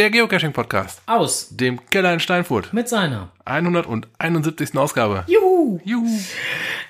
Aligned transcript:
der 0.00 0.08
Geocaching-Podcast 0.08 1.02
Aus 1.04 1.48
dem 1.50 1.78
Keller 1.90 2.14
in 2.14 2.20
Steinfurt. 2.20 2.72
mit 2.72 2.88
seiner. 2.88 3.28
171. 3.44 4.74
Ausgabe. 4.78 5.24
Juhu! 5.26 5.78
Juhu. 5.84 6.18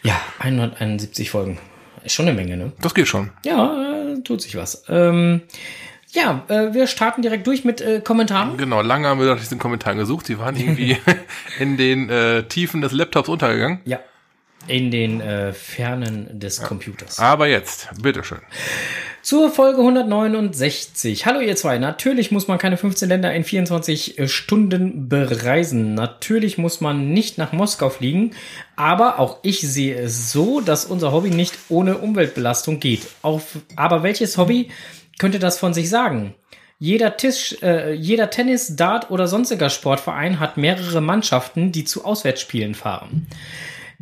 Ja, 0.04 0.20
171 0.38 1.28
Folgen. 1.28 1.58
Ist 2.04 2.14
schon 2.14 2.28
eine 2.28 2.36
Menge, 2.36 2.56
ne? 2.56 2.72
Das 2.80 2.94
geht 2.94 3.08
schon. 3.08 3.30
Ja, 3.44 4.12
äh, 4.12 4.20
tut 4.22 4.42
sich 4.42 4.54
was. 4.54 4.84
Ähm, 4.88 5.40
ja, 6.12 6.44
äh, 6.46 6.72
wir 6.72 6.86
starten 6.86 7.20
direkt 7.22 7.48
durch 7.48 7.64
mit 7.64 7.80
äh, 7.80 8.00
Kommentaren. 8.00 8.56
Genau, 8.56 8.80
lange 8.80 9.08
haben 9.08 9.18
wir 9.18 9.26
nach 9.26 9.40
diesen 9.40 9.58
Kommentaren 9.58 9.98
gesucht. 9.98 10.26
Sie 10.26 10.38
waren 10.38 10.54
irgendwie 10.54 10.96
in 11.58 11.76
den 11.76 12.08
äh, 12.10 12.44
Tiefen 12.44 12.80
des 12.80 12.92
Laptops 12.92 13.28
untergegangen. 13.28 13.80
Ja. 13.86 13.98
In 14.68 14.92
den 14.92 15.20
äh, 15.20 15.52
Fernen 15.52 16.38
des 16.38 16.62
Computers. 16.62 17.18
Aber 17.18 17.48
jetzt, 17.48 17.88
bitteschön. 18.00 18.38
Zur 19.22 19.50
Folge 19.50 19.80
169. 19.80 21.26
Hallo 21.26 21.40
ihr 21.40 21.54
zwei. 21.54 21.76
Natürlich 21.76 22.30
muss 22.30 22.48
man 22.48 22.56
keine 22.56 22.78
15 22.78 23.06
Länder 23.06 23.34
in 23.34 23.44
24 23.44 24.32
Stunden 24.32 25.10
bereisen. 25.10 25.92
Natürlich 25.92 26.56
muss 26.56 26.80
man 26.80 27.12
nicht 27.12 27.36
nach 27.36 27.52
Moskau 27.52 27.90
fliegen. 27.90 28.30
Aber 28.76 29.18
auch 29.18 29.40
ich 29.42 29.60
sehe 29.60 29.94
es 29.94 30.32
so, 30.32 30.62
dass 30.62 30.86
unser 30.86 31.12
Hobby 31.12 31.28
nicht 31.28 31.52
ohne 31.68 31.98
Umweltbelastung 31.98 32.80
geht. 32.80 33.02
Auf, 33.20 33.58
aber 33.76 34.02
welches 34.02 34.38
Hobby 34.38 34.70
könnte 35.18 35.38
das 35.38 35.58
von 35.58 35.74
sich 35.74 35.90
sagen? 35.90 36.34
Jeder 36.78 37.18
Tisch, 37.18 37.58
äh, 37.60 37.92
jeder 37.92 38.30
Tennis, 38.30 38.74
Dart 38.74 39.10
oder 39.10 39.28
sonstiger 39.28 39.68
Sportverein 39.68 40.40
hat 40.40 40.56
mehrere 40.56 41.02
Mannschaften, 41.02 41.72
die 41.72 41.84
zu 41.84 42.06
Auswärtsspielen 42.06 42.74
fahren. 42.74 43.26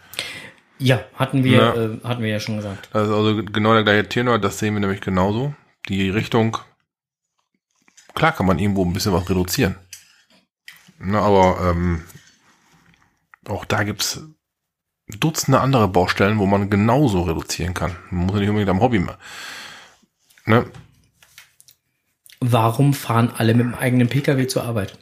Ja, 0.79 1.01
hatten 1.13 1.43
wir, 1.45 1.57
Ja. 1.57 1.75
äh, 1.75 1.99
hatten 2.03 2.23
wir 2.23 2.29
ja 2.29 2.39
schon 2.41 2.57
gesagt. 2.57 2.89
Das 2.91 3.07
ist 3.07 3.13
also 3.13 3.37
genau 3.45 3.73
der 3.73 3.83
gleiche 3.83 4.09
Tenor, 4.09 4.39
das 4.39 4.59
sehen 4.59 4.73
wir 4.73 4.81
nämlich 4.81 4.99
genauso. 4.99 5.53
Die 5.87 6.09
Richtung, 6.09 6.57
klar 8.15 8.33
kann 8.33 8.47
man 8.47 8.59
irgendwo 8.59 8.83
ein 8.83 8.91
bisschen 8.91 9.13
was 9.13 9.29
reduzieren. 9.29 9.75
Na, 10.99 11.21
aber 11.21 11.69
ähm, 11.71 12.03
auch 13.47 13.63
da 13.63 13.83
gibt's 13.83 14.19
Dutzende 15.07 15.59
andere 15.61 15.87
Baustellen, 15.87 16.39
wo 16.39 16.45
man 16.47 16.69
genauso 16.69 17.23
reduzieren 17.23 17.73
kann. 17.73 17.95
Man 18.09 18.25
muss 18.25 18.35
ja 18.35 18.39
nicht 18.41 18.49
unbedingt 18.49 18.69
am 18.71 18.81
Hobby 18.81 18.99
mehr. 18.99 19.17
Ne? 20.45 20.65
Warum 22.39 22.93
fahren 22.93 23.31
alle 23.35 23.53
mit 23.53 23.65
dem 23.65 23.75
eigenen 23.75 24.07
Pkw 24.09 24.47
zur 24.47 24.63
Arbeit? 24.63 24.97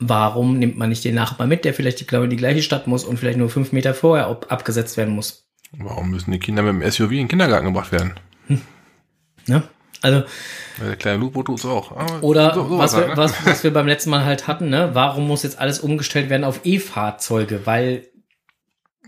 Warum 0.00 0.58
nimmt 0.58 0.78
man 0.78 0.88
nicht 0.90 1.04
den 1.04 1.14
Nachbarn 1.14 1.48
mit, 1.48 1.64
der 1.64 1.74
vielleicht 1.74 2.00
die, 2.00 2.06
glaube 2.06 2.26
ich, 2.26 2.30
die 2.30 2.36
gleiche 2.36 2.62
Stadt 2.62 2.86
muss 2.86 3.04
und 3.04 3.18
vielleicht 3.18 3.38
nur 3.38 3.50
fünf 3.50 3.72
Meter 3.72 3.94
vorher 3.94 4.26
ab, 4.28 4.46
abgesetzt 4.48 4.96
werden 4.96 5.14
muss? 5.14 5.46
Warum 5.72 6.10
müssen 6.10 6.30
die 6.30 6.38
Kinder 6.38 6.62
mit 6.62 6.72
dem 6.82 6.90
SUV 6.90 7.10
in 7.10 7.18
den 7.18 7.28
Kindergarten 7.28 7.66
gebracht 7.66 7.92
werden? 7.92 8.14
Ne? 9.46 9.62
Also, 10.00 10.22
Der 10.80 10.96
kleine 10.96 11.18
Lupo 11.18 11.42
tut's 11.42 11.64
auch. 11.66 11.90
Aber 11.92 12.22
oder 12.22 12.54
so- 12.54 12.68
sowas 12.68 12.92
was, 12.92 13.00
wir, 13.00 13.06
halt, 13.08 13.10
ne? 13.10 13.16
was, 13.16 13.46
was 13.46 13.64
wir 13.64 13.72
beim 13.72 13.86
letzten 13.88 14.10
Mal 14.10 14.24
halt 14.24 14.46
hatten, 14.46 14.68
ne? 14.70 14.90
Warum 14.94 15.26
muss 15.26 15.42
jetzt 15.42 15.58
alles 15.58 15.80
umgestellt 15.80 16.30
werden 16.30 16.44
auf 16.44 16.60
E-Fahrzeuge? 16.64 17.66
Weil 17.66 18.06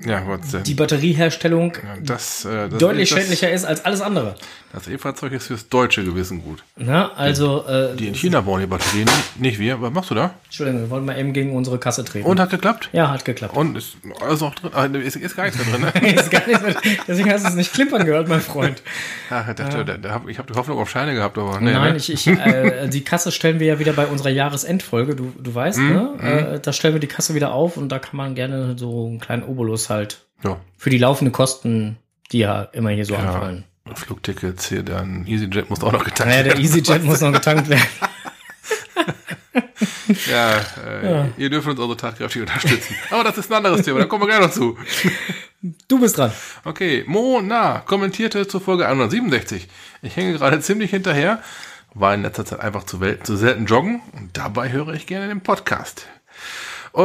Ja, 0.04 0.38
die 0.64 0.74
Batterieherstellung 0.74 1.74
Ja, 1.74 1.96
das, 2.00 2.44
äh, 2.44 2.68
das 2.68 2.78
deutlich 2.78 3.10
das, 3.10 3.18
schädlicher 3.18 3.50
ist 3.50 3.64
als 3.64 3.84
alles 3.84 4.00
andere. 4.00 4.36
Das 4.72 4.86
E-Fahrzeug 4.86 5.32
ist 5.32 5.48
fürs 5.48 5.68
deutsche 5.68 6.04
Gewissen 6.04 6.42
gut. 6.44 6.62
Ne? 6.76 7.10
Also, 7.16 7.66
äh, 7.66 7.96
Die 7.96 8.06
in 8.06 8.14
China 8.14 8.40
bauen 8.42 8.60
die 8.60 8.66
Batterien, 8.68 9.04
nicht, 9.06 9.40
nicht 9.40 9.58
wir. 9.58 9.82
Was 9.82 9.92
machst 9.92 10.10
du 10.10 10.14
da? 10.14 10.30
Entschuldigung, 10.44 10.82
wir 10.82 10.90
wollten 10.90 11.06
mal 11.06 11.18
eben 11.18 11.32
gegen 11.32 11.56
unsere 11.56 11.78
Kasse 11.78 12.04
treten. 12.04 12.24
Und 12.24 12.38
hat 12.38 12.50
geklappt? 12.50 12.88
ja, 12.92 13.10
hat 13.10 13.24
geklappt. 13.24 13.56
Und 13.56 13.76
ist 13.76 13.96
alles 14.20 14.40
noch 14.40 14.54
drin? 14.54 14.92
Ne, 14.92 14.98
ist, 14.98 15.16
ist 15.16 15.34
gar 15.36 15.44
nichts 15.46 15.58
mehr 15.58 15.76
drin, 15.76 16.02
ne? 16.02 16.12
Ist 16.14 16.30
gar 16.30 16.46
nicht, 16.46 16.62
mehr- 16.62 16.76
deswegen 17.08 17.32
hast 17.32 17.44
du 17.44 17.48
es 17.48 17.54
nicht 17.56 17.72
klimpern 17.72 18.04
gehört, 18.06 18.28
mein 18.28 18.40
Freund. 18.40 18.80
Ach, 19.30 19.48
ich 19.48 19.54
dachte, 19.56 19.84
da, 19.84 19.96
da 19.96 20.10
hab, 20.10 20.28
ich 20.28 20.38
habe 20.38 20.52
die 20.52 20.56
Hoffnung 20.56 20.78
auf 20.78 20.88
Scheine 20.88 21.14
gehabt, 21.14 21.36
aber 21.36 21.60
nee, 21.60 21.72
Nein, 21.72 21.92
ne? 21.92 21.96
ich, 21.96 22.12
ich, 22.12 22.26
äh, 22.28 22.86
die 22.88 23.02
Kasse 23.02 23.32
stellen 23.32 23.58
wir 23.58 23.66
ja 23.66 23.78
wieder 23.80 23.92
bei 23.92 24.06
unserer 24.06 24.30
Jahresendfolge, 24.30 25.16
du, 25.16 25.32
du 25.36 25.52
weißt, 25.52 25.78
Mhm, 25.78 25.88
ne? 25.92 26.54
Äh, 26.56 26.60
da 26.60 26.72
stellen 26.72 26.94
wir 26.94 27.00
die 27.00 27.06
Kasse 27.08 27.34
wieder 27.34 27.52
auf 27.52 27.76
und 27.76 27.88
da 27.88 27.98
kann 27.98 28.16
man 28.16 28.36
gerne 28.36 28.76
so 28.78 29.06
einen 29.06 29.18
kleinen 29.18 29.42
Obolus 29.42 29.90
halt 29.90 30.26
Ja. 30.44 30.58
für 30.76 30.90
die 30.90 30.98
laufenden 30.98 31.32
Kosten, 31.32 31.96
die 32.30 32.38
ja 32.38 32.62
immer 32.72 32.90
hier 32.90 33.04
so 33.04 33.14
Ja. 33.14 33.20
anfallen. 33.20 33.64
Flugtickets 33.94 34.68
hier, 34.68 34.82
dann 34.82 35.26
EasyJet 35.26 35.68
muss 35.70 35.82
auch 35.82 35.92
noch 35.92 36.04
getankt 36.04 36.30
Naja, 36.30 36.42
der 36.42 36.52
werden. 36.52 36.64
EasyJet 36.64 37.04
muss 37.04 37.20
noch 37.20 37.32
getankt 37.32 37.68
werden. 37.68 37.82
Ja, 40.28 40.58
äh, 40.84 41.28
ihr 41.36 41.50
dürft 41.50 41.68
uns 41.68 41.78
also 41.78 41.94
tatkräftig 41.94 42.42
unterstützen. 42.42 42.96
Aber 43.10 43.24
das 43.24 43.38
ist 43.38 43.50
ein 43.50 43.56
anderes 43.58 43.82
Thema, 43.82 44.00
da 44.00 44.06
kommen 44.06 44.22
wir 44.22 44.26
gleich 44.26 44.40
noch 44.40 44.50
zu. 44.50 44.76
Du 45.88 46.00
bist 46.00 46.18
dran. 46.18 46.32
Okay, 46.64 47.04
Mona 47.06 47.80
kommentierte 47.80 48.48
zur 48.48 48.60
Folge 48.60 48.86
167. 48.86 49.68
Ich 50.02 50.16
hänge 50.16 50.32
gerade 50.32 50.60
ziemlich 50.60 50.90
hinterher, 50.90 51.42
war 51.94 52.14
in 52.14 52.22
letzter 52.22 52.44
Zeit 52.44 52.60
einfach 52.60 52.84
zu, 52.84 52.98
zu 53.22 53.36
selten 53.36 53.66
joggen 53.66 54.00
und 54.12 54.36
dabei 54.36 54.70
höre 54.70 54.94
ich 54.94 55.06
gerne 55.06 55.28
den 55.28 55.42
Podcast. 55.42 56.06
Äh, 56.94 56.98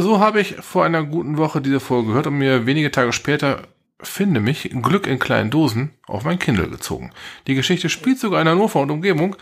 so 0.00 0.20
habe 0.20 0.40
ich 0.40 0.56
vor 0.56 0.84
einer 0.84 1.02
guten 1.04 1.36
Woche 1.36 1.60
diese 1.60 1.80
Folge 1.80 2.08
gehört 2.08 2.26
und 2.28 2.38
mir 2.38 2.66
wenige 2.66 2.90
Tage 2.90 3.12
später 3.12 3.62
finde 4.00 4.40
mich 4.40 4.70
Glück 4.82 5.06
in 5.06 5.18
kleinen 5.18 5.50
Dosen 5.50 5.90
auf 6.06 6.24
mein 6.24 6.38
Kindle 6.38 6.68
gezogen. 6.68 7.10
Die 7.46 7.54
Geschichte 7.54 7.88
spielt 7.88 8.18
sogar 8.18 8.40
in 8.40 8.48
Hannover 8.48 8.80
und 8.80 8.90
Umgebung. 8.90 9.36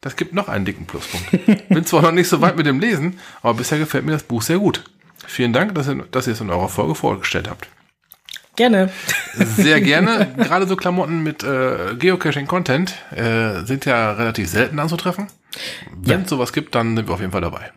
Das 0.00 0.16
gibt 0.16 0.32
noch 0.32 0.48
einen 0.48 0.64
dicken 0.64 0.86
Pluspunkt. 0.86 1.30
Bin 1.68 1.84
zwar 1.84 2.02
noch 2.02 2.12
nicht 2.12 2.28
so 2.28 2.40
weit 2.40 2.56
mit 2.56 2.66
dem 2.66 2.80
Lesen, 2.80 3.18
aber 3.42 3.54
bisher 3.54 3.78
gefällt 3.78 4.04
mir 4.04 4.12
das 4.12 4.22
Buch 4.22 4.42
sehr 4.42 4.58
gut. 4.58 4.84
Vielen 5.26 5.52
Dank, 5.52 5.74
dass 5.74 5.88
ihr, 5.88 6.06
dass 6.10 6.26
ihr 6.26 6.32
es 6.34 6.40
in 6.40 6.50
eurer 6.50 6.68
Folge 6.68 6.94
vorgestellt 6.94 7.48
habt. 7.48 7.68
Gerne. 8.56 8.90
Sehr 9.34 9.80
gerne. 9.80 10.32
Gerade 10.36 10.66
so 10.66 10.74
Klamotten 10.74 11.22
mit 11.22 11.44
äh, 11.44 11.94
Geocaching-Content 11.96 12.92
äh, 13.14 13.64
sind 13.64 13.84
ja 13.84 14.12
relativ 14.12 14.48
selten 14.48 14.78
anzutreffen. 14.78 15.28
Wenn 15.96 16.22
es 16.22 16.30
sowas 16.30 16.52
gibt, 16.52 16.74
dann 16.74 16.96
sind 16.96 17.08
wir 17.08 17.14
auf 17.14 17.20
jeden 17.20 17.32
Fall 17.32 17.40
dabei. 17.40 17.72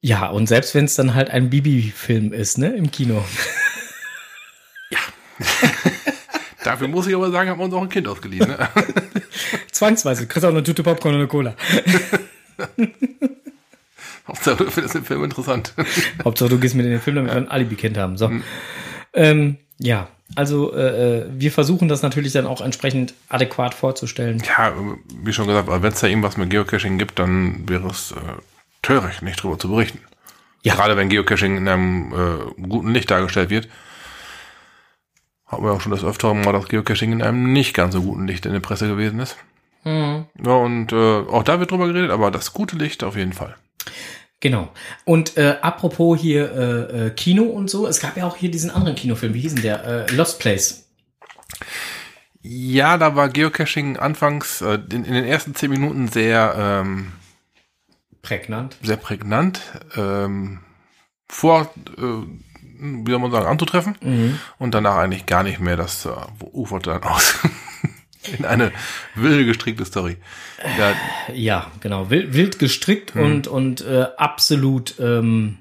Ja, 0.00 0.26
und 0.28 0.46
selbst 0.46 0.74
wenn 0.74 0.84
es 0.84 0.94
dann 0.94 1.14
halt 1.14 1.30
ein 1.30 1.50
Bibi-Film 1.50 2.32
ist, 2.32 2.58
ne, 2.58 2.68
im 2.68 2.90
Kino. 2.90 3.24
Dafür 6.64 6.88
muss 6.88 7.06
ich 7.06 7.14
aber 7.14 7.30
sagen, 7.30 7.50
haben 7.50 7.58
wir 7.58 7.64
uns 7.64 7.74
auch 7.74 7.82
ein 7.82 7.88
Kind 7.88 8.08
ausgeliehen. 8.08 8.48
Ne? 8.48 8.58
Zwangsweise. 9.72 10.26
Kriegst 10.26 10.44
auch 10.44 10.50
eine 10.50 10.62
Tüte 10.62 10.82
Popcorn 10.82 11.14
und 11.14 11.20
eine 11.20 11.28
Cola. 11.28 11.54
Hauptsache, 14.26 14.64
du 14.64 14.70
findest 14.70 14.94
den 14.94 15.04
Film 15.04 15.24
interessant. 15.24 15.72
Hauptsache, 16.24 16.50
du 16.50 16.58
gehst 16.58 16.74
mit 16.74 16.84
in 16.84 16.92
den 16.92 17.00
Film, 17.00 17.16
damit 17.16 17.32
wir 17.32 17.36
ein 17.36 17.48
Alibi-Kind 17.48 17.96
haben. 17.96 18.18
So. 18.18 18.30
Ähm, 19.14 19.56
ja, 19.78 20.08
also 20.34 20.74
äh, 20.74 21.20
äh, 21.20 21.26
wir 21.30 21.50
versuchen 21.50 21.88
das 21.88 22.02
natürlich 22.02 22.32
dann 22.32 22.46
auch 22.46 22.60
entsprechend 22.60 23.14
adäquat 23.28 23.74
vorzustellen. 23.74 24.42
ja, 24.46 24.74
wie 25.22 25.32
schon 25.32 25.46
gesagt, 25.46 25.68
wenn 25.68 25.92
es 25.92 26.00
da 26.00 26.06
irgendwas 26.06 26.36
mit 26.36 26.50
Geocaching 26.50 26.98
gibt, 26.98 27.18
dann 27.18 27.68
wäre 27.68 27.88
es 27.88 28.12
äh, 28.12 28.16
töricht, 28.82 29.22
nicht 29.22 29.42
drüber 29.42 29.58
zu 29.58 29.70
berichten. 29.70 30.00
Ja. 30.62 30.74
Gerade 30.74 30.96
wenn 30.96 31.08
Geocaching 31.08 31.56
in 31.56 31.68
einem 31.68 32.12
äh, 32.12 32.62
guten 32.62 32.92
Licht 32.92 33.10
dargestellt 33.10 33.50
wird. 33.50 33.68
Haben 35.48 35.64
wir 35.64 35.72
auch 35.72 35.80
schon 35.80 35.92
das 35.92 36.04
Öfteren 36.04 36.42
mal, 36.42 36.52
dass 36.52 36.68
Geocaching 36.68 37.12
in 37.12 37.22
einem 37.22 37.52
nicht 37.52 37.74
ganz 37.74 37.94
so 37.94 38.02
guten 38.02 38.26
Licht 38.26 38.46
in 38.46 38.52
der 38.52 38.60
Presse 38.60 38.86
gewesen 38.86 39.18
ist. 39.18 39.36
Ja, 39.84 40.52
und 40.52 40.92
äh, 40.92 40.96
auch 40.96 41.42
da 41.42 41.60
wird 41.60 41.70
drüber 41.70 41.86
geredet, 41.86 42.10
aber 42.10 42.30
das 42.30 42.52
gute 42.52 42.76
Licht 42.76 43.02
auf 43.04 43.16
jeden 43.16 43.32
Fall. 43.32 43.56
Genau. 44.40 44.68
Und 45.04 45.36
äh, 45.36 45.56
apropos 45.62 46.20
hier 46.20 46.52
äh, 46.52 47.06
äh, 47.06 47.10
Kino 47.10 47.44
und 47.44 47.70
so, 47.70 47.86
es 47.86 48.00
gab 48.00 48.16
ja 48.16 48.26
auch 48.26 48.36
hier 48.36 48.50
diesen 48.50 48.70
anderen 48.70 48.96
Kinofilm, 48.96 49.34
wie 49.34 49.40
hieß 49.40 49.54
denn 49.54 49.62
der? 49.62 49.84
Äh, 49.84 50.14
Lost 50.14 50.38
Place. 50.40 50.88
Ja, 52.42 52.98
da 52.98 53.16
war 53.16 53.30
Geocaching 53.30 53.96
anfangs 53.96 54.60
äh, 54.60 54.78
in, 54.92 55.04
in 55.04 55.14
den 55.14 55.24
ersten 55.24 55.54
zehn 55.54 55.70
Minuten 55.70 56.08
sehr, 56.08 56.54
ähm, 56.56 57.12
Prägnant. 58.22 58.76
sehr 58.82 58.96
prägnant. 58.96 59.60
Ähm, 59.96 60.60
vor, 61.28 61.72
äh, 61.96 62.02
wie 62.78 63.10
soll 63.10 63.20
man 63.20 63.30
sagen, 63.30 63.46
anzutreffen. 63.46 63.96
Und 64.58 64.74
danach 64.74 64.96
eigentlich 64.96 65.26
gar 65.26 65.42
nicht 65.42 65.60
mehr. 65.60 65.76
Das 65.76 66.06
äh, 66.06 66.10
uferte 66.52 66.90
dann 66.90 67.02
aus. 67.02 67.38
in 68.38 68.44
eine 68.44 68.72
wilde 69.14 69.44
gestrickte 69.44 69.84
Story. 69.84 70.16
Ja, 70.78 70.94
Ja, 71.34 71.72
genau. 71.80 72.10
Wild, 72.10 72.34
wild 72.34 72.58
gestrickt 72.58 73.14
und, 73.14 73.46
und 73.46 73.80
äh, 73.82 74.06
absolut 74.16 74.98
ähm, 74.98 75.58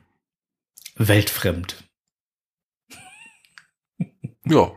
weltfremd. 0.96 1.84
ja. 4.46 4.72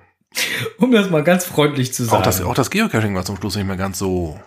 Um 0.79 0.93
das 0.93 1.11
mal 1.11 1.25
ganz 1.25 1.45
freundlich 1.45 1.93
zu 1.93 2.05
sagen. 2.05 2.19
Auch 2.19 2.25
das, 2.25 2.41
auch 2.41 2.55
das 2.55 2.71
Geocaching 2.71 3.15
war 3.15 3.25
zum 3.25 3.37
Schluss 3.37 3.57
nicht 3.57 3.67
mehr 3.67 3.77
ganz 3.77 3.99
so. 3.99 4.39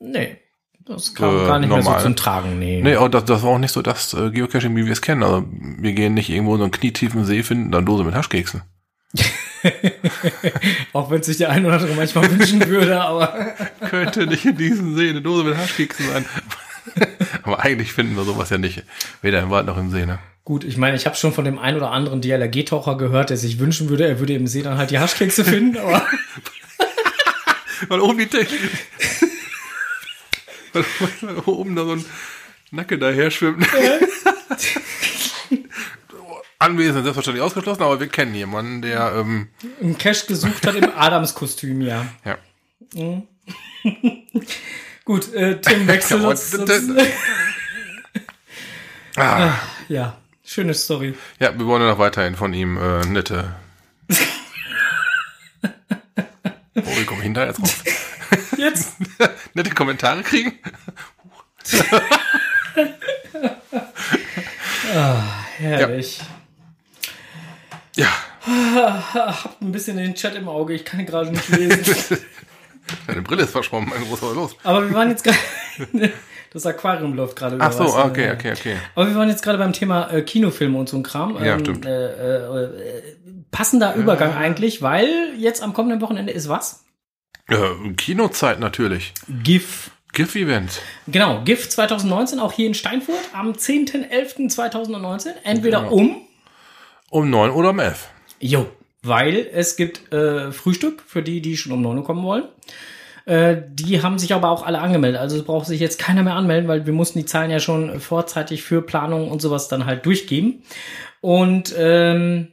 nee, 0.00 0.38
das 0.86 1.14
kam 1.14 1.42
Äh, 1.42 1.46
gar 1.46 1.58
nicht 1.58 1.68
mehr 1.68 1.78
normal. 1.78 1.98
so 2.00 2.04
zum 2.06 2.16
Tragen. 2.16 2.58
Nee. 2.58 2.80
Nee, 2.82 2.96
auch 2.96 3.08
das, 3.08 3.24
das 3.24 3.42
war 3.42 3.50
auch 3.50 3.58
nicht 3.58 3.72
so 3.72 3.82
das 3.82 4.14
äh, 4.14 4.30
Geocaching, 4.30 4.74
wie 4.76 4.84
wir 4.84 4.92
es 4.92 5.00
kennen. 5.00 5.22
Also 5.22 5.44
wir 5.50 5.92
gehen 5.92 6.14
nicht 6.14 6.30
irgendwo 6.30 6.52
in 6.54 6.58
so 6.58 6.64
einen 6.64 6.72
knietiefen 6.72 7.24
See, 7.24 7.42
finden 7.42 7.70
dann 7.70 7.86
Dose 7.86 8.04
mit 8.04 8.14
Haschkeksen. 8.14 8.62
Auch 10.92 11.10
wenn 11.10 11.22
sich 11.22 11.38
der 11.38 11.50
ein 11.50 11.64
oder 11.64 11.76
andere 11.76 11.94
manchmal 11.94 12.30
wünschen 12.30 12.66
würde, 12.68 13.00
aber 13.00 13.54
Könnte 13.88 14.26
nicht 14.26 14.44
in 14.44 14.56
diesem 14.56 14.94
See 14.96 15.08
eine 15.08 15.22
Dose 15.22 15.44
mit 15.44 15.56
Haschkeksen 15.56 16.06
sein. 16.06 16.24
Aber 17.44 17.60
eigentlich 17.64 17.92
finden 17.92 18.14
wir 18.16 18.24
sowas 18.24 18.50
ja 18.50 18.58
nicht. 18.58 18.82
Weder 19.22 19.40
im 19.42 19.50
Wald 19.50 19.66
noch 19.66 19.78
im 19.78 19.90
See, 19.90 20.04
ne? 20.06 20.18
gut, 20.44 20.64
ich 20.64 20.76
meine, 20.76 20.96
ich 20.96 21.06
habe 21.06 21.16
schon 21.16 21.32
von 21.32 21.46
dem 21.46 21.58
ein 21.58 21.74
oder 21.76 21.90
anderen 21.90 22.20
DLRG-Taucher 22.20 22.98
gehört, 22.98 23.30
der 23.30 23.38
sich 23.38 23.58
wünschen 23.58 23.88
würde, 23.88 24.06
er 24.06 24.18
würde 24.20 24.34
im 24.34 24.46
See 24.46 24.60
dann 24.62 24.76
halt 24.76 24.90
die 24.90 24.98
Haschkekse 24.98 25.42
finden, 25.44 25.78
aber 25.78 26.06
Weil 27.88 28.00
oben 28.00 28.18
die 28.18 28.26
Te 28.26 28.46
weil, 30.74 30.84
oben 31.46 31.76
da 31.76 31.84
so 31.84 31.92
ein 31.92 32.04
Nacke 32.70 32.98
daher 32.98 33.30
schwimmt. 33.30 33.66
Anwesend 36.58 37.02
selbstverständlich 37.04 37.42
ausgeschlossen, 37.44 37.82
aber 37.82 38.00
wir 38.00 38.06
kennen 38.08 38.34
jemanden, 38.34 38.80
der, 38.82 39.12
ähm, 39.16 39.48
einen 39.82 39.98
Cash 39.98 40.26
gesucht 40.26 40.66
hat 40.66 40.74
im 40.76 40.90
Adams-Kostüm, 40.96 41.80
ja. 41.82 42.06
ja. 42.24 42.38
Gut, 45.04 45.34
äh, 45.34 45.60
Tim, 45.60 45.86
wechsel 45.86 46.22
Ja, 46.22 46.28
uns. 46.28 46.54
und- 46.54 46.70
Ah, 49.16 49.52
Ja, 49.88 50.16
schöne 50.44 50.74
Story. 50.74 51.14
ja, 51.38 51.56
wir 51.58 51.66
wollen 51.66 51.82
ja 51.82 51.88
noch 51.90 51.98
weiterhin 51.98 52.34
von 52.34 52.52
ihm 52.54 52.76
äh, 52.78 53.04
nette. 53.06 53.54
Oh, 56.76 56.82
wie 56.96 57.04
komme 57.04 57.20
ich 57.20 57.24
denn 57.26 57.34
da 57.34 57.46
jetzt 57.46 57.60
raus? 57.60 57.84
Jetzt? 58.56 58.96
nette 59.54 59.70
Kommentare 59.70 60.22
kriegen? 60.22 60.58
Herrlich. 65.58 66.20
Ja. 67.96 68.08
Hab 69.14 69.60
ein 69.62 69.72
bisschen 69.72 69.96
den 69.96 70.14
Chat 70.14 70.34
im 70.34 70.48
Auge, 70.48 70.74
ich 70.74 70.84
kann 70.84 71.00
ihn 71.00 71.06
gerade 71.06 71.30
nicht 71.30 71.48
lesen. 71.48 72.18
Deine 73.06 73.22
Brille 73.22 73.44
ist 73.44 73.52
verschwommen, 73.52 73.88
mein 73.88 74.04
großer 74.04 74.34
los. 74.34 74.56
Aber 74.62 74.86
wir 74.86 74.94
waren 74.94 75.08
jetzt 75.10 75.24
gerade. 75.24 75.38
Das 76.54 76.66
Aquarium 76.66 77.14
läuft 77.14 77.34
gerade 77.34 77.56
Ach 77.58 77.72
so, 77.72 77.84
was, 77.84 77.96
okay, 77.96 78.28
äh, 78.28 78.32
okay, 78.34 78.52
okay. 78.52 78.76
Aber 78.94 79.08
wir 79.08 79.16
waren 79.16 79.28
jetzt 79.28 79.42
gerade 79.42 79.58
beim 79.58 79.72
Thema 79.72 80.08
äh, 80.12 80.22
Kinofilme 80.22 80.78
und 80.78 80.88
so 80.88 80.96
ein 80.96 81.02
Kram. 81.02 81.42
Ja, 81.44 81.58
stimmt. 81.58 81.84
Äh, 81.84 82.06
äh, 82.06 82.64
äh, 82.64 83.02
passender 83.54 83.94
Übergang 83.94 84.34
eigentlich, 84.34 84.82
weil 84.82 85.08
jetzt 85.38 85.62
am 85.62 85.72
kommenden 85.72 86.00
Wochenende 86.00 86.32
ist 86.32 86.48
was? 86.48 86.84
Äh, 87.48 87.92
Kinozeit 87.96 88.58
natürlich. 88.60 89.14
GIF. 89.42 89.90
GIF-Event. 90.12 90.80
Genau, 91.08 91.42
GIF 91.44 91.68
2019, 91.68 92.38
auch 92.38 92.52
hier 92.52 92.66
in 92.68 92.74
Steinfurt 92.74 93.18
am 93.32 93.52
10.11.2019. 93.52 95.28
Entweder 95.42 95.80
Genau. 95.82 95.92
um, 95.92 96.16
Um 97.10 97.30
neun 97.30 97.50
oder 97.50 97.70
um 97.70 97.78
elf. 97.80 98.08
jo, 98.40 98.66
weil 99.02 99.48
es 99.52 99.76
gibt 99.76 100.12
äh, 100.12 100.50
Frühstück 100.52 101.02
für 101.06 101.22
die, 101.22 101.40
die 101.42 101.56
schon 101.56 101.72
um 101.72 101.82
9 101.82 101.98
Uhr 101.98 102.04
kommen 102.04 102.22
wollen. 102.22 102.44
Äh, 103.26 103.56
die 103.70 104.02
haben 104.02 104.18
sich 104.18 104.32
aber 104.34 104.50
auch 104.50 104.64
alle 104.64 104.80
angemeldet. 104.80 105.20
Also 105.20 105.36
es 105.36 105.44
braucht 105.44 105.66
sich 105.66 105.80
jetzt 105.80 105.98
keiner 105.98 106.22
mehr 106.22 106.34
anmelden, 106.34 106.68
weil 106.68 106.86
wir 106.86 106.92
mussten 106.92 107.18
die 107.18 107.24
Zahlen 107.26 107.50
ja 107.50 107.58
schon 107.60 107.98
vorzeitig 108.00 108.62
für 108.62 108.82
Planung 108.82 109.30
und 109.30 109.40
sowas 109.42 109.68
dann 109.68 109.84
halt 109.86 110.06
durchgeben. 110.06 110.62
Und 111.20 111.74
ähm, 111.76 112.52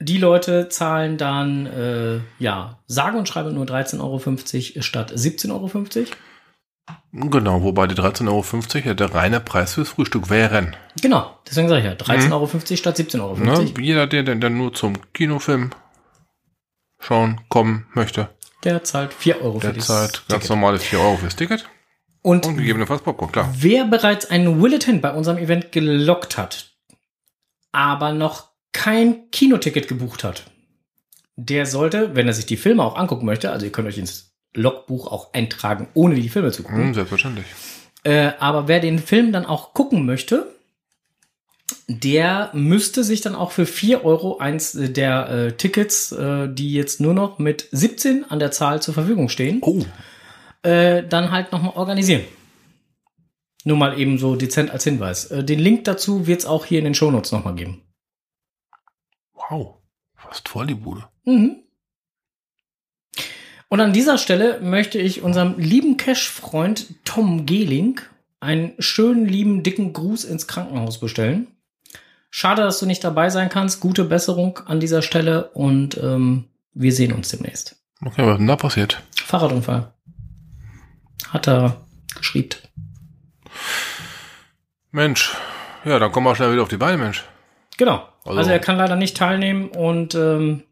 die 0.00 0.18
Leute 0.18 0.68
zahlen 0.70 1.18
dann, 1.18 1.66
äh, 1.66 2.20
ja, 2.38 2.78
sage 2.86 3.18
und 3.18 3.28
schreibe 3.28 3.52
nur 3.52 3.66
13,50 3.66 4.00
Euro 4.00 4.82
statt 4.82 5.12
17,50 5.12 5.50
Euro. 5.52 5.70
Genau, 7.12 7.62
wobei 7.62 7.86
die 7.86 7.94
13,50 7.94 8.28
Euro 8.28 8.88
ja 8.88 8.94
der 8.94 9.14
reine 9.14 9.40
Preis 9.40 9.74
fürs 9.74 9.90
Frühstück 9.90 10.30
wären. 10.30 10.74
Genau, 11.00 11.38
deswegen 11.46 11.68
sage 11.68 11.80
ich 11.80 11.86
ja, 11.86 11.92
13,50 11.92 12.32
Euro 12.32 12.76
statt 12.76 12.96
17,50 12.98 13.20
Euro. 13.20 13.36
Ne? 13.36 13.72
Jeder, 13.78 14.06
der, 14.06 14.22
der, 14.22 14.36
der 14.36 14.50
nur 14.50 14.72
zum 14.72 14.94
Kinofilm 15.12 15.70
schauen 16.98 17.40
kommen 17.48 17.86
möchte, 17.94 18.28
Der 18.64 18.82
zahlt 18.84 19.12
4 19.12 19.42
Euro 19.42 19.60
für 19.60 19.66
der 19.66 19.72
dieses 19.74 19.88
zahlt 19.88 20.12
ganz 20.28 20.42
Ticket. 20.44 20.50
normale 20.50 20.78
4 20.78 20.98
Euro 21.00 21.16
fürs 21.16 21.36
Ticket 21.36 21.66
Und 22.22 22.46
und 22.46 22.56
gegebenenfalls 22.56 23.02
Popcorn, 23.02 23.32
klar. 23.32 23.52
wer 23.56 23.84
bereits 23.84 24.28
einen 24.30 24.62
Willeton 24.62 25.00
bei 25.00 25.12
unserem 25.12 25.38
Event 25.38 25.72
gelockt 25.72 26.36
hat, 26.38 26.72
aber 27.72 28.12
noch 28.12 28.49
kein 28.72 29.30
Kinoticket 29.30 29.88
gebucht 29.88 30.24
hat, 30.24 30.44
der 31.36 31.66
sollte, 31.66 32.14
wenn 32.14 32.26
er 32.26 32.34
sich 32.34 32.46
die 32.46 32.56
Filme 32.56 32.84
auch 32.84 32.96
angucken 32.96 33.26
möchte, 33.26 33.50
also 33.50 33.66
ihr 33.66 33.72
könnt 33.72 33.88
euch 33.88 33.98
ins 33.98 34.32
Logbuch 34.54 35.06
auch 35.10 35.32
eintragen, 35.32 35.88
ohne 35.94 36.14
die 36.16 36.28
Filme 36.28 36.50
zu 36.52 36.62
gucken, 36.62 36.86
Hm, 36.86 36.94
selbstverständlich. 36.94 37.46
Äh, 38.04 38.32
aber 38.38 38.68
wer 38.68 38.80
den 38.80 38.98
Film 38.98 39.32
dann 39.32 39.46
auch 39.46 39.74
gucken 39.74 40.06
möchte, 40.06 40.54
der 41.86 42.50
müsste 42.52 43.04
sich 43.04 43.20
dann 43.20 43.34
auch 43.34 43.52
für 43.52 43.66
4 43.66 44.04
Euro 44.04 44.38
eins 44.38 44.72
der 44.72 45.28
äh, 45.28 45.52
Tickets, 45.52 46.12
äh, 46.12 46.48
die 46.48 46.72
jetzt 46.72 47.00
nur 47.00 47.14
noch 47.14 47.38
mit 47.38 47.68
17 47.72 48.24
an 48.30 48.38
der 48.38 48.50
Zahl 48.50 48.80
zur 48.82 48.94
Verfügung 48.94 49.28
stehen, 49.28 49.58
Oh, 49.62 49.82
äh, 50.62 51.02
dann 51.06 51.30
halt 51.30 51.52
nochmal 51.52 51.72
organisieren. 51.74 52.22
Nur 53.64 53.76
mal 53.76 53.98
eben 53.98 54.18
so 54.18 54.36
dezent 54.36 54.70
als 54.70 54.84
Hinweis. 54.84 55.26
Äh, 55.26 55.44
den 55.44 55.58
Link 55.58 55.84
dazu 55.84 56.26
wird 56.26 56.40
es 56.40 56.46
auch 56.46 56.64
hier 56.64 56.78
in 56.78 56.84
den 56.84 56.94
Shownotes 56.94 57.32
nochmal 57.32 57.54
geben. 57.54 57.82
Wow. 59.50 59.76
Fast 60.16 60.48
voll 60.48 60.66
die 60.66 60.74
Bude. 60.74 61.04
Mhm. 61.24 61.62
Und 63.68 63.80
an 63.80 63.92
dieser 63.92 64.18
Stelle 64.18 64.60
möchte 64.60 64.98
ich 64.98 65.22
unserem 65.22 65.58
lieben 65.58 65.96
Cash-Freund 65.96 66.94
Tom 67.04 67.46
Gehling 67.46 68.00
einen 68.40 68.74
schönen, 68.78 69.26
lieben, 69.26 69.62
dicken 69.62 69.92
Gruß 69.92 70.24
ins 70.24 70.46
Krankenhaus 70.46 70.98
bestellen. 70.98 71.46
Schade, 72.30 72.62
dass 72.62 72.80
du 72.80 72.86
nicht 72.86 73.04
dabei 73.04 73.30
sein 73.30 73.48
kannst. 73.48 73.80
Gute 73.80 74.04
Besserung 74.04 74.58
an 74.66 74.80
dieser 74.80 75.02
Stelle 75.02 75.50
und 75.50 75.96
ähm, 75.98 76.46
wir 76.72 76.92
sehen 76.92 77.12
uns 77.12 77.28
demnächst. 77.28 77.76
Okay, 78.04 78.22
was 78.22 78.32
ist 78.32 78.38
denn 78.38 78.46
da 78.46 78.56
passiert? 78.56 79.02
Fahrradunfall. 79.16 79.92
Hat 81.28 81.46
er 81.46 81.76
geschrieben. 82.16 82.56
Mensch, 84.90 85.36
ja, 85.84 85.98
dann 85.98 86.10
komm 86.10 86.24
mal 86.24 86.34
schnell 86.34 86.52
wieder 86.52 86.62
auf 86.62 86.68
die 86.68 86.76
Beine, 86.76 86.98
Mensch. 86.98 87.24
Genau. 87.76 88.09
Also- 88.24 88.38
Also, 88.38 88.50
er 88.50 88.58
kann 88.58 88.76
leider 88.76 88.96
nicht 88.96 89.16
teilnehmen 89.16 89.68
und 89.68 90.14
ähm, 90.14 90.62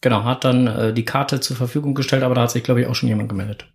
genau, 0.00 0.24
hat 0.24 0.44
dann 0.44 0.66
äh, 0.66 0.92
die 0.92 1.04
Karte 1.04 1.40
zur 1.40 1.56
Verfügung 1.56 1.94
gestellt, 1.94 2.22
aber 2.22 2.34
da 2.34 2.42
hat 2.42 2.50
sich, 2.50 2.62
glaube 2.64 2.80
ich, 2.82 2.86
auch 2.86 2.94
schon 2.94 3.08
jemand 3.08 3.28
gemeldet. 3.28 3.66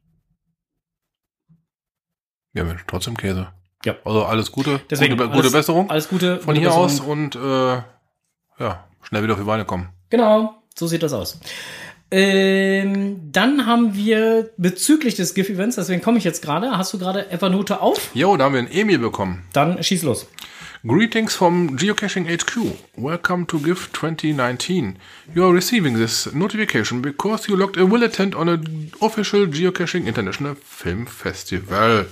Ja, 2.54 2.64
Mensch, 2.64 2.84
trotzdem 2.88 3.18
Käse. 3.18 3.48
Ja. 3.84 3.96
Also 4.06 4.24
alles 4.26 4.52
Gute, 4.52 4.80
Deswegen, 4.90 5.18
gute, 5.18 5.30
alles- 5.30 5.36
gute 5.44 5.52
Besserung 5.52 5.90
Alles 5.90 6.08
Gute. 6.10 6.38
von 6.40 6.56
gute 6.56 6.60
hier 6.60 6.70
Besserung. 6.70 6.86
aus 6.86 7.00
und 7.02 7.36
äh, 7.36 7.82
ja, 8.64 8.84
schnell 9.04 9.24
wieder 9.24 9.34
auf 9.34 9.40
die 9.40 9.46
Beine 9.46 9.66
kommen. 9.66 9.90
Genau, 10.10 10.56
so 10.76 10.88
sieht 10.88 11.04
das 11.04 11.14
aus. 11.14 11.40
Ähm, 12.12 13.32
dann 13.32 13.66
haben 13.66 13.96
wir 13.96 14.52
bezüglich 14.58 15.16
des 15.16 15.34
GIF-Events, 15.34 15.76
deswegen 15.76 16.02
komme 16.02 16.18
ich 16.20 16.24
jetzt 16.24 16.42
gerade, 16.42 16.78
hast 16.78 16.94
du 16.94 17.00
gerade 17.00 17.30
Evernote 17.32 17.82
auf? 17.82 18.12
Jo, 18.14 18.38
da 18.38 18.46
haben 18.46 18.54
wir 18.54 18.60
ein 18.62 18.72
Emil 18.72 19.00
bekommen. 19.00 19.44
Dann 19.54 19.84
schieß 19.84 20.04
los. 20.04 20.28
Greetings 20.88 21.36
from 21.36 21.78
Geocaching 21.78 22.28
HQ. 22.28 22.78
Welcome 22.98 23.46
to 23.48 23.60
GIF 23.60 23.92
2019. 23.94 24.98
You 25.34 25.46
are 25.46 25.54
receiving 25.54 25.96
this 25.96 26.32
notification 26.34 27.02
because 27.02 27.48
you 27.48 27.56
logged 27.56 27.78
a 27.78 27.86
will 27.86 28.04
attend 28.04 28.36
on 28.36 28.50
an 28.50 28.92
official 29.02 29.48
Geocaching 29.48 30.06
International 30.06 30.54
Film 30.56 31.06
Festival 31.06 32.06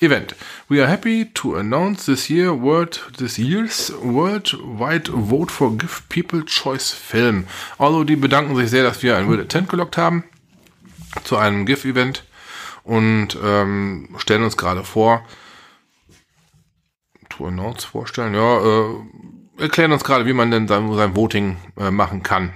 event. 0.00 0.34
We 0.68 0.80
are 0.80 0.86
happy 0.86 1.24
to 1.24 1.56
announce 1.56 2.06
this 2.06 2.30
year 2.30 2.54
world 2.54 3.00
this 3.18 3.38
year's 3.38 3.90
worldwide 3.96 5.08
vote 5.08 5.50
for 5.50 5.70
GIF 5.72 6.08
People 6.08 6.42
Choice 6.42 6.92
Film. 6.92 7.46
Also 7.78 8.04
die 8.04 8.16
bedanken 8.16 8.54
sich 8.54 8.70
sehr, 8.70 8.84
dass 8.84 9.02
wir 9.02 9.16
ein 9.16 9.28
will 9.28 9.40
attend 9.40 9.68
gelockt 9.68 9.96
haben. 9.96 10.24
zu 11.24 11.36
einem 11.36 11.66
GIF-Event 11.66 12.24
und 12.84 13.36
ähm, 13.42 14.08
stellen 14.18 14.44
uns 14.44 14.56
gerade 14.56 14.84
vor, 14.84 15.24
announce 17.46 17.86
vorstellen, 17.86 18.34
ja, 18.34 18.58
äh, 18.58 19.62
erklären 19.62 19.92
uns 19.92 20.04
gerade, 20.04 20.26
wie 20.26 20.32
man 20.32 20.50
denn 20.50 20.66
sein, 20.68 20.92
sein 20.94 21.16
Voting 21.16 21.56
äh, 21.76 21.90
machen 21.90 22.22
kann. 22.22 22.52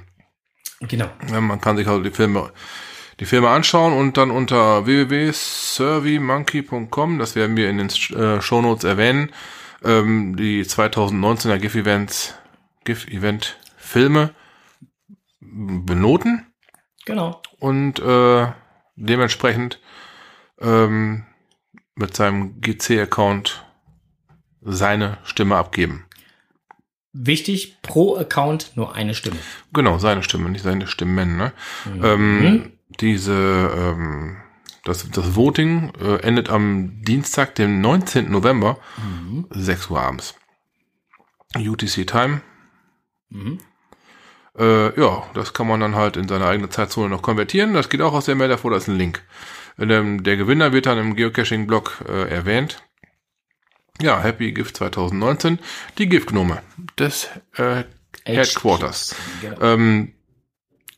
Genau. 0.80 1.08
Ja, 1.30 1.40
man 1.40 1.60
kann 1.60 1.76
sich 1.76 1.86
also 1.88 2.02
die 2.02 2.10
Filme, 2.10 2.52
die 3.20 3.26
Filme 3.26 3.48
anschauen 3.48 3.92
und 3.92 4.16
dann 4.16 4.30
unter 4.30 4.86
www.surveymonkey.com, 4.86 7.18
das 7.18 7.36
werden 7.36 7.56
wir 7.56 7.68
in 7.70 7.78
den 7.78 7.88
äh, 7.88 8.40
Shownotes 8.40 8.84
erwähnen, 8.84 9.30
ähm, 9.84 10.36
die 10.36 10.64
2019er 10.64 11.58
GIF-Events, 11.58 12.34
GIF-Event-Filme 12.84 14.30
benoten 15.40 16.46
Genau. 17.06 17.42
und 17.58 17.98
äh, 18.00 18.46
dementsprechend 18.96 19.80
ähm, 20.60 21.24
mit 21.94 22.16
seinem 22.16 22.60
GC-Account 22.60 23.64
seine 24.64 25.18
Stimme 25.24 25.56
abgeben. 25.56 26.04
Wichtig, 27.12 27.80
pro 27.82 28.16
Account 28.16 28.72
nur 28.74 28.94
eine 28.94 29.14
Stimme. 29.14 29.36
Genau, 29.72 29.98
seine 29.98 30.22
Stimme, 30.24 30.50
nicht 30.50 30.64
seine 30.64 30.88
Stimmen. 30.88 31.36
Ne? 31.36 31.52
Ähm, 32.02 32.72
diese, 33.00 33.32
ähm, 33.32 34.36
das, 34.84 35.08
das 35.10 35.36
Voting 35.36 35.92
äh, 36.00 36.16
endet 36.22 36.50
am 36.50 37.02
Dienstag, 37.04 37.54
dem 37.54 37.80
19. 37.80 38.30
November, 38.30 38.78
6 39.50 39.90
Uhr 39.90 40.00
abends. 40.00 40.34
UTC 41.56 42.06
Time. 42.06 42.40
Äh, 44.58 45.00
ja, 45.00 45.24
das 45.34 45.52
kann 45.52 45.66
man 45.66 45.80
dann 45.80 45.94
halt 45.94 46.16
in 46.16 46.28
seine 46.28 46.46
eigene 46.46 46.68
Zeitzone 46.68 47.08
noch 47.08 47.22
konvertieren. 47.22 47.74
Das 47.74 47.88
geht 47.88 48.02
auch 48.02 48.12
aus 48.12 48.26
der 48.26 48.34
Mail 48.34 48.48
davor, 48.48 48.70
da 48.70 48.76
ist 48.76 48.88
ein 48.88 48.96
Link. 48.96 49.22
Ähm, 49.78 50.22
der 50.22 50.36
Gewinner 50.36 50.72
wird 50.72 50.86
dann 50.86 50.98
im 50.98 51.16
Geocaching-Blog 51.16 52.04
äh, 52.08 52.28
erwähnt. 52.28 52.83
Ja, 54.00 54.20
Happy 54.20 54.52
Gift 54.52 54.76
2019. 54.76 55.58
Die 55.98 56.08
Giftgnome 56.08 56.62
des 56.98 57.28
äh, 57.56 57.84
Headquarters. 58.24 59.14
Genau. 59.40 59.60
Ähm, 59.60 60.12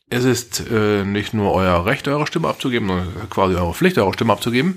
es 0.08 0.24
ist 0.24 0.70
äh, 0.70 1.04
nicht 1.04 1.34
nur 1.34 1.52
euer 1.52 1.84
Recht, 1.84 2.08
eure 2.08 2.26
Stimme 2.26 2.48
abzugeben, 2.48 2.88
sondern 2.88 3.30
quasi 3.30 3.54
eure 3.56 3.74
Pflicht, 3.74 3.98
eure 3.98 4.12
Stimme 4.12 4.32
abzugeben. 4.32 4.76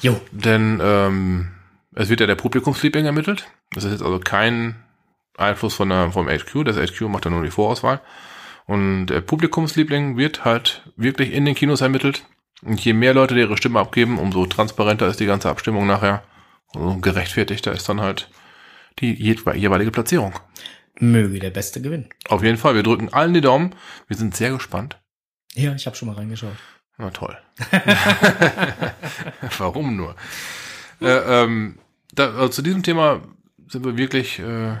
Jo. 0.00 0.20
Denn 0.30 0.80
ähm, 0.82 1.48
es 1.94 2.08
wird 2.08 2.20
ja 2.20 2.26
der 2.26 2.36
Publikumsliebling 2.36 3.04
ermittelt. 3.04 3.48
Das 3.72 3.84
ist 3.84 3.92
jetzt 3.92 4.02
also 4.02 4.20
kein 4.20 4.76
Einfluss 5.36 5.74
von 5.74 5.88
der, 5.88 6.12
vom 6.12 6.28
HQ. 6.28 6.64
Das 6.64 6.76
HQ 6.76 7.02
macht 7.02 7.24
ja 7.24 7.30
nur 7.30 7.42
die 7.42 7.50
Vorauswahl. 7.50 8.00
Und 8.66 9.06
der 9.06 9.20
Publikumsliebling 9.20 10.16
wird 10.16 10.44
halt 10.44 10.90
wirklich 10.96 11.32
in 11.32 11.44
den 11.44 11.54
Kinos 11.54 11.80
ermittelt. 11.80 12.24
Und 12.62 12.84
je 12.84 12.92
mehr 12.92 13.14
Leute 13.14 13.38
ihre 13.38 13.56
Stimme 13.56 13.80
abgeben, 13.80 14.18
umso 14.18 14.46
transparenter 14.46 15.08
ist 15.08 15.20
die 15.20 15.26
ganze 15.26 15.48
Abstimmung 15.48 15.86
nachher. 15.86 16.22
Umso 16.74 17.00
gerechtfertigter 17.00 17.72
ist 17.72 17.88
dann 17.88 18.00
halt 18.00 18.30
die 18.98 19.14
jeweilige 19.14 19.90
Platzierung. 19.90 20.34
Möge 21.00 21.38
der 21.38 21.50
Beste 21.50 21.80
gewinnen. 21.80 22.08
Auf 22.28 22.42
jeden 22.42 22.58
Fall, 22.58 22.74
wir 22.74 22.82
drücken 22.82 23.12
allen 23.12 23.34
die 23.34 23.40
Daumen. 23.40 23.74
Wir 24.08 24.16
sind 24.16 24.36
sehr 24.36 24.50
gespannt. 24.50 24.98
Ja, 25.54 25.74
ich 25.74 25.86
habe 25.86 25.96
schon 25.96 26.08
mal 26.08 26.14
reingeschaut. 26.14 26.56
Na 26.98 27.10
toll. 27.10 27.38
Warum 29.58 29.96
nur? 29.96 30.16
Äh, 31.00 31.44
ähm, 31.44 31.78
da, 32.12 32.34
also 32.34 32.48
zu 32.48 32.62
diesem 32.62 32.82
Thema 32.82 33.22
sind 33.68 33.84
wir 33.84 33.96
wirklich, 33.96 34.40
äh, 34.40 34.76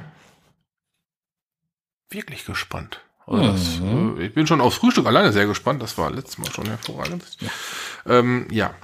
wirklich 2.10 2.44
gespannt. 2.44 3.00
Also 3.26 3.52
das, 3.52 3.80
äh, 3.80 4.26
ich 4.26 4.34
bin 4.34 4.46
schon 4.46 4.60
aufs 4.60 4.78
Frühstück 4.78 5.06
alleine 5.06 5.32
sehr 5.32 5.46
gespannt. 5.46 5.82
Das 5.82 5.98
war 5.98 6.10
letztes 6.10 6.38
Mal 6.38 6.50
schon 6.50 6.66
hervorragend. 6.66 7.24
Ja. 7.40 7.50
Ähm, 8.06 8.48
ja. 8.50 8.74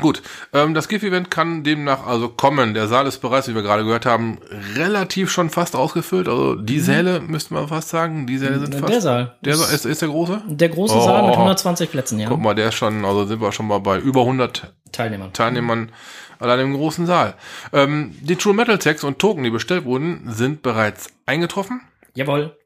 Gut, 0.00 0.22
ähm, 0.52 0.74
das 0.74 0.88
GIF-Event 0.88 1.30
kann 1.30 1.62
demnach 1.62 2.06
also 2.06 2.28
kommen. 2.28 2.74
Der 2.74 2.88
Saal 2.88 3.06
ist 3.06 3.18
bereits, 3.18 3.48
wie 3.48 3.54
wir 3.54 3.62
gerade 3.62 3.84
gehört 3.84 4.06
haben, 4.06 4.38
relativ 4.74 5.30
schon 5.30 5.50
fast 5.50 5.76
ausgefüllt. 5.76 6.28
Also 6.28 6.54
die 6.54 6.80
Säle, 6.80 7.20
müssten 7.20 7.54
wir 7.54 7.68
fast 7.68 7.88
sagen, 7.90 8.26
die 8.26 8.38
Säle 8.38 8.60
sind 8.60 8.74
Der 8.74 8.80
fast... 8.80 9.02
Saal. 9.02 9.36
Der 9.42 9.56
Saal 9.56 9.74
ist, 9.74 9.84
ist 9.84 10.02
der 10.02 10.08
große? 10.08 10.42
Der 10.46 10.68
große 10.68 10.94
Oh. 10.96 11.04
Saal 11.04 11.22
mit 11.22 11.32
120 11.32 11.90
Plätzen, 11.90 12.18
ja. 12.18 12.28
Guck 12.28 12.40
mal, 12.40 12.54
der 12.54 12.68
ist 12.68 12.74
schon, 12.74 13.04
also 13.04 13.24
sind 13.26 13.40
wir 13.40 13.52
schon 13.52 13.66
mal 13.66 13.80
bei 13.80 13.98
über 13.98 14.20
100 14.20 14.74
Teilnehmer. 14.92 15.32
Teilnehmern 15.32 15.92
allein 16.40 16.60
im 16.60 16.74
großen 16.74 17.06
Saal. 17.06 17.34
Ähm, 17.72 18.16
die 18.20 18.36
True 18.36 18.54
Metal 18.54 18.78
Tags 18.78 19.04
und 19.04 19.18
Token, 19.18 19.44
die 19.44 19.50
bestellt 19.50 19.84
wurden, 19.84 20.22
sind 20.26 20.62
bereits 20.62 21.08
eingetroffen. 21.26 21.82
Jawohl. 22.14 22.56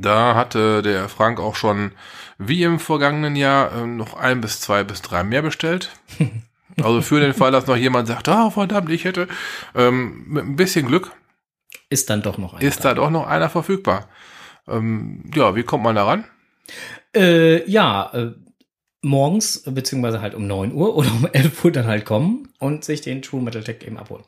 Da 0.00 0.34
hatte 0.34 0.82
der 0.82 1.08
Frank 1.08 1.38
auch 1.38 1.54
schon, 1.54 1.92
wie 2.38 2.62
im 2.64 2.78
vergangenen 2.78 3.36
Jahr, 3.36 3.72
ähm, 3.72 3.96
noch 3.96 4.14
ein 4.14 4.40
bis 4.40 4.60
zwei 4.60 4.84
bis 4.84 5.00
drei 5.02 5.22
mehr 5.22 5.42
bestellt. 5.42 5.90
Also 6.82 7.00
für 7.00 7.20
den 7.20 7.32
Fall, 7.34 7.52
dass 7.52 7.66
noch 7.66 7.76
jemand 7.76 8.08
sagt, 8.08 8.28
ah, 8.28 8.50
verdammt, 8.50 8.90
ich 8.90 9.04
hätte, 9.04 9.28
ähm, 9.74 10.24
mit 10.28 10.44
ein 10.44 10.56
bisschen 10.56 10.86
Glück 10.86 11.12
Ist 11.88 12.10
dann 12.10 12.22
doch 12.22 12.36
noch 12.38 12.54
einer. 12.54 12.62
ist 12.62 12.84
da 12.84 12.94
doch 12.94 13.10
noch 13.10 13.26
einer 13.26 13.48
verfügbar. 13.48 14.08
Ähm, 14.68 15.30
ja, 15.34 15.54
wie 15.56 15.62
kommt 15.62 15.84
man 15.84 15.94
da 15.96 16.04
ran? 16.04 16.24
Äh, 17.14 17.68
ja, 17.70 18.10
äh, 18.12 18.32
morgens, 19.02 19.66
äh, 19.66 19.70
beziehungsweise 19.70 20.20
halt 20.20 20.34
um 20.34 20.46
9 20.46 20.72
Uhr 20.74 20.96
oder 20.96 21.08
um 21.12 21.26
11 21.32 21.64
Uhr 21.64 21.72
dann 21.72 21.86
halt 21.86 22.04
kommen 22.04 22.48
und 22.58 22.84
sich 22.84 23.00
den 23.00 23.22
True 23.22 23.40
Metal 23.42 23.62
Tech 23.62 23.76
eben 23.86 23.96
abholen. 23.98 24.24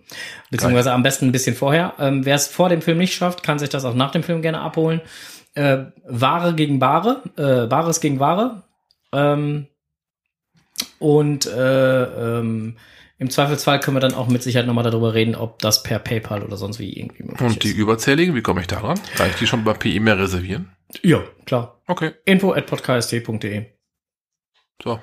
Beziehungsweise 0.50 0.93
am 0.93 1.02
besten 1.02 1.26
ein 1.26 1.33
bisschen 1.33 1.57
vorher. 1.57 1.95
Ähm, 1.99 2.25
Wer 2.25 2.37
es 2.37 2.47
vor 2.47 2.69
dem 2.69 2.81
Film 2.81 2.99
nicht 2.99 3.14
schafft, 3.14 3.43
kann 3.43 3.59
sich 3.59 3.69
das 3.69 3.85
auch 3.85 3.95
nach 3.95 4.12
dem 4.12 4.23
Film 4.23 4.40
gerne 4.40 4.61
abholen. 4.61 5.00
Äh, 5.55 5.87
Ware 6.07 6.55
gegen 6.55 6.81
Ware, 6.81 7.23
äh, 7.37 7.71
Wahres 7.71 8.00
gegen 8.00 8.21
Ware. 8.21 8.62
Ähm, 9.12 9.67
und 10.99 11.47
äh, 11.47 12.38
ähm, 12.38 12.76
im 13.19 13.31
Zweifelsfall 13.31 13.81
können 13.81 13.97
wir 13.97 14.00
dann 14.00 14.14
auch 14.14 14.28
mit 14.28 14.43
Sicherheit 14.43 14.67
nochmal 14.67 14.85
darüber 14.85 15.12
reden, 15.12 15.35
ob 15.35 15.59
das 15.59 15.83
per 15.83 15.99
PayPal 15.99 16.45
oder 16.45 16.57
sonst 16.57 16.78
wie 16.78 16.97
irgendwie 16.97 17.25
möglich 17.25 17.40
Und 17.40 17.64
die 17.64 17.71
ist. 17.71 17.76
Überzähligen, 17.76 18.35
wie 18.37 18.43
komme 18.43 18.61
ich 18.61 18.69
da 18.69 18.81
dran? 18.81 19.00
Kann 19.17 19.31
ich 19.31 19.37
die 19.37 19.47
schon 19.47 19.64
bei 19.64 19.73
per 19.73 19.90
E-Mail 19.90 20.14
reservieren? 20.14 20.71
Ja, 21.02 21.23
klar. 21.45 21.81
Okay, 21.87 22.12
Info 22.25 22.52
at 22.52 22.67
podcast.de. 22.67 23.67
so. 24.83 25.00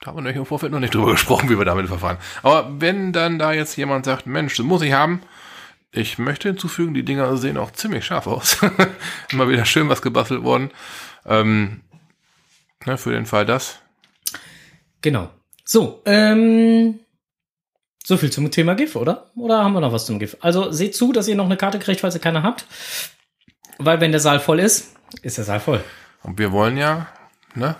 Da 0.00 0.10
haben 0.10 0.18
wir 0.18 0.22
nämlich 0.22 0.36
im 0.36 0.46
Vorfeld 0.46 0.70
noch 0.70 0.80
nicht 0.80 0.94
drüber 0.94 1.12
gesprochen, 1.12 1.48
wie 1.48 1.58
wir 1.58 1.64
damit 1.64 1.88
verfahren. 1.88 2.18
Aber 2.42 2.70
wenn 2.78 3.12
dann 3.12 3.38
da 3.38 3.52
jetzt 3.52 3.74
jemand 3.76 4.04
sagt, 4.04 4.26
Mensch, 4.26 4.56
das 4.56 4.66
muss 4.66 4.82
ich 4.82 4.92
haben, 4.92 5.22
ich 5.90 6.18
möchte 6.18 6.48
hinzufügen, 6.48 6.92
die 6.92 7.04
Dinger 7.04 7.36
sehen 7.38 7.56
auch 7.56 7.70
ziemlich 7.70 8.04
scharf 8.04 8.26
aus. 8.26 8.58
Immer 9.30 9.48
wieder 9.48 9.64
schön 9.64 9.88
was 9.88 10.02
gebastelt 10.02 10.42
worden. 10.42 10.70
Ähm, 11.24 11.80
ne, 12.84 12.98
für 12.98 13.12
den 13.12 13.26
Fall 13.26 13.46
das. 13.46 13.80
Genau. 15.04 15.28
So, 15.66 16.00
ähm, 16.06 16.98
so 18.06 18.16
viel 18.16 18.32
zum 18.32 18.50
Thema 18.50 18.74
GIF, 18.74 18.96
oder? 18.96 19.30
Oder 19.36 19.62
haben 19.62 19.74
wir 19.74 19.80
noch 19.82 19.92
was 19.92 20.06
zum 20.06 20.18
GIF? 20.18 20.38
Also 20.40 20.72
seht 20.72 20.96
zu, 20.96 21.12
dass 21.12 21.28
ihr 21.28 21.34
noch 21.36 21.44
eine 21.44 21.58
Karte 21.58 21.78
kriegt, 21.78 22.00
falls 22.00 22.14
ihr 22.14 22.22
keine 22.22 22.42
habt. 22.42 22.64
Weil 23.76 24.00
wenn 24.00 24.12
der 24.12 24.20
Saal 24.20 24.40
voll 24.40 24.60
ist, 24.60 24.94
ist 25.20 25.36
der 25.36 25.44
Saal 25.44 25.60
voll. 25.60 25.84
Und 26.22 26.38
wir 26.38 26.52
wollen 26.52 26.78
ja, 26.78 27.06
ne? 27.54 27.76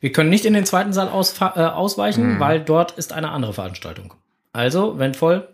Wir 0.00 0.10
können 0.12 0.30
nicht 0.30 0.46
in 0.46 0.54
den 0.54 0.64
zweiten 0.64 0.94
Saal 0.94 1.08
ausfa- 1.08 1.56
äh, 1.58 1.66
ausweichen, 1.68 2.40
weil 2.40 2.60
dort 2.64 2.92
ist 2.92 3.12
eine 3.12 3.30
andere 3.30 3.52
Veranstaltung. 3.52 4.14
Also, 4.54 4.98
wenn 4.98 5.12
voll, 5.12 5.46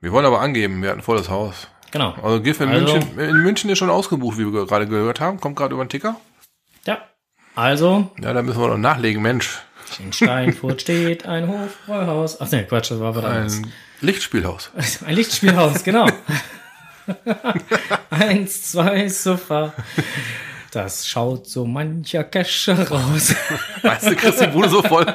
Wir 0.00 0.10
wollen 0.10 0.26
aber 0.26 0.40
angeben, 0.40 0.82
wir 0.82 0.90
hatten 0.90 1.02
volles 1.02 1.28
Haus. 1.28 1.68
genau. 1.92 2.14
Also 2.20 2.40
GIF 2.42 2.60
in, 2.60 2.68
Also- 2.70 2.94
München, 2.94 3.18
in 3.20 3.36
München 3.44 3.70
ist 3.70 3.78
schon 3.78 3.90
ausgebucht, 3.90 4.38
wie 4.38 4.52
wir 4.52 4.66
gerade 4.66 4.88
gehört 4.88 5.20
haben. 5.20 5.38
Kommt 5.38 5.54
gerade 5.56 5.74
über 5.74 5.84
den 5.84 5.88
Ticker. 5.88 6.16
Ja. 6.84 6.98
Also, 7.54 8.10
Ja, 8.20 8.32
da 8.32 8.42
müssen 8.42 8.60
wir 8.60 8.68
noch 8.68 8.78
nachlegen, 8.78 9.20
Mensch. 9.22 9.58
In 10.00 10.12
Steinfurt 10.12 10.82
steht 10.82 11.26
ein 11.26 11.48
Hofbräuhaus. 11.48 12.40
Ach 12.40 12.50
nee, 12.50 12.64
Quatsch, 12.64 12.90
das 12.90 13.00
war 13.00 13.14
was 13.14 13.24
anderes. 13.24 13.56
Ein 13.58 13.72
Lichtspielhaus. 14.00 14.70
Ein 15.04 15.14
Lichtspielhaus, 15.14 15.82
genau. 15.84 16.08
Eins, 18.10 18.70
zwei, 18.70 19.08
Sofa. 19.08 19.72
Das 20.70 21.08
schaut 21.08 21.46
so 21.46 21.64
mancher 21.64 22.24
Cache 22.24 22.88
raus. 22.88 23.34
Weißt 23.82 24.06
du, 24.10 24.16
kriegst 24.16 24.40
die 24.40 24.46
Bude 24.48 24.68
so 24.68 24.82
voll. 24.82 25.06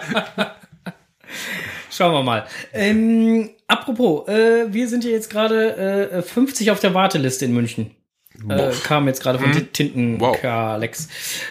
Schauen 1.91 2.13
wir 2.13 2.23
mal. 2.23 2.47
Ähm, 2.73 3.51
apropos, 3.67 4.27
äh, 4.27 4.65
wir 4.73 4.87
sind 4.87 5.03
hier 5.03 5.11
jetzt 5.11 5.29
gerade 5.29 6.11
äh, 6.11 6.21
50 6.23 6.71
auf 6.71 6.79
der 6.79 6.93
Warteliste 6.95 7.45
in 7.45 7.53
München. 7.53 7.91
Äh, 8.49 8.71
kam 8.83 9.07
jetzt 9.07 9.21
gerade 9.21 9.39
von 9.39 9.49
Mhm. 9.49 9.73
Tinten 9.73 10.19
Wow. 10.19 10.37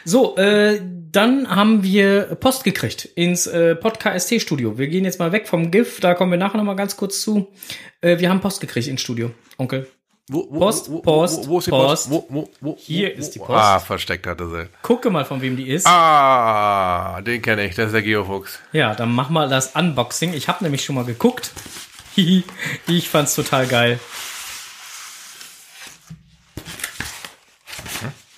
So, 0.05 0.37
äh, 0.37 0.81
dann 1.13 1.49
haben 1.49 1.83
wir 1.83 2.37
Post 2.37 2.65
gekriegt 2.65 3.05
ins 3.05 3.47
äh, 3.47 3.75
Podcast 3.75 4.33
Studio. 4.41 4.79
Wir 4.79 4.89
gehen 4.89 5.05
jetzt 5.05 5.19
mal 5.19 5.33
weg 5.33 5.47
vom 5.47 5.71
GIF, 5.71 6.01
da 6.01 6.15
kommen 6.15 6.31
wir 6.31 6.39
nachher 6.39 6.57
noch 6.57 6.65
mal 6.65 6.75
ganz 6.75 6.97
kurz 6.97 7.21
zu. 7.21 7.53
Äh, 8.01 8.19
wir 8.19 8.31
haben 8.31 8.41
Post 8.41 8.61
gekriegt 8.61 8.89
ins 8.89 9.01
Studio, 9.01 9.31
Onkel. 9.59 9.87
Wo, 10.29 10.47
wo, 10.51 10.59
Post, 10.61 10.91
wo, 10.91 11.01
Post, 11.01 11.49
wo, 11.49 11.59
ist 11.59 11.67
die 11.67 11.71
Post. 11.71 12.11
Post? 12.11 12.11
Wo, 12.11 12.27
wo, 12.29 12.51
wo, 12.61 12.77
Hier 12.79 13.13
ist 13.15 13.35
die 13.35 13.41
Post. 13.41 13.51
Ah, 13.51 13.81
versteckt 13.81 14.27
hatte 14.27 14.49
sie. 14.49 14.69
Gucke 14.83 15.11
mal, 15.11 15.25
von 15.25 15.43
wem 15.43 15.57
die 15.57 15.69
ist. 15.69 15.87
Ah, 15.87 17.21
den 17.23 17.43
kenne 17.43 17.67
ich. 17.67 17.75
Das 17.75 17.87
ist 17.87 17.93
der 17.93 18.03
Geofuchs. 18.03 18.61
Ja, 18.73 18.95
dann 18.95 19.13
mach 19.13 19.31
mal 19.31 19.49
das 19.49 19.75
Unboxing. 19.75 20.33
Ich 20.33 20.47
habe 20.49 20.63
nämlich 20.63 20.85
schon 20.85 20.95
mal 20.95 21.05
geguckt. 21.05 21.53
Ich 22.87 23.09
fand's 23.09 23.35
total 23.35 23.67
geil. 23.67 23.99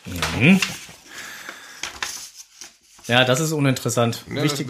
Mhm. 0.07 0.61
Ja, 3.07 3.25
das 3.25 3.41
ist 3.41 3.53
uninteressant. 3.53 4.25
Ja, 4.35 4.43
Wichtig, 4.43 4.69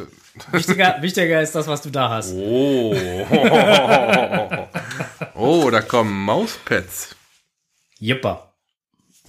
wichtiger, 0.51 0.97
wichtiger 1.01 1.41
ist 1.41 1.55
das, 1.55 1.69
was 1.69 1.83
du 1.83 1.91
da 1.91 2.09
hast. 2.09 2.33
Oh. 2.33 2.95
oh, 5.35 5.71
da 5.71 5.81
kommen 5.83 6.25
Mauspads. 6.25 7.15
Jipper. 8.01 8.51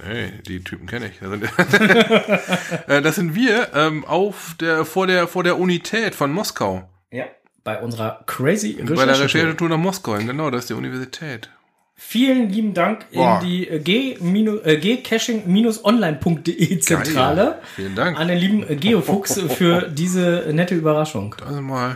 Hey, 0.01 0.41
die 0.45 0.63
Typen 0.63 0.88
kenne 0.88 1.07
ich. 1.09 1.19
Das 1.19 1.29
sind, 1.71 2.89
Äh, 2.89 3.01
das 3.01 3.15
sind 3.15 3.35
wir 3.35 3.69
ähm, 3.74 4.03
auf 4.05 4.55
der, 4.59 4.85
vor, 4.85 5.07
der, 5.07 5.27
vor 5.27 5.43
der 5.43 5.57
Unität 5.59 6.15
von 6.15 6.31
Moskau. 6.31 6.89
Ja. 7.12 7.25
Bei 7.63 7.79
unserer 7.81 8.24
crazy 8.25 8.74
Bei 8.74 8.83
der 9.05 9.07
Recherche. 9.07 9.39
Recherchetour 9.39 9.69
nach 9.69 9.77
Moskau. 9.77 10.13
Genau, 10.15 10.50
das 10.51 10.62
ist 10.62 10.69
die 10.69 10.74
Universität. 10.74 11.50
Vielen 11.98 12.50
lieben 12.50 12.74
Dank 12.74 13.10
Boah. 13.12 13.40
in 13.42 13.48
die 13.48 13.66
äh, 13.68 13.78
äh, 13.78 14.78
gcaching-online.de 14.78 16.80
Zentrale. 16.80 17.62
Vielen 17.75 17.96
Dank. 17.96 18.20
an 18.20 18.28
den 18.28 18.38
lieben 18.38 18.70
äh, 18.70 18.75
Geofuchs 18.75 19.40
für 19.40 19.90
diese 19.94 20.50
nette 20.52 20.75
Überraschung. 20.75 21.36
Also 21.46 21.62
mal. 21.62 21.96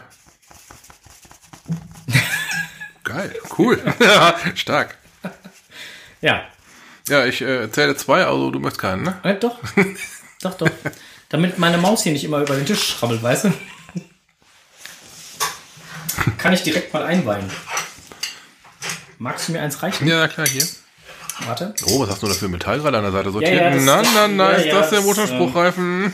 Geil, 3.04 3.36
cool. 3.58 3.82
stark. 4.56 4.98
Ja, 6.22 6.44
Ja, 7.10 7.26
ich 7.26 7.42
äh, 7.42 7.70
zähle 7.72 7.98
zwei, 7.98 8.24
also 8.24 8.52
du 8.52 8.60
möchtest 8.60 8.82
keinen, 8.82 9.04
ne? 9.04 9.20
äh, 9.24 9.36
doch. 9.36 9.58
doch, 10.42 10.54
doch. 10.56 10.70
Damit 11.30 11.60
meine 11.60 11.78
Maus 11.78 12.04
hier 12.04 12.14
nicht 12.14 12.24
immer 12.24 12.40
über 12.42 12.56
den 12.56 12.66
Tisch 12.66 12.88
schrabbelt, 12.90 13.22
weißt 13.22 13.46
du? 13.46 13.54
Kann 16.38 16.54
ich 16.54 16.64
direkt 16.64 16.94
mal 16.94 17.04
einweihen. 17.04 17.50
Magst 19.20 19.50
du 19.50 19.52
mir 19.52 19.62
eins 19.62 19.84
reichen? 19.84 20.08
Ja, 20.08 20.28
klar, 20.30 20.48
hier. 20.48 20.64
Warte. 21.46 21.74
Oh, 21.88 22.00
was 22.02 22.10
hast 22.10 22.24
du 22.24 22.28
da 22.28 22.34
für 22.34 22.48
Metall 22.48 22.80
gerade 22.80 22.98
an 22.98 23.04
der 23.04 23.12
Seite 23.12 23.32
sortiert? 23.32 23.54
ja, 23.54 23.70
das- 23.70 23.84
na, 23.84 24.02
na, 24.02 24.28
na, 24.28 24.52
ja, 24.52 24.58
ist 24.58 24.66
ja, 24.68 24.80
das 24.80 24.90
der 24.90 25.00
das, 25.00 25.08
Motorspruchreifen? 25.08 26.14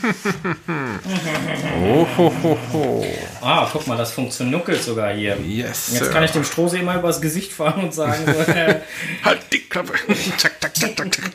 oh, 1.84 2.06
ho, 2.16 2.32
ho, 2.42 2.58
ho. 2.72 3.06
Ah, 3.40 3.68
guck 3.72 3.86
mal, 3.86 3.96
das 3.96 4.12
funktioniert 4.12 4.82
sogar 4.82 5.12
hier. 5.14 5.36
Yes, 5.40 5.88
Jetzt 5.92 6.04
Sir. 6.04 6.10
kann 6.10 6.24
ich 6.24 6.30
dem 6.32 6.44
Strohsee 6.44 6.82
mal 6.82 6.98
übers 6.98 7.20
Gesicht 7.20 7.52
fahren 7.52 7.84
und 7.84 7.94
sagen, 7.94 8.24
so, 8.24 8.32
äh, 8.52 8.80
Halt 9.24 9.40
die 9.52 9.60
Klappe. 9.68 9.92
zack, 10.36 10.60
zack, 10.60 10.76
zack, 10.76 10.96
zack, 10.96 11.14
zack. 11.14 11.30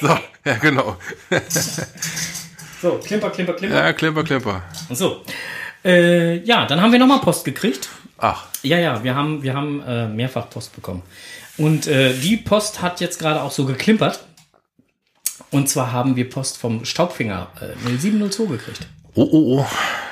so, 0.00 0.18
ja, 0.44 0.54
genau. 0.60 0.96
so, 2.82 2.98
klimper, 3.04 3.30
klimper, 3.30 3.54
klimper. 3.54 3.76
Ja, 3.76 3.92
Klimper, 3.92 4.24
Klimper. 4.24 4.62
So. 4.90 5.22
Äh, 5.84 6.38
ja, 6.38 6.66
dann 6.66 6.80
haben 6.82 6.92
wir 6.92 6.98
nochmal 6.98 7.20
Post 7.20 7.44
gekriegt. 7.44 7.88
Ach, 8.18 8.46
Ja, 8.62 8.78
ja, 8.78 9.02
wir 9.04 9.14
haben, 9.14 9.42
wir 9.42 9.54
haben 9.54 9.80
äh, 9.82 10.08
mehrfach 10.08 10.50
Post 10.50 10.74
bekommen. 10.74 11.02
Und 11.56 11.86
äh, 11.86 12.12
die 12.14 12.36
Post 12.36 12.82
hat 12.82 13.00
jetzt 13.00 13.18
gerade 13.18 13.42
auch 13.42 13.52
so 13.52 13.64
geklimpert. 13.64 14.24
Und 15.50 15.68
zwar 15.68 15.92
haben 15.92 16.16
wir 16.16 16.28
Post 16.28 16.58
vom 16.58 16.84
Staubfinger 16.84 17.48
äh, 17.60 17.96
0702 17.96 18.46
gekriegt. 18.56 18.88
oh, 19.14 19.28
oh, 19.30 19.58
oh. 19.60 19.66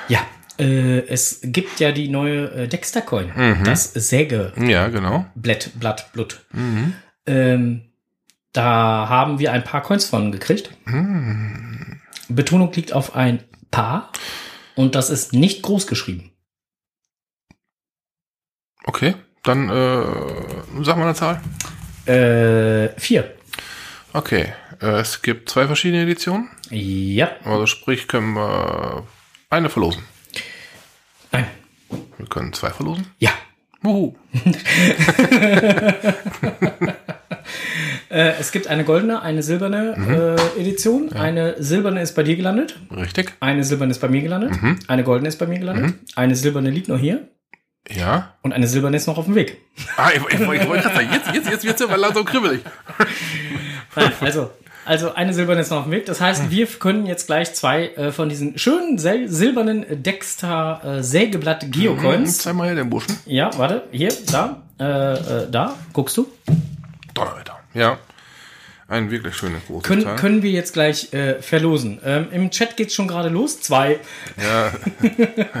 Ja. 0.07 0.19
Äh, 0.57 1.05
es 1.07 1.39
gibt 1.43 1.79
ja 1.79 1.91
die 1.91 2.07
neue 2.09 2.49
äh, 2.51 2.67
Dexter-Coin. 2.67 3.63
Das 3.63 3.93
Sägeblatt, 3.93 4.57
Ja, 4.57 4.87
genau. 4.87 5.25
Blatt, 5.35 6.11
Blut. 6.13 6.41
Ähm, 7.27 7.81
da 8.53 9.07
haben 9.09 9.37
wir 9.37 9.51
ein 9.51 9.63
paar 9.63 9.83
Coins 9.83 10.05
von 10.05 10.31
gekriegt. 10.31 10.71
Betonung 12.29 12.71
liegt 12.73 12.93
auf 12.93 13.15
ein 13.15 13.43
paar. 13.69 14.11
Und 14.75 14.95
das 14.95 15.09
ist 15.11 15.33
nicht 15.33 15.61
groß 15.61 15.85
geschrieben. 15.85 16.31
Okay, 18.87 19.15
dann 19.43 19.69
äh, 19.69 20.01
sag 20.81 20.97
mal 20.97 21.03
eine 21.03 21.13
Zahl. 21.13 21.41
Äh, 22.05 22.97
vier. 22.97 23.33
Okay, 24.13 24.53
äh, 24.81 25.01
es 25.01 25.21
gibt 25.21 25.49
zwei 25.49 25.67
verschiedene 25.67 26.03
Editionen. 26.03 26.47
Ja. 26.69 27.31
Also 27.43 27.65
sprich, 27.65 28.07
können 28.07 28.33
wir 28.33 29.03
eine 29.49 29.69
verlosen. 29.69 30.03
Nein. 31.33 31.47
Wir 32.17 32.27
können 32.27 32.53
zwei 32.53 32.69
verlosen. 32.69 33.07
Ja. 33.19 33.31
Wuhu. 33.81 34.15
Äh, 38.09 38.35
es 38.39 38.53
gibt 38.53 38.67
eine 38.67 38.85
goldene, 38.85 39.21
eine 39.21 39.43
silberne 39.43 40.37
äh, 40.57 40.61
Edition. 40.61 41.11
Eine 41.11 41.61
silberne 41.61 42.01
ist 42.01 42.15
bei 42.15 42.23
dir 42.23 42.37
gelandet. 42.37 42.79
Richtig? 42.89 43.33
Eine 43.41 43.65
silberne 43.65 43.91
ist 43.91 43.99
bei 43.99 44.07
mir 44.07 44.21
gelandet. 44.21 44.53
Eine 44.87 45.03
goldene 45.03 45.27
ist 45.27 45.37
bei 45.37 45.45
mir 45.45 45.59
gelandet. 45.59 45.95
Eine 46.15 46.35
silberne 46.35 46.69
liegt 46.69 46.87
noch 46.87 46.99
hier. 46.99 47.27
Ja. 47.89 48.33
Und 48.41 48.53
eine 48.53 48.67
silberne 48.67 48.97
ist 48.97 49.07
noch 49.07 49.17
auf 49.17 49.25
dem 49.25 49.35
Weg. 49.35 49.57
Ah, 49.95 50.09
ich, 50.13 50.21
ich, 50.33 50.39
ich 50.39 50.47
wollte 50.47 50.83
gerade 50.83 50.95
sagen, 50.95 51.09
jetzt, 51.11 51.33
jetzt, 51.33 51.49
jetzt 51.49 51.63
wird's 51.65 51.81
ja 51.81 51.87
mal 51.87 51.95
langsam 51.95 52.25
kribbelig. 52.25 52.61
Nein, 53.95 54.11
also, 54.21 54.51
also 54.85 55.13
eine 55.13 55.33
silberne 55.33 55.61
ist 55.61 55.69
noch 55.69 55.79
auf 55.79 55.83
dem 55.85 55.91
Weg. 55.91 56.05
Das 56.05 56.21
heißt, 56.21 56.49
wir 56.49 56.67
können 56.67 57.05
jetzt 57.05 57.27
gleich 57.27 57.53
zwei 57.53 57.87
äh, 57.89 58.11
von 58.11 58.29
diesen 58.29 58.57
schönen 58.57 58.97
sil 58.99 59.29
silbernen 59.29 60.03
Dexter 60.03 60.81
äh, 60.83 61.03
Sägeblatt 61.03 61.71
Geocoins. 61.71 62.39
Zeig 62.39 62.55
mal 62.55 62.67
her 62.67 62.75
den 62.75 62.89
Burschen. 62.89 63.17
Ja, 63.25 63.51
warte, 63.57 63.83
hier, 63.91 64.13
da, 64.31 64.61
äh, 64.79 64.83
äh, 64.83 65.51
da, 65.51 65.75
guckst 65.93 66.17
du. 66.17 66.27
Donnerwetter. 67.13 67.57
Ja. 67.73 67.97
Ein 68.89 69.11
wirklich 69.11 69.35
schönes 69.35 69.65
großes 69.65 69.83
Können, 69.83 70.03
Teil. 70.05 70.15
können 70.15 70.43
wir 70.43 70.51
jetzt 70.51 70.71
gleich 70.71 71.11
äh, 71.13 71.41
verlosen. 71.41 71.99
Ähm, 72.05 72.27
Im 72.31 72.51
Chat 72.51 72.77
geht's 72.77 72.93
schon 72.93 73.07
gerade 73.09 73.27
los. 73.27 73.59
Zwei. 73.59 73.99
Ja. 74.41 74.71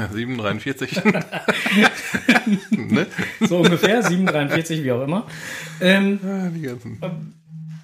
743. 0.13 1.01
ne? 2.71 3.05
So 3.41 3.57
ungefähr, 3.57 4.01
7,43, 4.03 4.83
wie 4.83 4.91
auch 4.93 5.03
immer. 5.03 5.27
Ähm, 5.81 6.19
Ja, 6.23 6.49
die 6.49 6.61
ganzen. 6.61 7.33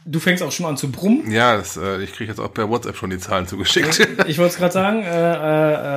du 0.06 0.20
fängst 0.22 0.42
auch 0.44 0.52
schon 0.54 0.66
an 0.66 0.78
zu 0.78 0.90
brummen. 0.90 1.30
Ja, 1.30 1.58
das, 1.58 1.76
äh, 1.76 2.02
ich 2.02 2.14
kriege 2.14 2.30
jetzt 2.32 2.40
auch 2.40 2.54
per 2.54 2.70
WhatsApp 2.70 2.96
schon 2.96 3.10
die 3.10 3.20
Zahlen 3.20 3.46
zugeschickt. 3.46 4.00
Ich 4.28 4.38
wollte 4.38 4.54
es 4.54 4.58
gerade 4.58 4.74
sagen, 4.74 5.04
äh, 5.04 5.10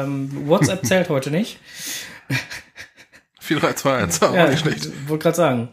äh, 0.00 0.02
ähm, 0.04 0.30
WhatsApp 0.48 0.84
zählt 0.84 1.08
heute 1.08 1.30
nicht. 1.30 1.60
4321, 3.40 4.22
auch 4.28 4.34
Ja, 4.34 4.48
nicht 4.48 4.58
schlecht. 4.60 4.86
ich 4.86 5.08
wollte 5.08 5.22
gerade 5.22 5.36
sagen. 5.36 5.68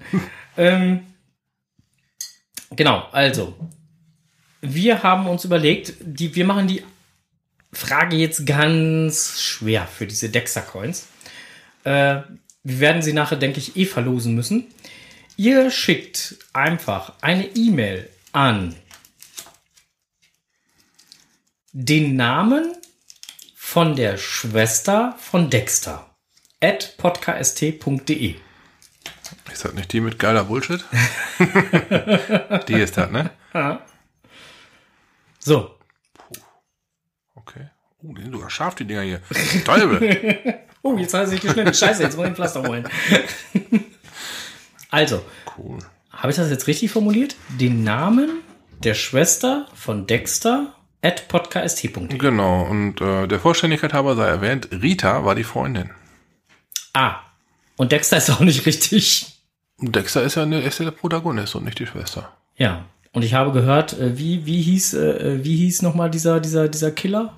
ähm, 0.58 1.00
genau, 2.76 3.08
also. 3.12 3.56
Wir 4.62 5.04
haben 5.04 5.28
uns 5.28 5.44
überlegt, 5.44 5.94
die, 6.00 6.34
wir 6.36 6.46
machen 6.46 6.68
die 6.68 6.84
Frage 7.74 8.16
jetzt 8.16 8.46
ganz 8.46 9.42
schwer 9.42 9.88
für 9.88 10.08
diese 10.08 10.30
Dexter-Coins. 10.30 11.08
Äh, 11.84 12.22
wir 12.64 12.80
werden 12.80 13.02
sie 13.02 13.12
nachher, 13.12 13.36
denke 13.36 13.60
ich, 13.60 13.76
eh 13.76 13.86
verlosen 13.86 14.36
müssen. 14.36 14.68
Ihr 15.36 15.70
schickt 15.70 16.38
einfach 16.54 17.14
eine 17.22 17.46
E-Mail 17.56 18.10
an 18.32 18.76
den 21.74 22.16
Namen 22.16 22.76
von 23.56 23.96
der 23.96 24.18
Schwester 24.18 25.16
von 25.20 25.50
Dexter 25.50 26.16
at 26.62 26.96
podcast.de. 26.98 28.36
Ist 29.52 29.66
das 29.66 29.74
nicht 29.74 29.92
die 29.94 30.02
mit 30.02 30.20
geiler 30.20 30.46
Bullshit? 30.46 30.84
die 32.68 32.74
ist 32.74 32.98
das, 32.98 33.10
ne? 33.12 33.30
So, 35.40 35.76
Okay. 37.36 37.68
Oh, 38.02 38.14
die 38.14 38.22
sind 38.24 38.32
sogar 38.34 38.50
scharf, 38.50 38.76
die 38.76 38.86
Dinger 38.86 39.02
hier. 39.02 39.22
Teufel. 39.66 40.60
Oh, 40.86 40.98
jetzt 40.98 41.14
hat 41.14 41.22
er 41.22 41.28
sich 41.28 41.40
geschnitten. 41.40 41.74
Scheiße, 41.74 42.04
jetzt 42.04 42.18
muss 42.18 42.26
ich 42.26 42.32
ein 42.32 42.36
Pflaster 42.36 42.62
holen. 42.62 42.84
also, 44.92 45.24
Cool. 45.58 45.80
habe 46.12 46.30
ich 46.30 46.36
das 46.36 46.50
jetzt 46.50 46.68
richtig 46.68 46.92
formuliert? 46.92 47.38
Den 47.58 47.86
Namen 47.86 48.42
der 48.84 48.94
Schwester 48.94 49.66
von 49.74 50.08
Dexter 50.08 50.76
at 51.02 51.30
podcast.de. 51.30 52.18
Genau, 52.18 52.64
und 52.64 53.00
äh, 53.00 53.28
der 53.28 53.40
Vollständigkeit 53.40 53.94
halber 53.94 54.18
sei 54.18 54.28
erwähnt, 54.28 54.68
Rita 54.74 55.24
war 55.24 55.36
die 55.36 55.46
Freundin. 55.46 55.90
Ah, 56.92 57.22
und 57.84 57.92
Dexter 57.92 58.16
ist 58.16 58.30
auch 58.30 58.40
nicht 58.40 58.66
richtig. 58.66 59.26
Dexter 59.78 60.24
ist 60.24 60.36
ja, 60.36 60.44
eine, 60.44 60.62
ist 60.62 60.80
ja 60.80 60.86
der 60.86 60.92
Protagonist 60.92 61.54
und 61.54 61.66
nicht 61.66 61.80
die 61.80 61.86
Schwester. 61.86 62.32
Ja, 62.56 62.86
und 63.12 63.24
ich 63.24 63.34
habe 63.34 63.52
gehört, 63.52 63.92
äh, 64.00 64.18
wie, 64.18 64.46
wie 64.46 64.62
hieß, 64.62 64.94
äh, 64.94 65.44
wie 65.44 65.58
hieß 65.58 65.82
nochmal 65.82 66.10
dieser, 66.10 66.40
dieser, 66.40 66.70
dieser 66.70 66.92
Killer? 66.92 67.34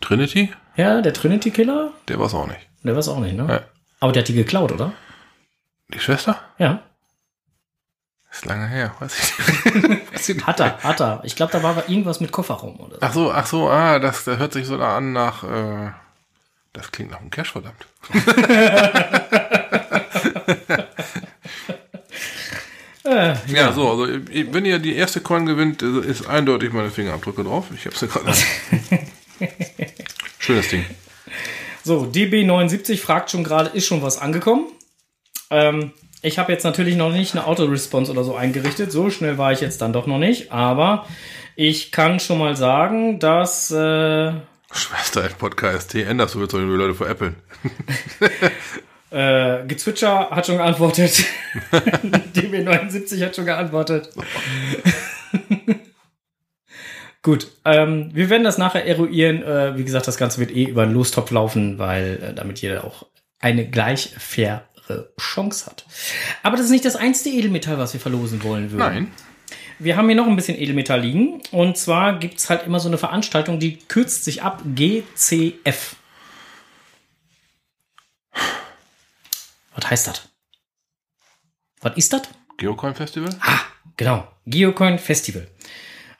Trinity? 0.00 0.52
Ja, 0.74 1.00
der 1.00 1.14
Trinity 1.14 1.52
Killer? 1.52 1.92
Der 2.08 2.18
war 2.18 2.26
es 2.26 2.34
auch 2.34 2.48
nicht. 2.48 2.58
Der 2.82 2.94
war 2.94 2.98
es 2.98 3.06
auch 3.06 3.20
nicht, 3.20 3.36
ne? 3.36 3.46
Ja. 3.48 3.60
Aber 4.00 4.10
der 4.10 4.22
hat 4.22 4.28
die 4.28 4.34
geklaut, 4.34 4.72
oder? 4.72 4.92
Die 5.94 6.00
Schwester? 6.00 6.40
Ja. 6.58 6.82
Ist 8.32 8.44
lange 8.44 8.66
her, 8.66 8.96
weiß 8.98 9.16
ich 9.16 10.28
nicht. 10.28 10.44
Hat 10.44 10.58
er, 10.58 10.82
hat 10.82 11.00
er. 11.00 11.20
Ich 11.22 11.36
glaube, 11.36 11.52
da 11.52 11.62
war 11.62 11.88
irgendwas 11.88 12.18
mit 12.18 12.32
Kofferraum 12.32 12.80
oder 12.80 12.96
so. 12.96 13.00
Ach 13.00 13.12
so, 13.12 13.32
ach 13.32 13.46
so, 13.46 13.68
ah, 13.68 14.00
das, 14.00 14.24
das 14.24 14.40
hört 14.40 14.54
sich 14.54 14.66
so 14.66 14.76
an 14.78 15.12
nach, 15.12 15.44
äh, 15.44 15.92
das 16.72 16.90
klingt 16.90 17.12
nach 17.12 17.20
einem 17.20 17.30
Cash, 17.30 17.52
verdammt. 17.52 17.86
Äh, 23.04 23.34
Ja, 23.48 23.72
so, 23.72 23.90
also 23.90 24.06
wenn 24.06 24.64
ihr 24.64 24.78
die 24.78 24.94
erste 24.94 25.20
Coin 25.20 25.46
gewinnt, 25.46 25.82
ist 25.82 26.26
eindeutig 26.26 26.72
meine 26.72 26.90
Fingerabdrücke 26.90 27.42
drauf. 27.44 27.66
Ich 27.74 27.86
hab's 27.86 28.00
ja 28.00 28.06
gerade. 28.06 28.32
Schönes 30.38 30.68
Ding. 30.68 30.84
So, 31.82 32.04
DB79 32.04 32.98
fragt 32.98 33.30
schon 33.30 33.42
gerade, 33.42 33.70
ist 33.70 33.86
schon 33.86 34.02
was 34.02 34.18
angekommen? 34.18 34.66
Ähm, 35.50 35.92
ich 36.22 36.38
habe 36.38 36.52
jetzt 36.52 36.62
natürlich 36.62 36.94
noch 36.94 37.12
nicht 37.12 37.34
eine 37.34 37.46
Autoresponse 37.46 38.12
oder 38.12 38.22
so 38.22 38.36
eingerichtet. 38.36 38.92
So 38.92 39.10
schnell 39.10 39.36
war 39.36 39.50
ich 39.52 39.60
jetzt 39.60 39.80
dann 39.82 39.92
doch 39.92 40.06
noch 40.06 40.18
nicht. 40.18 40.52
Aber 40.52 41.06
Ich 41.56 41.92
kann 41.92 42.20
schon 42.20 42.38
mal 42.38 42.56
sagen, 42.56 43.18
dass 43.18 43.70
äh, 43.70 44.32
Schwester 44.72 45.28
Podcast 45.38 45.94
änderst 45.94 46.34
du 46.34 46.40
jetzt 46.40 46.52
die 46.52 46.58
Leute 46.58 46.94
vor 46.94 47.08
Apple. 47.08 47.34
äh, 49.12 49.64
Gezwitscher 49.66 50.30
hat 50.30 50.46
schon 50.46 50.56
geantwortet. 50.56 51.24
DB79 52.34 53.24
hat 53.24 53.36
schon 53.36 53.46
geantwortet. 53.46 54.10
Gut, 57.22 57.46
ähm, 57.64 58.10
wir 58.12 58.30
werden 58.30 58.42
das 58.42 58.58
nachher 58.58 58.84
eruieren. 58.84 59.42
Äh, 59.42 59.76
wie 59.76 59.84
gesagt, 59.84 60.08
das 60.08 60.16
Ganze 60.16 60.40
wird 60.40 60.50
eh 60.50 60.64
über 60.64 60.82
einen 60.82 60.94
Lostopf 60.94 61.30
laufen, 61.30 61.78
weil 61.78 62.20
äh, 62.22 62.34
damit 62.34 62.60
jeder 62.60 62.84
auch 62.84 63.06
eine 63.38 63.68
gleich 63.68 64.10
faire 64.18 64.64
Chance 65.20 65.66
hat. 65.66 65.86
Aber 66.42 66.56
das 66.56 66.66
ist 66.66 66.72
nicht 66.72 66.84
das 66.84 66.96
einzige 66.96 67.36
Edelmetall, 67.36 67.78
was 67.78 67.92
wir 67.92 68.00
verlosen 68.00 68.42
wollen 68.42 68.72
würden. 68.72 68.78
Nein. 68.78 69.12
Wir 69.78 69.96
haben 69.96 70.06
hier 70.06 70.16
noch 70.16 70.26
ein 70.26 70.36
bisschen 70.36 70.58
Edelmetall 70.58 71.00
liegen. 71.00 71.40
Und 71.50 71.76
zwar 71.76 72.18
gibt 72.18 72.38
es 72.38 72.50
halt 72.50 72.66
immer 72.66 72.78
so 72.78 72.88
eine 72.88 72.98
Veranstaltung, 72.98 73.58
die 73.58 73.78
kürzt 73.78 74.24
sich 74.24 74.42
ab 74.42 74.62
GCF. 74.64 75.96
Was 79.74 79.90
heißt 79.90 80.06
das? 80.08 80.28
Was 81.80 81.96
ist 81.96 82.12
das? 82.12 82.22
Geocoin 82.58 82.94
Festival? 82.94 83.30
Ah, 83.40 83.60
genau. 83.96 84.28
Geocoin 84.46 84.98
Festival. 84.98 85.46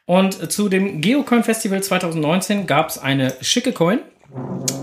Und 0.06 0.50
zu 0.52 0.68
dem 0.68 1.00
Geocoin 1.00 1.44
Festival 1.44 1.82
2019 1.82 2.66
gab 2.66 2.88
es 2.88 2.98
eine 2.98 3.34
schicke 3.40 3.72
Coin 3.72 4.00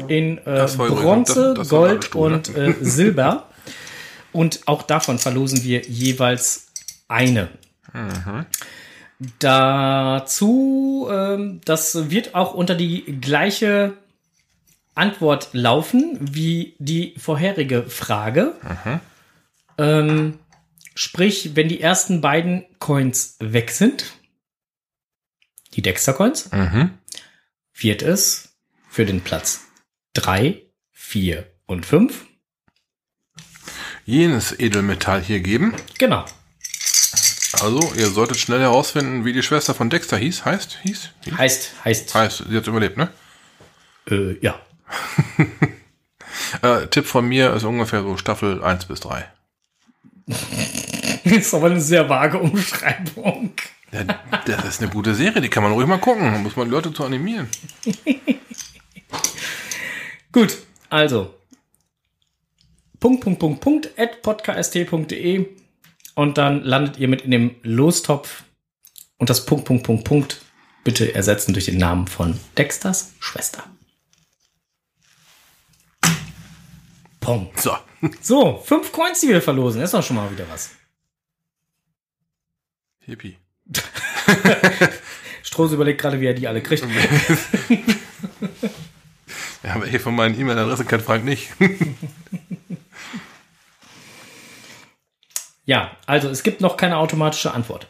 in 0.07 0.37
äh, 0.39 0.67
Bronze, 1.01 1.53
das- 1.53 1.67
das 1.67 1.69
Gold 1.69 2.15
und 2.15 2.55
äh, 2.55 2.75
Silber. 2.81 3.49
Und 4.31 4.61
auch 4.67 4.83
davon 4.83 5.17
verlosen 5.19 5.63
wir 5.63 5.81
jeweils 5.81 6.67
eine. 7.07 7.49
Dazu, 9.39 11.07
ähm, 11.11 11.59
das 11.65 12.09
wird 12.09 12.35
auch 12.35 12.53
unter 12.53 12.75
die 12.75 13.03
gleiche 13.19 13.93
Antwort 14.99 15.49
laufen 15.53 16.17
wie 16.21 16.75
die 16.79 17.15
vorherige 17.17 17.83
Frage. 17.89 18.55
Ähm, 19.77 20.39
sprich, 20.95 21.55
wenn 21.55 21.67
die 21.69 21.81
ersten 21.81 22.21
beiden 22.21 22.65
Coins 22.79 23.35
weg 23.39 23.71
sind, 23.71 24.05
die 25.73 25.81
Dexter-Coins, 25.81 26.51
Mhm. 26.51 26.91
wird 27.73 28.01
es 28.01 28.55
für 28.89 29.05
den 29.05 29.21
Platz 29.21 29.61
3, 30.13 30.61
4 30.91 31.45
und 31.65 31.85
5. 31.85 32.25
Jenes 34.05 34.59
Edelmetall 34.59 35.21
hier 35.21 35.39
geben. 35.39 35.75
Genau. 35.97 36.25
Also, 37.61 37.93
ihr 37.95 38.07
solltet 38.09 38.37
schnell 38.37 38.59
herausfinden, 38.59 39.25
wie 39.25 39.33
die 39.33 39.43
Schwester 39.43 39.73
von 39.73 39.89
Dexter 39.89 40.17
hieß. 40.17 40.45
Heißt? 40.45 40.79
Hieß? 40.83 41.09
hieß? 41.25 41.37
Heißt, 41.37 41.71
heißt, 41.85 42.13
Heißt, 42.15 42.43
sie 42.49 42.57
hat 42.57 42.67
überlebt, 42.67 42.97
ne? 42.97 43.09
äh, 44.09 44.37
ja. 44.41 44.59
Äh, 46.61 46.87
Tipp 46.87 47.05
von 47.05 47.27
mir 47.27 47.53
ist 47.53 47.63
ungefähr 47.63 48.01
so 48.01 48.17
Staffel 48.17 48.63
1 48.63 48.85
bis 48.85 49.01
3. 49.01 49.25
ist 51.23 51.53
aber 51.53 51.67
eine 51.67 51.81
sehr 51.81 52.09
vage 52.09 52.39
Umschreibung. 52.39 53.53
Ja, 53.91 54.03
das 54.45 54.65
ist 54.65 54.81
eine 54.81 54.91
gute 54.91 55.15
Serie, 55.15 55.41
die 55.41 55.49
kann 55.49 55.63
man 55.63 55.71
ruhig 55.71 55.87
mal 55.87 55.97
gucken. 55.97 56.31
Da 56.31 56.37
muss 56.37 56.55
man 56.55 56.69
Leute 56.69 56.93
zu 56.93 57.03
animieren. 57.03 57.47
Gut, 60.31 60.57
also. 60.89 61.33
Punkt, 62.99 63.23
Punkt, 63.23 63.39
Punkt, 63.39 63.61
Punkt, 63.61 63.89
at 63.97 64.21
podcast.de 64.21 65.47
und 66.15 66.37
dann 66.37 66.63
landet 66.63 66.97
ihr 66.99 67.07
mit 67.07 67.21
in 67.21 67.31
dem 67.31 67.55
Lostopf 67.63 68.43
und 69.17 69.29
das 69.29 69.45
Punkt, 69.45 69.65
Punkt, 69.65 69.83
Punkt, 69.83 70.03
Punkt 70.03 70.41
bitte 70.83 71.15
ersetzen 71.15 71.53
durch 71.53 71.65
den 71.65 71.77
Namen 71.77 72.07
von 72.07 72.39
Dexters 72.57 73.13
Schwester. 73.19 73.63
Pong. 77.19 77.51
So. 77.55 77.75
So, 78.21 78.61
fünf 78.65 78.91
Coins, 78.91 79.19
die 79.21 79.27
wir 79.29 79.41
verlosen. 79.41 79.81
Ist 79.81 79.93
doch 79.93 80.03
schon 80.03 80.15
mal 80.15 80.31
wieder 80.31 80.45
was. 80.49 80.71
Hippie. 82.99 83.37
Strohs 85.43 85.71
überlegt 85.73 85.99
gerade, 86.01 86.19
wie 86.21 86.27
er 86.27 86.33
die 86.33 86.47
alle 86.47 86.61
kriegt. 86.61 86.83
Ja, 89.61 89.75
aber 89.75 89.85
hier 89.87 89.99
von 89.99 90.15
meinen 90.15 90.39
E-Mail-Adressen 90.39 90.87
kennt 90.87 91.03
Frank 91.03 91.25
nicht. 91.25 91.49
Ja, 95.65 95.91
also 96.07 96.29
es 96.29 96.41
gibt 96.41 96.61
noch 96.61 96.77
keine 96.77 96.97
automatische 96.97 97.53
Antwort. 97.53 97.85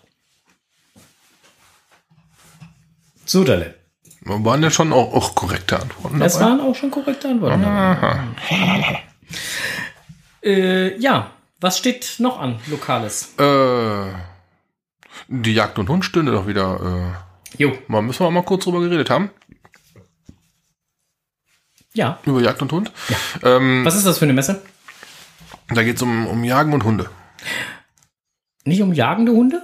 So, 3.25 3.45
Dalle. 3.45 3.75
Waren 4.21 4.61
ja 4.61 4.69
schon 4.69 4.91
auch, 4.91 5.13
auch 5.13 5.33
korrekte 5.33 5.79
Antworten 5.79 6.19
Das 6.19 6.33
dabei? 6.33 6.45
waren 6.45 6.59
auch 6.59 6.75
schon 6.75 6.91
korrekte 6.91 7.29
Antworten. 7.29 7.63
Äh, 10.43 10.97
ja, 10.99 11.31
was 11.59 11.77
steht 11.77 12.15
noch 12.19 12.39
an, 12.39 12.59
Lokales? 12.67 13.33
Äh, 13.37 14.13
die 15.27 15.53
Jagd 15.53 15.77
und 15.79 15.89
Hund 15.89 16.05
stünde 16.05 16.31
doch 16.31 16.47
wieder. 16.47 17.15
Jo, 17.57 17.69
Äh, 17.71 17.79
mal 17.87 18.01
müssen 18.01 18.23
wir 18.25 18.31
mal 18.31 18.43
kurz 18.43 18.63
drüber 18.63 18.79
geredet 18.79 19.09
haben. 19.09 19.29
ja. 21.93 22.19
Über 22.25 22.41
Jagd 22.41 22.61
und 22.61 22.71
Hund. 22.71 22.91
Ähm, 23.43 23.83
Was 23.83 23.95
ist 23.95 24.05
das 24.05 24.17
für 24.19 24.25
eine 24.25 24.33
Messe? 24.33 24.61
da 25.71 25.83
geht 25.83 25.97
es 25.97 26.01
um, 26.01 26.25
um 26.27 26.43
Jagen 26.43 26.73
und 26.73 26.83
Hunde. 26.83 27.09
Nicht 28.63 28.81
um 28.81 28.93
jagende 28.93 29.31
Hunde? 29.33 29.61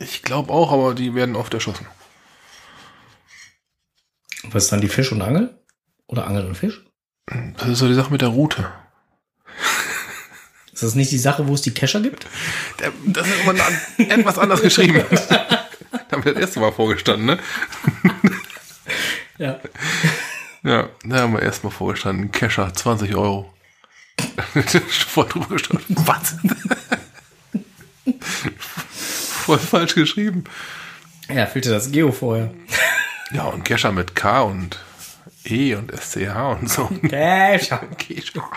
Ich 0.00 0.22
glaube 0.22 0.52
auch, 0.52 0.72
aber 0.72 0.94
die 0.94 1.14
werden 1.14 1.36
oft 1.36 1.52
erschossen. 1.54 1.86
Was 4.44 4.64
ist 4.64 4.72
dann 4.72 4.80
die 4.80 4.88
Fisch 4.88 5.12
und 5.12 5.22
Angel? 5.22 5.56
Oder 6.06 6.26
Angel 6.26 6.46
und 6.46 6.56
Fisch? 6.56 6.82
Das 7.26 7.68
ist 7.68 7.78
so 7.78 7.88
die 7.88 7.94
Sache 7.94 8.10
mit 8.10 8.20
der 8.20 8.28
Route. 8.28 8.70
Ist 10.72 10.82
das 10.82 10.94
nicht 10.94 11.12
die 11.12 11.18
Sache, 11.18 11.46
wo 11.46 11.54
es 11.54 11.62
die 11.62 11.74
Kescher 11.74 12.00
gibt? 12.00 12.26
Das 13.04 13.28
ist 13.28 13.40
immer 13.42 13.52
an, 13.62 13.80
etwas 13.98 14.38
anders 14.38 14.62
geschrieben. 14.62 15.04
da 15.28 15.58
haben 16.10 16.24
wir 16.24 16.32
das 16.32 16.40
erste 16.40 16.60
Mal 16.60 16.72
vorgestanden, 16.72 17.26
ne? 17.26 17.38
Ja. 19.38 19.60
Ja, 20.64 20.88
da 21.04 21.20
haben 21.20 21.34
wir 21.34 21.42
erstmal 21.42 21.72
vorgestanden. 21.72 22.32
Kescher, 22.32 22.72
20 22.72 23.14
Euro. 23.14 23.52
Voll 24.88 25.28
drüber 25.28 25.46
gestanden. 25.48 25.84
Was? 25.88 26.36
Voll 29.44 29.58
falsch 29.58 29.94
geschrieben. 29.94 30.44
Ja, 31.28 31.46
fehlte 31.46 31.70
das 31.70 31.90
Geo 31.92 32.12
vorher. 32.12 32.52
Ja, 33.32 33.44
und 33.44 33.64
Kescher 33.64 33.92
mit 33.92 34.14
K 34.14 34.42
und 34.42 34.78
E 35.44 35.74
und 35.74 35.92
SCH 35.92 36.58
und 36.60 36.70
so. 36.70 36.86
Kescher. 37.08 37.78
Kescher. 37.98 38.50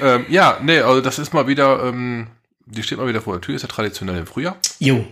ähm, 0.00 0.26
ja, 0.28 0.58
nee, 0.62 0.80
also 0.80 1.00
das 1.00 1.18
ist 1.18 1.32
mal 1.32 1.46
wieder, 1.46 1.84
ähm, 1.84 2.28
die 2.66 2.82
steht 2.82 2.98
mal 2.98 3.08
wieder 3.08 3.22
vor 3.22 3.34
der 3.34 3.40
Tür, 3.40 3.54
ist 3.54 3.62
ja 3.62 3.68
traditionell 3.68 4.18
im 4.18 4.26
Frühjahr. 4.26 4.56
Jo. 4.78 5.06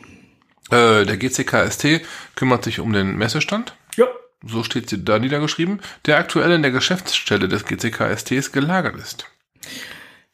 Äh, 0.71 1.05
der 1.05 1.17
GCKST 1.17 2.03
kümmert 2.35 2.65
sich 2.65 2.81
um 2.81 2.93
den 2.93 3.17
Messestand. 3.17 3.75
Ja. 3.97 4.07
So 4.47 4.63
steht 4.63 4.89
sie 4.89 5.05
da 5.05 5.19
niedergeschrieben, 5.19 5.81
der 6.07 6.19
aktuell 6.19 6.53
in 6.53 6.63
der 6.63 6.71
Geschäftsstelle 6.71 7.49
des 7.49 7.65
GCKSTs 7.65 8.53
gelagert 8.53 8.97
ist. 8.97 9.27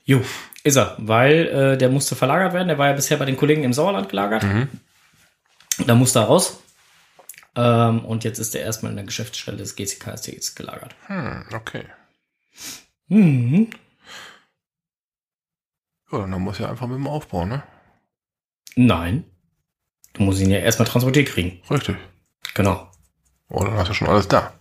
Jo, 0.04 0.22
ist 0.62 0.76
er, 0.76 0.94
weil 0.98 1.46
äh, 1.48 1.78
der 1.78 1.88
musste 1.88 2.14
verlagert 2.14 2.52
werden. 2.52 2.68
Der 2.68 2.78
war 2.78 2.88
ja 2.88 2.92
bisher 2.92 3.16
bei 3.16 3.24
den 3.24 3.36
Kollegen 3.36 3.64
im 3.64 3.72
Sauerland 3.72 4.08
gelagert. 4.08 4.44
Da 5.84 5.94
musste 5.94 6.20
er 6.20 6.26
raus. 6.26 6.62
Ähm, 7.56 8.04
und 8.04 8.22
jetzt 8.24 8.38
ist 8.38 8.54
er 8.54 8.62
erstmal 8.62 8.92
in 8.92 8.96
der 8.96 9.06
Geschäftsstelle 9.06 9.56
des 9.56 9.76
GCKSTs 9.76 10.54
gelagert. 10.54 10.94
Hm, 11.06 11.44
okay. 11.54 11.84
Mhm. 13.08 13.70
Ja, 16.12 16.18
dann 16.18 16.42
muss 16.42 16.58
ja 16.58 16.68
einfach 16.68 16.86
mit 16.86 16.96
dem 16.96 17.08
Aufbau, 17.08 17.46
ne? 17.46 17.62
Nein. 18.76 19.24
Du 20.12 20.22
musst 20.22 20.40
ihn 20.40 20.50
ja 20.50 20.58
erstmal 20.58 20.86
transportiert 20.86 21.28
kriegen. 21.28 21.60
Richtig. 21.70 21.96
Genau. 22.54 22.90
Oh, 23.48 23.64
dann 23.64 23.74
hast 23.74 23.88
du 23.88 23.94
schon 23.94 24.08
alles 24.08 24.28
da. 24.28 24.52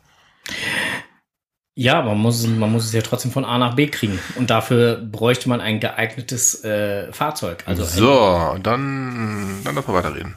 Ja, 1.77 2.01
man 2.01 2.17
muss, 2.17 2.47
man 2.47 2.71
muss 2.71 2.85
es 2.85 2.93
ja 2.93 3.01
trotzdem 3.01 3.31
von 3.31 3.43
A 3.43 3.57
nach 3.57 3.75
B 3.75 3.87
kriegen. 3.87 4.19
Und 4.37 4.49
dafür 4.49 4.95
bräuchte 4.95 5.49
man 5.49 5.59
ein 5.59 5.81
geeignetes 5.81 6.63
äh, 6.63 7.11
Fahrzeug. 7.11 7.63
Also, 7.67 7.83
so, 7.83 8.57
dann, 8.63 9.61
dann 9.63 9.75
lass 9.75 9.85
mal 9.87 9.95
weiterreden. 9.95 10.35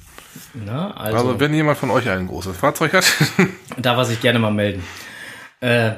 Na, 0.55 0.91
also, 0.97 1.17
Also, 1.17 1.41
wenn 1.41 1.53
jemand 1.55 1.79
von 1.79 1.91
euch 1.91 2.09
ein 2.09 2.27
großes 2.27 2.57
Fahrzeug 2.57 2.93
hat, 2.95 3.05
da 3.77 3.97
was 3.97 4.11
ich 4.11 4.21
gerne 4.21 4.39
mal 4.39 4.51
melden. 4.53 4.83
Äh, 5.61 5.93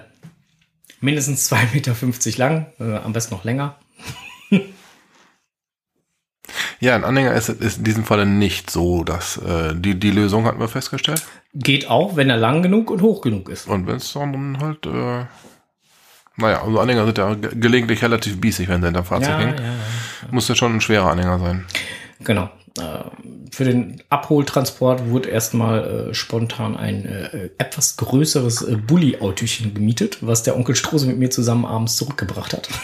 mindestens 1.00 1.50
2,50 1.52 1.74
Meter 1.74 2.38
lang, 2.38 2.66
äh, 2.80 2.96
am 2.98 3.12
besten 3.12 3.34
noch 3.34 3.44
länger. 3.44 3.76
ja, 6.80 6.94
ein 6.94 7.04
Anhänger 7.04 7.32
ist, 7.34 7.48
ist 7.48 7.78
in 7.78 7.84
diesem 7.84 8.04
Falle 8.04 8.26
nicht 8.26 8.70
so, 8.70 9.04
dass 9.04 9.36
äh, 9.38 9.74
die, 9.74 9.98
die 9.98 10.10
Lösung 10.10 10.44
hatten 10.46 10.60
wir 10.60 10.68
festgestellt. 10.68 11.22
Geht 11.54 11.88
auch, 11.88 12.16
wenn 12.16 12.30
er 12.30 12.36
lang 12.36 12.62
genug 12.62 12.90
und 12.90 13.02
hoch 13.02 13.20
genug 13.20 13.48
ist. 13.48 13.66
Und 13.68 13.86
wenn 13.86 13.96
es 13.96 14.12
dann 14.12 14.58
halt, 14.60 14.86
äh, 14.86 15.24
naja, 16.36 16.62
also 16.62 16.80
Anhänger 16.80 17.04
sind 17.06 17.18
ja 17.18 17.34
ge- 17.34 17.50
gelegentlich 17.54 18.02
relativ 18.02 18.40
biesig, 18.40 18.68
wenn 18.68 18.80
sie 18.80 18.86
hinterm 18.86 19.04
Fahrzeug 19.04 19.28
Ja, 19.30 19.38
hängen. 19.38 19.58
ja, 19.58 19.64
ja. 19.64 19.74
Muss 20.30 20.48
ja 20.48 20.54
schon 20.54 20.76
ein 20.76 20.80
schwerer 20.80 21.10
Anhänger 21.10 21.38
sein. 21.38 21.66
Genau. 22.20 22.50
Für 23.50 23.64
den 23.64 24.02
Abholtransport 24.10 25.10
wurde 25.10 25.28
erstmal 25.28 26.10
äh, 26.10 26.14
spontan 26.14 26.76
ein 26.76 27.04
äh, 27.04 27.50
etwas 27.58 27.96
größeres 27.96 28.62
äh, 28.62 28.76
Bulli-Autochen 28.76 29.74
gemietet, 29.74 30.18
was 30.20 30.42
der 30.42 30.56
Onkel 30.56 30.76
Strose 30.76 31.06
mit 31.06 31.18
mir 31.18 31.30
zusammen 31.30 31.64
abends 31.64 31.96
zurückgebracht 31.96 32.52
hat. 32.52 32.68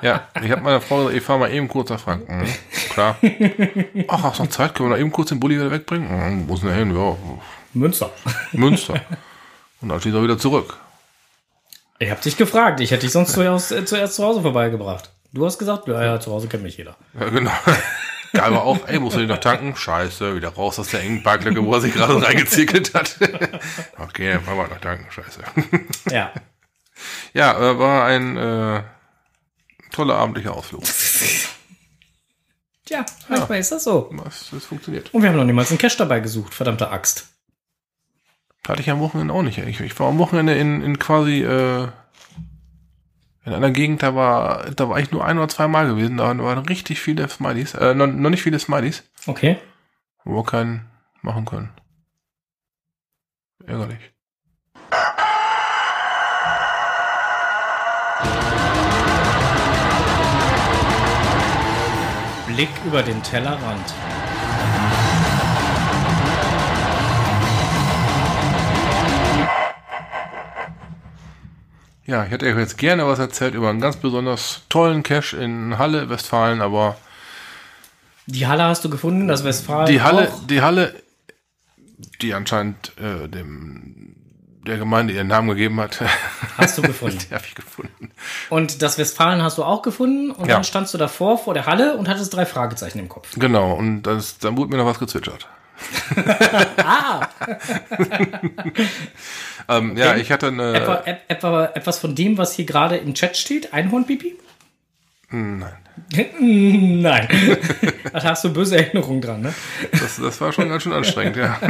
Ja, 0.00 0.28
ich 0.42 0.50
habe 0.50 0.62
meiner 0.62 0.80
Frau 0.80 0.98
gesagt, 0.98 1.16
ich 1.16 1.22
fahre 1.22 1.40
mal 1.40 1.52
eben 1.52 1.66
kurz 1.66 1.90
nach 1.90 1.98
Franken. 1.98 2.42
Mhm, 2.42 2.46
klar. 2.90 3.16
Ach, 4.08 4.22
hast 4.22 4.38
du 4.38 4.44
noch 4.44 4.50
Zeit? 4.50 4.74
Können 4.74 4.90
wir 4.90 4.96
noch 4.96 5.00
eben 5.00 5.10
kurz 5.10 5.30
den 5.30 5.40
Bulli 5.40 5.56
wieder 5.56 5.70
wegbringen? 5.70 6.08
Mhm, 6.08 6.48
wo 6.48 6.54
ist 6.54 6.62
denn 6.62 6.68
der 6.68 6.78
hin? 6.78 6.94
Ja, 6.94 7.16
Münster. 7.74 8.10
Münster. 8.52 8.94
Und 9.80 9.88
dann 9.88 10.00
steht 10.00 10.14
er 10.14 10.22
wieder 10.22 10.38
zurück. 10.38 10.78
Ich 11.98 12.10
habe 12.10 12.20
dich 12.20 12.36
gefragt. 12.36 12.80
Ich 12.80 12.92
hätte 12.92 13.02
dich 13.02 13.12
sonst 13.12 13.32
zuerst, 13.32 13.72
äh, 13.72 13.84
zuerst 13.84 14.14
zu 14.14 14.24
Hause 14.24 14.42
vorbeigebracht. 14.42 15.10
Du 15.32 15.44
hast 15.44 15.58
gesagt, 15.58 15.86
ja, 15.88 16.02
ja, 16.02 16.20
zu 16.20 16.32
Hause 16.32 16.48
kennt 16.48 16.62
mich 16.62 16.76
jeder. 16.76 16.96
Ja, 17.18 17.28
genau. 17.28 17.52
Geil 18.32 18.52
war 18.52 18.62
auch, 18.62 18.86
ey, 18.86 18.98
musst 18.98 19.16
du 19.16 19.20
den 19.20 19.28
noch 19.28 19.38
tanken? 19.38 19.74
Scheiße, 19.74 20.36
wieder 20.36 20.50
raus 20.50 20.78
aus 20.78 20.88
der 20.88 21.00
engen 21.00 21.22
Parklücke, 21.22 21.64
wo 21.64 21.72
er 21.74 21.80
sich 21.80 21.94
gerade 21.94 22.22
reingezirkelt 22.22 22.94
hat. 22.94 23.16
okay, 23.98 24.38
fahren 24.38 24.56
wir 24.56 24.68
noch 24.68 24.80
tanken, 24.80 25.10
scheiße. 25.10 25.40
Ja. 26.10 26.32
Ja, 27.32 27.58
äh, 27.58 27.78
war 27.78 28.04
ein 28.04 28.36
äh, 28.36 28.82
toller 29.90 30.16
abendlicher 30.16 30.54
Ausflug. 30.54 30.82
Tja, 32.84 33.04
manchmal 33.28 33.58
ist 33.58 33.72
das 33.72 33.84
so. 33.84 34.10
Das, 34.24 34.48
das 34.50 34.64
funktioniert. 34.64 35.12
Und 35.12 35.22
wir 35.22 35.28
haben 35.28 35.36
noch 35.36 35.44
niemals 35.44 35.70
einen 35.70 35.78
Cash 35.78 35.96
dabei 35.96 36.20
gesucht, 36.20 36.54
verdammte 36.54 36.90
Axt. 36.90 37.28
Hatte 38.66 38.82
ich 38.82 38.90
am 38.90 39.00
Wochenende 39.00 39.32
auch 39.32 39.42
nicht. 39.42 39.58
Ich, 39.58 39.80
ich 39.80 39.98
war 39.98 40.08
am 40.08 40.18
Wochenende 40.18 40.54
in, 40.54 40.82
in 40.82 40.98
quasi 40.98 41.42
äh, 41.42 41.88
in 43.48 43.54
einer 43.54 43.70
Gegend, 43.70 44.02
da 44.02 44.14
war, 44.14 44.70
da 44.70 44.88
war 44.88 44.98
ich 45.00 45.10
nur 45.10 45.24
ein 45.24 45.38
oder 45.38 45.48
zwei 45.48 45.66
Mal 45.68 45.86
gewesen. 45.88 46.16
Da 46.18 46.36
waren 46.38 46.58
richtig 46.66 47.00
viele 47.00 47.28
Smileys. 47.28 47.74
Äh, 47.74 47.94
noch, 47.94 48.06
noch 48.06 48.30
nicht 48.30 48.42
viele 48.42 48.58
Smileys, 48.58 49.02
Okay. 49.26 49.58
wo 50.24 50.36
wir 50.36 50.44
keinen 50.44 50.86
machen 51.22 51.44
können. 51.44 51.70
Ärgerlich. 53.66 54.12
Blick 62.46 62.70
über 62.86 63.02
den 63.02 63.22
Tellerrand. 63.22 63.94
Ja, 72.08 72.24
ich 72.24 72.30
hätte 72.30 72.46
euch 72.46 72.56
jetzt 72.56 72.78
gerne 72.78 73.06
was 73.06 73.18
erzählt 73.18 73.54
über 73.54 73.68
einen 73.68 73.82
ganz 73.82 73.96
besonders 73.98 74.62
tollen 74.70 75.02
Cache 75.02 75.36
in 75.36 75.76
Halle, 75.76 76.08
Westfalen, 76.08 76.62
aber 76.62 76.96
Die 78.26 78.46
Halle 78.46 78.62
hast 78.64 78.82
du 78.82 78.88
gefunden, 78.88 79.28
das 79.28 79.44
Westfalen. 79.44 79.86
die 79.92 80.00
Halle, 80.00 80.30
Auch? 80.32 80.46
die 80.46 80.62
Halle, 80.62 80.94
die 82.22 82.32
anscheinend 82.32 82.92
äh, 82.98 83.28
dem 83.28 84.14
der 84.66 84.78
Gemeinde 84.78 85.12
ihren 85.12 85.26
Namen 85.28 85.48
gegeben 85.50 85.78
hat, 85.80 86.02
Hast 86.56 86.78
du 86.78 86.82
gefunden. 86.92 87.18
die 87.30 87.34
habe 87.34 87.44
ich 87.46 87.54
gefunden. 87.54 88.10
Und 88.50 88.80
das 88.82 88.96
Westfalen 88.98 89.42
hast 89.42 89.58
du 89.58 89.64
auch 89.64 89.82
gefunden. 89.82 90.30
Und 90.30 90.46
Ja. 90.48 90.54
dann 90.54 90.64
standst 90.64 90.92
du 90.94 90.98
davor 90.98 91.36
vor 91.38 91.52
der 91.54 91.66
Halle 91.66 91.94
und 91.96 92.08
hattest 92.08 92.34
drei 92.34 92.46
Fragezeichen 92.46 92.98
im 92.98 93.08
Kopf. 93.10 93.34
Genau, 93.38 93.72
und 93.74 94.02
das, 94.04 94.38
dann 94.38 94.56
wurde 94.56 94.70
mir 94.70 94.78
noch 94.78 94.86
was 94.86 94.98
gezwitschert. 94.98 95.46
Ah! 96.78 97.28
Ähm, 99.68 99.96
ja, 99.96 100.16
ich 100.16 100.32
hatte 100.32 100.48
eine. 100.48 100.74
etwa, 100.74 101.02
et- 101.04 101.20
etwa 101.28 101.64
etwas 101.74 101.98
von 101.98 102.14
dem, 102.14 102.38
was 102.38 102.54
hier 102.54 102.64
gerade 102.64 102.96
im 102.96 103.14
Chat 103.14 103.36
steht? 103.36 103.72
Einhornpipi? 103.74 104.36
Nein. 105.30 105.76
Nein. 106.40 107.28
da 108.12 108.22
hast 108.24 108.44
du 108.44 108.52
böse 108.52 108.76
Erinnerungen 108.78 109.20
dran, 109.20 109.40
ne? 109.42 109.54
Das, 109.92 110.16
das 110.16 110.40
war 110.40 110.52
schon 110.52 110.68
ganz 110.68 110.82
schön 110.84 110.92
anstrengend, 110.92 111.36
ja. 111.36 111.58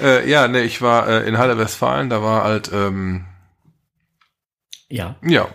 äh, 0.00 0.28
ja, 0.30 0.48
ne, 0.48 0.62
ich 0.62 0.80
war 0.82 1.08
äh, 1.08 1.28
in 1.28 1.38
Halle 1.38 1.58
Westfalen, 1.58 2.08
da 2.10 2.22
war 2.22 2.44
halt, 2.44 2.70
ähm, 2.72 3.24
Ja. 4.88 5.16
ja, 5.22 5.48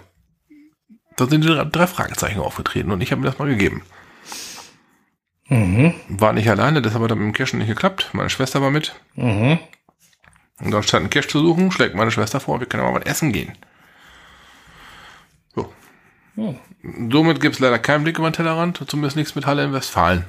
da 1.18 1.26
sind 1.28 1.44
drei 1.46 1.88
Fragezeichen 1.88 2.40
aufgetreten 2.42 2.92
und 2.92 3.02
ich 3.02 3.12
habe 3.12 3.22
mir 3.22 3.28
das 3.28 3.40
mal 3.40 3.48
gegeben. 3.48 3.84
Mhm. 5.48 5.94
War 6.10 6.34
nicht 6.34 6.50
alleine, 6.50 6.82
das 6.82 6.94
hat 6.94 6.98
aber 7.00 7.08
dann 7.08 7.20
mit 7.20 7.28
dem 7.28 7.34
Cashen 7.34 7.60
nicht 7.60 7.68
geklappt. 7.70 8.10
Meine 8.14 8.30
Schwester 8.30 8.62
war 8.62 8.72
mit. 8.72 8.96
Mhm. 9.16 9.60
Und 10.60 10.72
dann 10.72 10.84
stand 10.84 11.06
ein 11.06 11.10
Cash 11.10 11.28
zu 11.28 11.40
suchen, 11.40 11.72
schlägt 11.72 11.96
meine 11.96 12.12
Schwester 12.12 12.40
vor, 12.40 12.60
wir 12.60 12.68
können 12.68 12.84
aber 12.84 13.00
was 13.00 13.06
essen 13.06 13.34
gehen. 13.34 13.54
So. 15.54 15.74
Oh. 16.38 16.56
Somit 17.12 17.42
gibt 17.42 17.56
es 17.56 17.60
leider 17.60 17.80
keinen 17.80 18.04
Blick 18.04 18.18
über 18.18 18.30
den 18.30 18.34
Tellerrand, 18.34 18.82
zumindest 18.88 19.18
nichts 19.18 19.36
mit 19.36 19.46
Halle 19.46 19.64
in 19.64 19.74
Westfalen. 19.74 20.26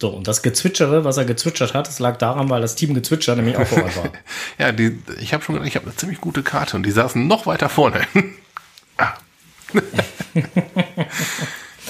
So, 0.00 0.10
und 0.10 0.28
das 0.28 0.42
Gezwitschere, 0.42 1.04
was 1.04 1.16
er 1.16 1.24
gezwitschert 1.24 1.72
hat, 1.72 1.88
das 1.88 2.00
lag 2.00 2.18
daran, 2.18 2.50
weil 2.50 2.60
das 2.60 2.74
Team 2.74 2.92
Gezwitscher 2.92 3.34
nämlich 3.34 3.56
auch 3.56 3.66
vor 3.66 3.82
Ort 3.82 3.96
war. 3.96 4.12
Ja, 4.58 4.72
die, 4.72 4.98
ich 5.20 5.32
habe 5.32 5.42
schon 5.42 5.54
gedacht, 5.54 5.68
ich 5.68 5.76
habe 5.76 5.86
eine 5.86 5.96
ziemlich 5.96 6.20
gute 6.20 6.42
Karte 6.42 6.76
und 6.76 6.84
die 6.84 6.90
saßen 6.90 7.26
noch 7.26 7.46
weiter 7.46 7.70
vorne. 7.70 8.02
ah. 8.98 9.14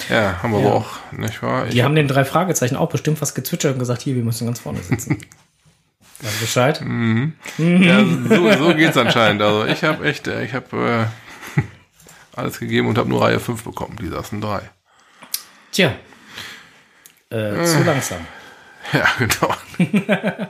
ja, 0.09 0.41
haben 0.41 0.53
wir 0.53 0.59
aber 0.59 0.73
auch, 0.73 0.87
nicht 1.11 1.43
wahr? 1.43 1.67
Ich, 1.67 1.73
Die 1.73 1.83
haben 1.83 1.95
den 1.95 2.07
drei 2.07 2.23
Fragezeichen 2.23 2.77
auch 2.77 2.89
bestimmt 2.89 3.21
was 3.21 3.35
gezwitschert 3.35 3.73
und 3.73 3.79
gesagt, 3.79 4.01
hier, 4.01 4.15
wir 4.15 4.23
müssen 4.23 4.45
ganz 4.45 4.61
vorne 4.61 4.81
sitzen. 4.81 5.17
Weißt 6.19 6.41
Bescheid? 6.41 6.81
ja, 7.57 8.03
so, 8.03 8.51
so 8.53 8.75
geht's 8.75 8.97
anscheinend. 8.97 9.41
Also 9.41 9.65
ich 9.65 9.83
habe 9.83 10.05
echt, 10.05 10.27
äh, 10.27 10.43
ich 10.43 10.53
habe 10.53 11.09
äh, 11.57 11.61
alles 12.35 12.59
gegeben 12.59 12.87
und 12.87 12.97
habe 12.97 13.09
nur 13.09 13.21
Reihe 13.21 13.39
5 13.39 13.63
bekommen. 13.63 13.97
Die 14.01 14.07
saßen 14.07 14.41
drei. 14.41 14.61
Tja. 15.71 15.93
Äh, 17.29 17.63
zu 17.63 17.83
langsam. 17.83 18.19
Ja, 18.93 19.05
genau. 19.19 19.53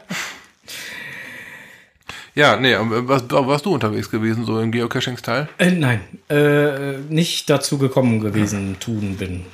ja, 2.35 2.55
nee, 2.55 2.75
aber 2.75 3.07
was, 3.07 3.23
warst 3.31 3.65
du 3.65 3.73
unterwegs 3.73 4.11
gewesen, 4.11 4.45
so 4.45 4.59
im 4.59 4.71
Geocaching-Style? 4.71 5.49
Äh, 5.57 5.71
nein, 5.71 6.01
äh, 6.29 6.99
nicht 7.09 7.49
dazu 7.49 7.79
gekommen 7.79 8.19
gewesen, 8.19 8.79
tun 8.79 9.17
bin. 9.17 9.47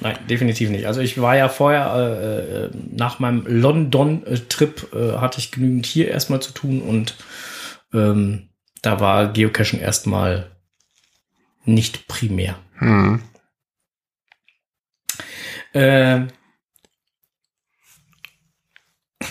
Nein, 0.00 0.18
definitiv 0.28 0.70
nicht. 0.70 0.86
Also 0.86 1.00
ich 1.00 1.20
war 1.20 1.36
ja 1.36 1.48
vorher, 1.48 1.94
äh, 1.94 2.64
äh, 2.64 2.70
nach 2.90 3.18
meinem 3.18 3.44
London-Trip 3.46 4.92
äh, 4.94 5.12
hatte 5.18 5.38
ich 5.38 5.52
genügend 5.52 5.86
hier 5.86 6.08
erstmal 6.08 6.40
zu 6.40 6.52
tun 6.52 6.82
und 6.82 7.16
ähm, 7.92 8.50
da 8.82 9.00
war 9.00 9.32
Geocaching 9.32 9.80
erstmal 9.80 10.50
nicht 11.64 12.08
primär. 12.08 12.58
Hm. 12.78 13.22
Äh, 15.72 16.26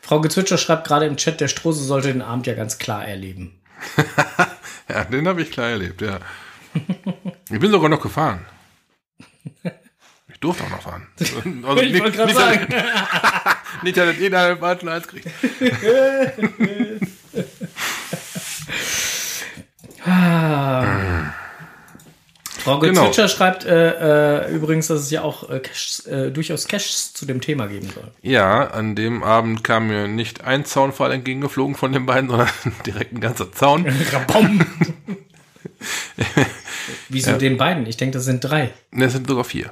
Frau 0.00 0.20
Gezwitscher 0.20 0.58
schreibt 0.58 0.86
gerade 0.86 1.06
im 1.06 1.16
Chat, 1.16 1.40
der 1.40 1.48
Strose 1.48 1.84
sollte 1.84 2.12
den 2.12 2.22
Abend 2.22 2.46
ja 2.46 2.54
ganz 2.54 2.78
klar 2.78 3.06
erleben. 3.06 3.60
Ja, 4.90 5.04
den 5.04 5.28
habe 5.28 5.42
ich 5.42 5.52
klar 5.52 5.68
erlebt, 5.68 6.02
ja. 6.02 6.18
Ich 7.48 7.60
bin 7.60 7.70
sogar 7.70 7.88
noch 7.88 8.00
gefahren. 8.02 8.44
Ich 10.40 10.42
durfte 10.42 10.64
auch 10.64 10.70
noch 10.70 10.80
fahren. 10.82 11.06
Also 11.66 11.82
Ich 11.82 12.00
wollte 12.00 12.16
gerade 12.16 12.32
nicht, 12.32 12.40
sagen. 12.40 12.66
nicht, 13.82 13.96
dass 13.98 14.16
jeder 14.16 14.46
einen 14.46 14.58
falschen 14.58 14.88
Hals 14.88 15.06
kriegt. 15.06 15.28
Ah. 20.02 21.34
Frau 22.60 22.78
Genau. 22.78 23.02
Gezwitscher 23.02 23.28
schreibt 23.28 23.66
äh, 23.66 24.46
äh, 24.46 24.50
übrigens, 24.54 24.86
dass 24.86 25.00
es 25.00 25.10
ja 25.10 25.20
auch 25.20 25.50
äh, 25.50 25.60
Caches, 25.60 26.06
äh, 26.06 26.30
durchaus 26.30 26.66
Caches 26.68 27.12
zu 27.12 27.26
dem 27.26 27.42
Thema 27.42 27.66
geben 27.66 27.90
soll. 27.94 28.10
Ja, 28.22 28.70
an 28.70 28.94
dem 28.96 29.22
Abend 29.22 29.62
kam 29.62 29.88
mir 29.88 30.08
nicht 30.08 30.44
ein 30.44 30.64
Zaunfall 30.64 31.12
entgegengeflogen 31.12 31.74
von 31.74 31.92
den 31.92 32.06
beiden, 32.06 32.30
sondern 32.30 32.48
direkt 32.86 33.12
ein 33.12 33.20
ganzer 33.20 33.52
Zaun. 33.52 33.86
Rabom. 34.10 34.64
Wieso 37.10 37.32
den 37.36 37.58
beiden? 37.58 37.84
Ich 37.84 37.98
denke, 37.98 38.16
das 38.16 38.24
sind 38.24 38.40
drei. 38.42 38.70
Ne, 38.90 39.04
es 39.04 39.12
sind 39.12 39.26
sogar 39.26 39.44
vier. 39.44 39.70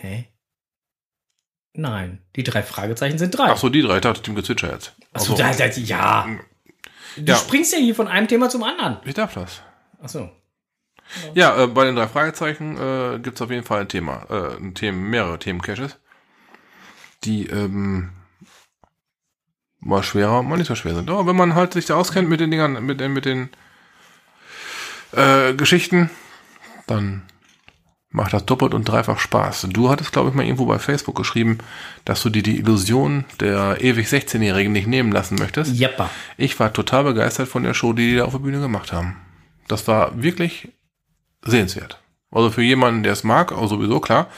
Hä? 0.00 0.28
Nein, 1.74 2.22
die 2.36 2.42
drei 2.42 2.62
Fragezeichen 2.62 3.18
sind 3.18 3.36
drei. 3.36 3.50
Ach 3.50 3.56
so, 3.56 3.68
die 3.68 3.82
drei, 3.82 3.96
ich 3.96 4.00
dachte 4.02 4.22
dem 4.22 4.34
Gezwitscher 4.34 4.72
jetzt. 4.72 4.94
Ach 5.12 5.20
so, 5.20 5.36
da, 5.36 5.52
da, 5.52 5.66
ja. 5.66 6.26
Du 7.16 7.22
Ja. 7.32 7.36
springst 7.36 7.72
ja 7.72 7.78
hier 7.78 7.94
von 7.94 8.08
einem 8.08 8.28
Thema 8.28 8.48
zum 8.48 8.62
anderen. 8.64 8.98
ich 9.04 9.14
darf 9.14 9.34
das. 9.34 9.62
Achso. 10.00 10.30
Ja, 11.34 11.62
äh, 11.64 11.66
bei 11.66 11.84
den 11.84 11.96
drei 11.96 12.06
Fragezeichen 12.06 12.76
äh, 12.76 13.18
gibt 13.20 13.36
es 13.36 13.42
auf 13.42 13.50
jeden 13.50 13.64
Fall 13.64 13.80
ein 13.80 13.88
Thema, 13.88 14.26
äh, 14.28 14.56
ein 14.56 14.74
Themen, 14.74 15.08
mehrere 15.10 15.38
Themencaches, 15.38 15.96
die 17.24 17.46
ähm, 17.46 18.10
mal 19.80 20.02
schwerer, 20.02 20.42
mal 20.42 20.58
nicht 20.58 20.66
so 20.68 20.74
schwer 20.74 20.94
sind. 20.94 21.08
Aber 21.10 21.26
wenn 21.26 21.36
man 21.36 21.54
halt 21.54 21.72
sich 21.72 21.86
da 21.86 21.94
auskennt 21.94 22.28
mit 22.28 22.40
den 22.40 22.50
Dingern, 22.50 22.84
mit 22.84 23.00
den, 23.00 23.12
mit 23.12 23.24
den 23.24 23.48
äh, 25.12 25.54
Geschichten, 25.54 26.10
dann 26.86 27.22
macht 28.10 28.32
das 28.32 28.46
doppelt 28.46 28.74
und 28.74 28.84
dreifach 28.84 29.18
Spaß. 29.18 29.66
Du 29.70 29.90
hattest, 29.90 30.12
glaube 30.12 30.30
ich, 30.30 30.34
mal 30.34 30.44
irgendwo 30.44 30.66
bei 30.66 30.78
Facebook 30.78 31.16
geschrieben, 31.16 31.58
dass 32.04 32.22
du 32.22 32.30
dir 32.30 32.42
die 32.42 32.58
Illusion 32.58 33.24
der 33.40 33.82
ewig 33.82 34.08
16-Jährigen 34.08 34.72
nicht 34.72 34.86
nehmen 34.86 35.12
lassen 35.12 35.36
möchtest. 35.36 35.74
Jeppa. 35.74 36.10
Ich 36.36 36.58
war 36.58 36.72
total 36.72 37.04
begeistert 37.04 37.48
von 37.48 37.62
der 37.62 37.74
Show, 37.74 37.92
die 37.92 38.10
die 38.10 38.16
da 38.16 38.24
auf 38.24 38.32
der 38.32 38.38
Bühne 38.38 38.60
gemacht 38.60 38.92
haben. 38.92 39.16
Das 39.68 39.86
war 39.86 40.22
wirklich 40.22 40.72
sehenswert. 41.42 42.00
Also 42.30 42.50
für 42.50 42.62
jemanden, 42.62 43.02
der 43.02 43.12
es 43.12 43.24
mag, 43.24 43.52
auch 43.52 43.68
sowieso 43.68 44.00
klar. 44.00 44.28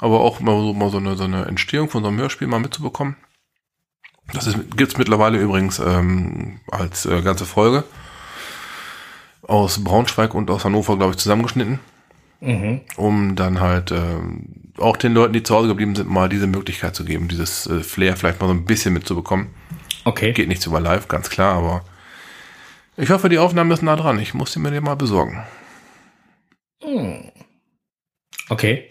Aber 0.00 0.20
auch 0.20 0.40
mal 0.40 0.58
so, 0.60 0.72
mal 0.72 0.90
so, 0.90 0.98
eine, 0.98 1.16
so 1.16 1.24
eine 1.24 1.44
Entstehung 1.46 1.90
von 1.90 2.02
so 2.02 2.08
einem 2.08 2.18
Hörspiel 2.18 2.46
mal 2.48 2.60
mitzubekommen. 2.60 3.16
Das 4.32 4.46
ist, 4.46 4.76
gibt's 4.76 4.96
mittlerweile 4.96 5.38
übrigens 5.38 5.80
ähm, 5.80 6.60
als 6.70 7.04
äh, 7.06 7.20
ganze 7.22 7.44
Folge 7.44 7.84
aus 9.42 9.82
Braunschweig 9.82 10.34
und 10.34 10.50
aus 10.50 10.64
Hannover, 10.64 10.96
glaube 10.96 11.12
ich, 11.12 11.18
zusammengeschnitten. 11.18 11.80
Mhm. 12.40 12.80
Um 12.96 13.36
dann 13.36 13.60
halt 13.60 13.92
ähm, 13.92 14.72
auch 14.78 14.96
den 14.96 15.12
Leuten, 15.12 15.34
die 15.34 15.42
zu 15.42 15.54
Hause 15.54 15.68
geblieben 15.68 15.94
sind, 15.94 16.08
mal 16.08 16.28
diese 16.28 16.46
Möglichkeit 16.46 16.94
zu 16.94 17.04
geben, 17.04 17.28
dieses 17.28 17.66
äh, 17.66 17.82
Flair 17.82 18.16
vielleicht 18.16 18.40
mal 18.40 18.46
so 18.46 18.54
ein 18.54 18.64
bisschen 18.64 18.94
mitzubekommen. 18.94 19.48
Okay. 20.04 20.32
Geht 20.32 20.48
nicht 20.48 20.64
über 20.66 20.80
live, 20.80 21.08
ganz 21.08 21.28
klar, 21.28 21.54
aber 21.56 21.84
ich 22.96 23.10
hoffe, 23.10 23.28
die 23.28 23.38
Aufnahme 23.38 23.74
ist 23.74 23.82
nah 23.82 23.96
dran. 23.96 24.18
Ich 24.18 24.34
muss 24.34 24.52
sie 24.52 24.60
mir 24.60 24.70
den 24.70 24.84
mal 24.84 24.94
besorgen. 24.94 25.42
Okay. 28.48 28.90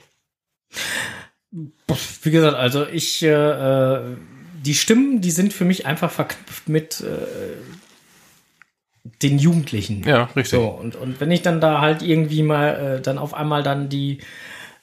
Wie 2.23 2.31
gesagt, 2.31 2.55
also 2.55 2.85
ich, 2.88 3.23
äh, 3.23 3.29
äh, 3.29 4.17
die 4.63 4.75
Stimmen, 4.75 5.21
die 5.21 5.31
sind 5.31 5.53
für 5.53 5.65
mich 5.65 5.85
einfach 5.85 6.12
verknüpft 6.12 6.69
mit 6.69 7.01
äh, 7.01 7.57
den 9.21 9.37
Jugendlichen. 9.39 10.03
Ja, 10.03 10.23
richtig. 10.35 10.59
So, 10.59 10.67
und, 10.67 10.95
und 10.95 11.19
wenn 11.19 11.31
ich 11.31 11.41
dann 11.41 11.61
da 11.61 11.81
halt 11.81 12.01
irgendwie 12.01 12.43
mal 12.43 12.97
äh, 12.97 13.01
dann 13.01 13.17
auf 13.17 13.33
einmal 13.33 13.63
dann 13.63 13.89
die, 13.89 14.19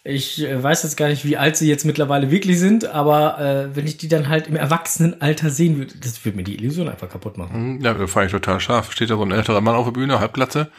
ich 0.05 0.43
äh, 0.43 0.63
weiß 0.63 0.83
jetzt 0.85 0.97
gar 0.97 1.09
nicht, 1.09 1.25
wie 1.25 1.37
alt 1.37 1.57
sie 1.57 1.69
jetzt 1.69 1.85
mittlerweile 1.85 2.31
wirklich 2.31 2.59
sind, 2.59 2.85
aber 2.87 3.39
äh, 3.41 3.77
wenn 3.77 3.87
ich 3.87 3.97
die 3.97 4.09
dann 4.09 4.29
halt 4.29 4.47
im 4.47 4.57
Erwachsenenalter 4.57 5.51
sehen 5.51 5.79
würde, 5.79 5.95
das 5.99 6.25
würde 6.25 6.37
mir 6.37 6.45
die 6.45 6.55
Illusion 6.57 6.89
einfach 6.89 7.09
kaputt 7.11 7.37
machen. 7.39 7.55
Hm, 7.55 7.81
Ja, 7.83 7.95
das 7.95 8.11
fand 8.11 8.27
ich 8.27 8.33
total 8.33 8.61
scharf. 8.61 8.93
Steht 8.93 9.11
da 9.11 9.17
so 9.17 9.23
ein 9.25 9.33
älterer 9.33 9.61
Mann 9.61 9.75
auf 9.75 9.85
der 9.87 9.93
Bühne, 9.93 10.21
Halbglatze. 10.21 10.71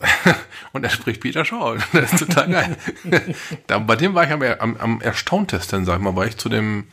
Und 0.72 0.84
er 0.84 0.90
spricht 0.90 1.20
Peter 1.22 1.44
Shaw. 1.44 1.76
Das 1.92 2.12
ist 2.12 2.18
total 2.26 2.50
geil. 2.50 2.76
da, 3.68 3.78
bei 3.78 3.96
dem 3.96 4.14
war 4.14 4.24
ich 4.24 4.30
am, 4.30 4.42
am, 4.42 4.76
am 4.76 5.00
erstauntesten, 5.00 5.84
sag 5.84 5.96
ich 5.98 6.02
mal, 6.02 6.14
weil 6.16 6.28
ich 6.28 6.36
zu 6.36 6.48
dem 6.48 6.84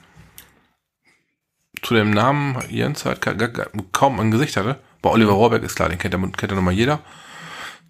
zu 1.81 1.95
dem 1.95 2.11
Namen 2.11 2.57
Jens 2.69 3.05
halt 3.05 3.21
ka- 3.21 3.33
ka- 3.33 3.67
kaum 3.91 4.19
ein 4.19 4.29
Gesicht 4.29 4.55
hatte. 4.55 4.77
Bei 5.01 5.09
Oliver 5.09 5.31
Rohrbeck 5.33 5.63
ist 5.63 5.75
klar, 5.75 5.89
den 5.89 5.97
kennt 5.97 6.13
ja 6.13 6.19
kennt 6.19 6.51
ja 6.51 6.55
nochmal 6.55 6.73
jeder. 6.73 6.99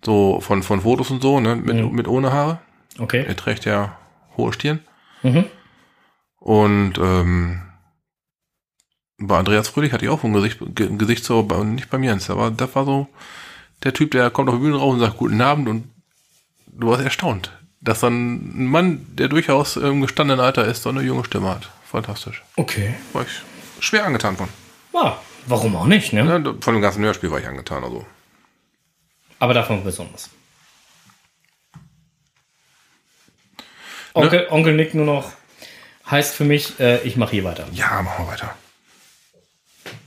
So 0.03 0.39
von, 0.41 0.63
von 0.63 0.81
Fotos 0.81 1.11
und 1.11 1.21
so, 1.21 1.39
ne, 1.39 1.55
mit, 1.55 1.75
Mhm. 1.75 1.91
mit 1.91 2.07
ohne 2.07 2.31
Haare. 2.31 2.59
Okay. 2.99 3.23
Er 3.27 3.35
trägt 3.35 3.65
ja 3.65 3.97
hohe 4.37 4.51
Stirn. 4.53 4.79
Mhm. 5.23 5.45
Und 6.39 6.93
ähm, 6.97 7.61
bei 9.19 9.37
Andreas 9.37 9.67
Fröhlich 9.67 9.93
hatte 9.93 10.05
ich 10.05 10.09
auch 10.09 10.23
ein 10.23 10.33
Gesicht, 10.33 10.57
Ge- 10.75 10.87
ein 10.87 10.97
Gesicht 10.97 11.23
so, 11.23 11.43
bei, 11.43 11.57
nicht 11.63 11.89
bei 11.89 11.97
mir, 11.99 12.17
aber 12.29 12.49
das 12.51 12.75
war 12.75 12.85
so 12.85 13.07
der 13.83 13.93
Typ, 13.93 14.11
der 14.11 14.29
kommt 14.31 14.49
auf 14.49 14.55
die 14.55 14.61
Bühne 14.61 14.77
rauf 14.77 14.93
und 14.93 14.99
sagt 14.99 15.17
Guten 15.17 15.41
Abend 15.41 15.67
und 15.69 15.89
du 16.67 16.87
warst 16.87 17.03
erstaunt, 17.03 17.51
dass 17.81 17.99
dann 17.99 18.63
ein 18.63 18.65
Mann, 18.67 19.05
der 19.15 19.27
durchaus 19.27 19.75
im 19.75 20.01
gestandenen 20.01 20.43
Alter 20.43 20.65
ist, 20.65 20.81
so 20.83 20.89
eine 20.89 21.01
junge 21.01 21.23
Stimme 21.25 21.49
hat. 21.49 21.69
Fantastisch. 21.85 22.43
Okay. 22.55 22.95
War 23.13 23.23
ich 23.23 23.83
schwer 23.83 24.05
angetan 24.05 24.37
von. 24.37 24.47
Ja, 24.93 25.19
warum 25.47 25.75
auch 25.75 25.85
nicht, 25.85 26.13
ne? 26.13 26.21
Ja, 26.21 26.53
von 26.59 26.73
dem 26.73 26.81
ganzen 26.81 27.03
Hörspiel 27.03 27.31
war 27.31 27.39
ich 27.39 27.47
angetan, 27.47 27.83
also. 27.83 28.05
Aber 29.39 29.53
davon 29.53 29.83
besonders. 29.83 30.29
Onkel, 34.13 34.47
Onkel 34.49 34.75
Nick 34.75 34.93
nur 34.93 35.05
noch 35.05 35.31
heißt 36.09 36.35
für 36.35 36.43
mich, 36.43 36.79
äh, 36.79 37.01
ich 37.03 37.15
mache 37.15 37.31
hier 37.31 37.43
weiter. 37.43 37.65
Ja, 37.71 38.01
machen 38.01 38.25
wir 38.25 38.33
weiter. 38.33 38.55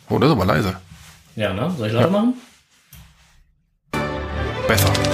Oh, 0.08 0.18
das 0.18 0.28
ist 0.28 0.36
aber 0.36 0.44
leise. 0.44 0.80
Ja, 1.36 1.52
ne? 1.52 1.74
Soll 1.76 1.88
ich 1.88 1.94
lauter 1.94 2.10
machen? 2.10 2.34
Besser. 4.68 5.13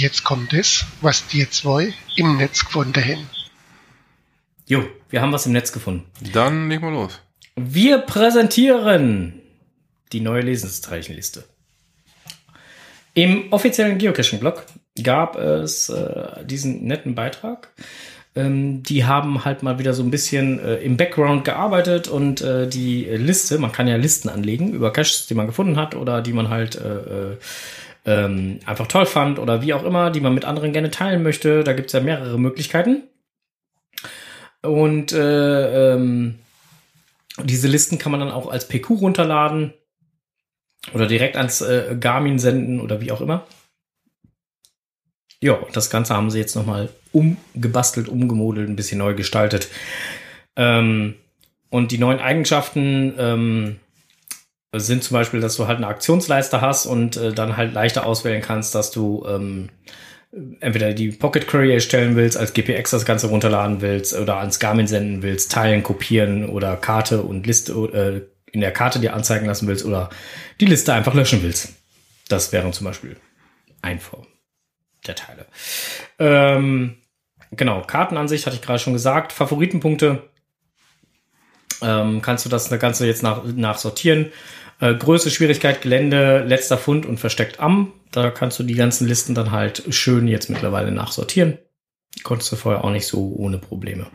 Jetzt 0.00 0.24
kommt 0.24 0.54
es, 0.54 0.86
was 1.02 1.26
die 1.26 1.46
zwei 1.50 1.92
im 2.16 2.38
Netz 2.38 2.64
gefunden 2.64 3.04
haben. 3.04 3.28
Jo, 4.66 4.82
wir 5.10 5.20
haben 5.20 5.30
was 5.30 5.44
im 5.44 5.52
Netz 5.52 5.72
gefunden. 5.72 6.06
Dann 6.32 6.70
legen 6.70 6.84
wir 6.84 6.90
los. 6.90 7.20
Wir 7.54 7.98
präsentieren 7.98 9.42
die 10.12 10.22
neue 10.22 10.40
Lesenszeichenliste. 10.40 11.44
Im 13.12 13.52
offiziellen 13.52 13.98
Geocaching-Blog 13.98 14.64
gab 15.02 15.36
es 15.36 15.90
äh, 15.90 16.46
diesen 16.46 16.86
netten 16.86 17.14
Beitrag. 17.14 17.68
Ähm, 18.34 18.82
die 18.82 19.04
haben 19.04 19.44
halt 19.44 19.62
mal 19.62 19.78
wieder 19.78 19.92
so 19.92 20.02
ein 20.02 20.10
bisschen 20.10 20.60
äh, 20.60 20.76
im 20.76 20.96
Background 20.96 21.44
gearbeitet 21.44 22.08
und 22.08 22.40
äh, 22.40 22.66
die 22.66 23.04
Liste, 23.04 23.58
man 23.58 23.72
kann 23.72 23.86
ja 23.86 23.96
Listen 23.96 24.30
anlegen 24.30 24.72
über 24.72 24.94
Caches, 24.94 25.26
die 25.26 25.34
man 25.34 25.46
gefunden 25.46 25.76
hat 25.76 25.94
oder 25.94 26.22
die 26.22 26.32
man 26.32 26.48
halt 26.48 26.76
äh, 26.76 27.32
äh, 27.32 27.36
ähm, 28.06 28.60
einfach 28.66 28.86
toll 28.86 29.06
fand 29.06 29.38
oder 29.38 29.62
wie 29.62 29.74
auch 29.74 29.84
immer, 29.84 30.10
die 30.10 30.20
man 30.20 30.34
mit 30.34 30.44
anderen 30.44 30.72
gerne 30.72 30.90
teilen 30.90 31.22
möchte. 31.22 31.64
Da 31.64 31.72
gibt 31.72 31.88
es 31.88 31.92
ja 31.92 32.00
mehrere 32.00 32.38
Möglichkeiten. 32.38 33.02
Und 34.62 35.12
äh, 35.12 35.94
ähm, 35.94 36.38
diese 37.44 37.68
Listen 37.68 37.98
kann 37.98 38.12
man 38.12 38.20
dann 38.20 38.30
auch 38.30 38.50
als 38.50 38.68
PQ 38.68 38.90
runterladen 38.90 39.72
oder 40.92 41.06
direkt 41.06 41.36
ans 41.36 41.60
äh, 41.60 41.96
Garmin 41.98 42.38
senden 42.38 42.80
oder 42.80 43.00
wie 43.00 43.12
auch 43.12 43.20
immer. 43.20 43.46
Ja, 45.42 45.58
das 45.72 45.88
Ganze 45.88 46.14
haben 46.14 46.30
sie 46.30 46.38
jetzt 46.38 46.54
nochmal 46.54 46.90
umgebastelt, 47.12 48.08
umgemodelt, 48.08 48.68
ein 48.68 48.76
bisschen 48.76 48.98
neu 48.98 49.14
gestaltet. 49.14 49.68
Ähm, 50.56 51.14
und 51.70 51.92
die 51.92 51.98
neuen 51.98 52.18
Eigenschaften 52.18 53.14
ähm, 53.16 53.79
sind 54.72 55.02
zum 55.02 55.14
Beispiel, 55.14 55.40
dass 55.40 55.56
du 55.56 55.66
halt 55.66 55.78
eine 55.78 55.88
Aktionsleiste 55.88 56.60
hast 56.60 56.86
und 56.86 57.16
äh, 57.16 57.32
dann 57.32 57.56
halt 57.56 57.74
leichter 57.74 58.06
auswählen 58.06 58.42
kannst, 58.42 58.74
dass 58.74 58.90
du 58.90 59.24
ähm, 59.28 59.68
entweder 60.60 60.92
die 60.92 61.10
Pocket 61.10 61.46
Query 61.46 61.72
erstellen 61.72 62.14
willst, 62.14 62.36
als 62.36 62.52
GPX 62.52 62.90
das 62.90 63.04
Ganze 63.04 63.28
runterladen 63.28 63.80
willst 63.80 64.14
oder 64.14 64.36
ans 64.36 64.60
Garmin 64.60 64.86
senden 64.86 65.22
willst, 65.22 65.50
teilen, 65.50 65.82
kopieren 65.82 66.48
oder 66.48 66.76
Karte 66.76 67.22
und 67.22 67.46
Liste 67.46 67.72
äh, 67.72 68.52
in 68.52 68.60
der 68.60 68.72
Karte 68.72 69.00
dir 69.00 69.14
anzeigen 69.14 69.46
lassen 69.46 69.66
willst 69.66 69.84
oder 69.84 70.10
die 70.60 70.66
Liste 70.66 70.92
einfach 70.92 71.14
löschen 71.14 71.42
willst. 71.42 71.70
Das 72.28 72.52
wären 72.52 72.72
zum 72.72 72.86
Beispiel 72.86 73.16
ein 73.82 73.98
Form 73.98 74.26
der 75.06 75.16
Teile. 75.16 75.46
Ähm, 76.18 76.96
genau, 77.50 77.82
Kartenansicht 77.82 78.46
hatte 78.46 78.56
ich 78.56 78.62
gerade 78.62 78.78
schon 78.78 78.92
gesagt. 78.92 79.32
Favoritenpunkte 79.32 80.29
ähm, 81.82 82.22
kannst 82.22 82.44
du 82.44 82.48
das 82.48 82.70
Ganze 82.70 83.06
jetzt 83.06 83.22
nach, 83.22 83.42
nach 83.44 83.78
sortieren. 83.78 84.32
Äh, 84.80 84.94
Größe, 84.94 85.30
Schwierigkeit, 85.30 85.82
Gelände, 85.82 86.44
letzter 86.44 86.78
Fund 86.78 87.06
und 87.06 87.18
versteckt 87.18 87.60
am. 87.60 87.92
Da 88.12 88.30
kannst 88.30 88.58
du 88.58 88.62
die 88.62 88.74
ganzen 88.74 89.06
Listen 89.06 89.34
dann 89.34 89.50
halt 89.50 89.84
schön 89.90 90.26
jetzt 90.26 90.50
mittlerweile 90.50 90.90
nachsortieren. 90.90 91.58
Konntest 92.24 92.50
du 92.52 92.56
vorher 92.56 92.84
auch 92.84 92.90
nicht 92.90 93.06
so 93.06 93.34
ohne 93.36 93.58
Probleme. 93.58 94.06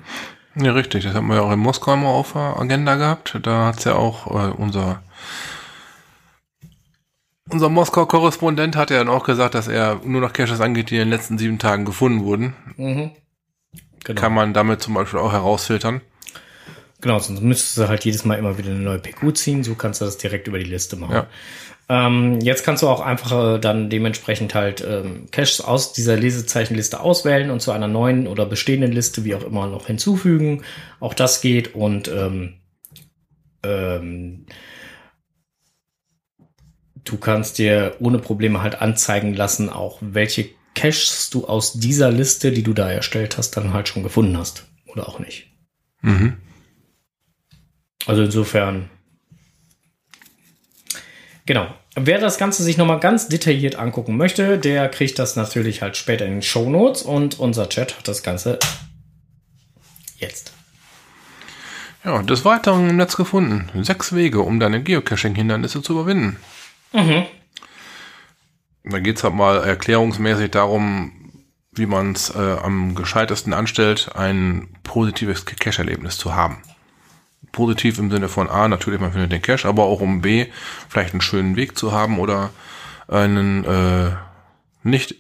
Ja, 0.56 0.74
richtig. 0.74 1.04
Das 1.04 1.14
haben 1.14 1.28
wir 1.28 1.36
ja 1.36 1.42
auch 1.42 1.52
in 1.52 1.60
Moskau 1.60 1.96
mal 1.96 2.10
auf 2.10 2.34
der 2.34 2.58
Agenda 2.60 2.96
gehabt. 2.96 3.38
Da 3.44 3.68
hat's 3.68 3.84
ja 3.84 3.96
auch 3.96 4.28
äh, 4.28 4.52
unser 4.52 5.02
unser 7.50 7.70
Moskau-Korrespondent 7.70 8.76
hat 8.76 8.90
ja 8.90 8.98
dann 8.98 9.10
auch 9.10 9.24
gesagt, 9.24 9.54
dass 9.54 9.68
er 9.68 10.02
nur 10.04 10.20
noch 10.20 10.34
Caches 10.34 10.62
angeht, 10.62 10.90
die 10.90 10.96
in 10.96 11.02
den 11.02 11.10
letzten 11.10 11.38
sieben 11.38 11.60
Tagen 11.60 11.86
gefunden 11.86 12.24
wurden. 12.24 12.56
Genau. 14.04 14.22
Kann 14.22 14.34
man 14.34 14.54
damit 14.54 14.82
zum 14.82 14.96
Beispiel 14.96 15.20
auch 15.20 15.32
herausfiltern. 15.32 16.02
Genau, 17.06 17.20
sonst 17.20 17.44
müsstest 17.44 17.78
du 17.78 17.88
halt 17.88 18.04
jedes 18.04 18.26
Mal 18.26 18.40
immer 18.40 18.58
wieder 18.58 18.72
eine 18.72 18.80
neue 18.80 18.98
PQ 18.98 19.38
ziehen. 19.38 19.64
So 19.64 19.76
kannst 19.76 20.02
du 20.02 20.06
das 20.06 20.18
direkt 20.18 20.48
über 20.48 20.58
die 20.58 20.66
Liste 20.66 20.96
machen. 20.96 21.14
Ja. 21.14 21.28
Ähm, 21.88 22.42
jetzt 22.42 22.66
kannst 22.66 22.82
du 22.82 22.88
auch 22.88 23.00
einfach 23.00 23.58
äh, 23.58 23.60
dann 23.60 23.92
dementsprechend 23.92 24.56
halt 24.56 24.84
ähm, 24.84 25.28
Caches 25.30 25.62
aus 25.62 25.94
dieser 25.94 26.18
Lesezeichenliste 26.18 27.00
auswählen 27.00 27.52
und 27.52 27.60
zu 27.60 27.72
einer 27.72 27.88
neuen 27.88 28.26
oder 28.26 28.48
bestehenden 28.48 28.92
Liste, 28.92 29.24
wie 29.24 29.36
auch 29.36 29.44
immer, 29.44 29.68
noch 29.68 29.86
hinzufügen. 29.86 30.64
Auch 31.00 31.14
das 31.14 31.42
geht 31.42 31.76
und 31.76 32.08
ähm, 32.08 32.56
ähm, 33.62 34.48
du 37.04 37.18
kannst 37.18 37.60
dir 37.60 37.98
ohne 38.00 38.18
Probleme 38.18 38.64
halt 38.64 38.82
anzeigen 38.82 39.36
lassen, 39.36 39.70
auch 39.70 40.00
welche 40.02 40.50
Caches 40.74 41.30
du 41.30 41.46
aus 41.46 41.74
dieser 41.74 42.12
Liste, 42.12 42.52
die 42.52 42.64
du 42.64 42.74
da 42.74 42.90
erstellt 42.90 43.38
hast, 43.38 43.52
dann 43.58 43.74
halt 43.74 43.90
schon 43.90 44.02
gefunden 44.02 44.36
hast. 44.40 44.66
Oder 44.88 45.08
auch 45.08 45.20
nicht. 45.20 45.52
Mhm. 46.02 46.38
Also 48.06 48.24
insofern. 48.24 48.90
Genau. 51.46 51.74
Wer 51.96 52.20
das 52.20 52.38
Ganze 52.38 52.64
sich 52.64 52.78
nochmal 52.78 53.00
ganz 53.00 53.30
detailliert 53.30 53.76
angucken 53.76 54.18
möchte, 54.18 54.58
der 54.58 54.90
kriegt 54.90 55.18
das 55.18 55.38
natürlich 55.38 55.82
halt 55.82 55.96
später 55.96 56.26
in 56.26 56.34
den 56.34 56.42
Show 56.42 56.70
Notes 56.70 57.04
und 57.04 57.40
unser 57.40 57.70
Chat 57.70 57.98
hat 57.98 58.08
das 58.08 58.22
Ganze 58.22 58.60
jetzt. 60.18 60.52
Ja, 62.04 62.22
des 62.22 62.44
Weiteren 62.44 62.90
im 62.90 62.98
Netz 62.98 63.16
gefunden. 63.16 63.70
Sechs 63.84 64.14
Wege, 64.14 64.42
um 64.42 64.60
deine 64.60 64.84
Geocaching-Hindernisse 64.84 65.82
zu 65.82 65.94
überwinden. 65.94 66.38
Mhm. 66.92 67.26
Da 68.84 69.00
geht's 69.00 69.24
halt 69.24 69.34
mal 69.34 69.64
erklärungsmäßig 69.64 70.52
darum, 70.52 71.34
wie 71.72 71.88
man 71.88 72.12
es 72.12 72.30
äh, 72.30 72.58
am 72.62 72.94
gescheitesten 72.94 73.54
anstellt, 73.54 74.12
ein 74.16 74.68
positives 74.84 75.46
Cache-Erlebnis 75.46 76.18
zu 76.18 76.36
haben. 76.36 76.62
Positiv 77.56 77.98
im 78.00 78.12
Sinne 78.12 78.28
von 78.28 78.50
A, 78.50 78.68
natürlich 78.68 79.00
man 79.00 79.14
findet 79.14 79.32
den 79.32 79.42
Cache, 79.42 79.68
aber 79.68 79.84
auch 79.84 80.02
um 80.02 80.22
B, 80.22 80.48
vielleicht 80.90 81.14
einen 81.14 81.22
schönen 81.22 81.56
Weg 81.56 81.78
zu 81.78 81.94
haben 81.94 82.20
oder 82.20 82.52
einen 83.08 83.64
äh, 83.64 84.12
nicht 84.84 85.16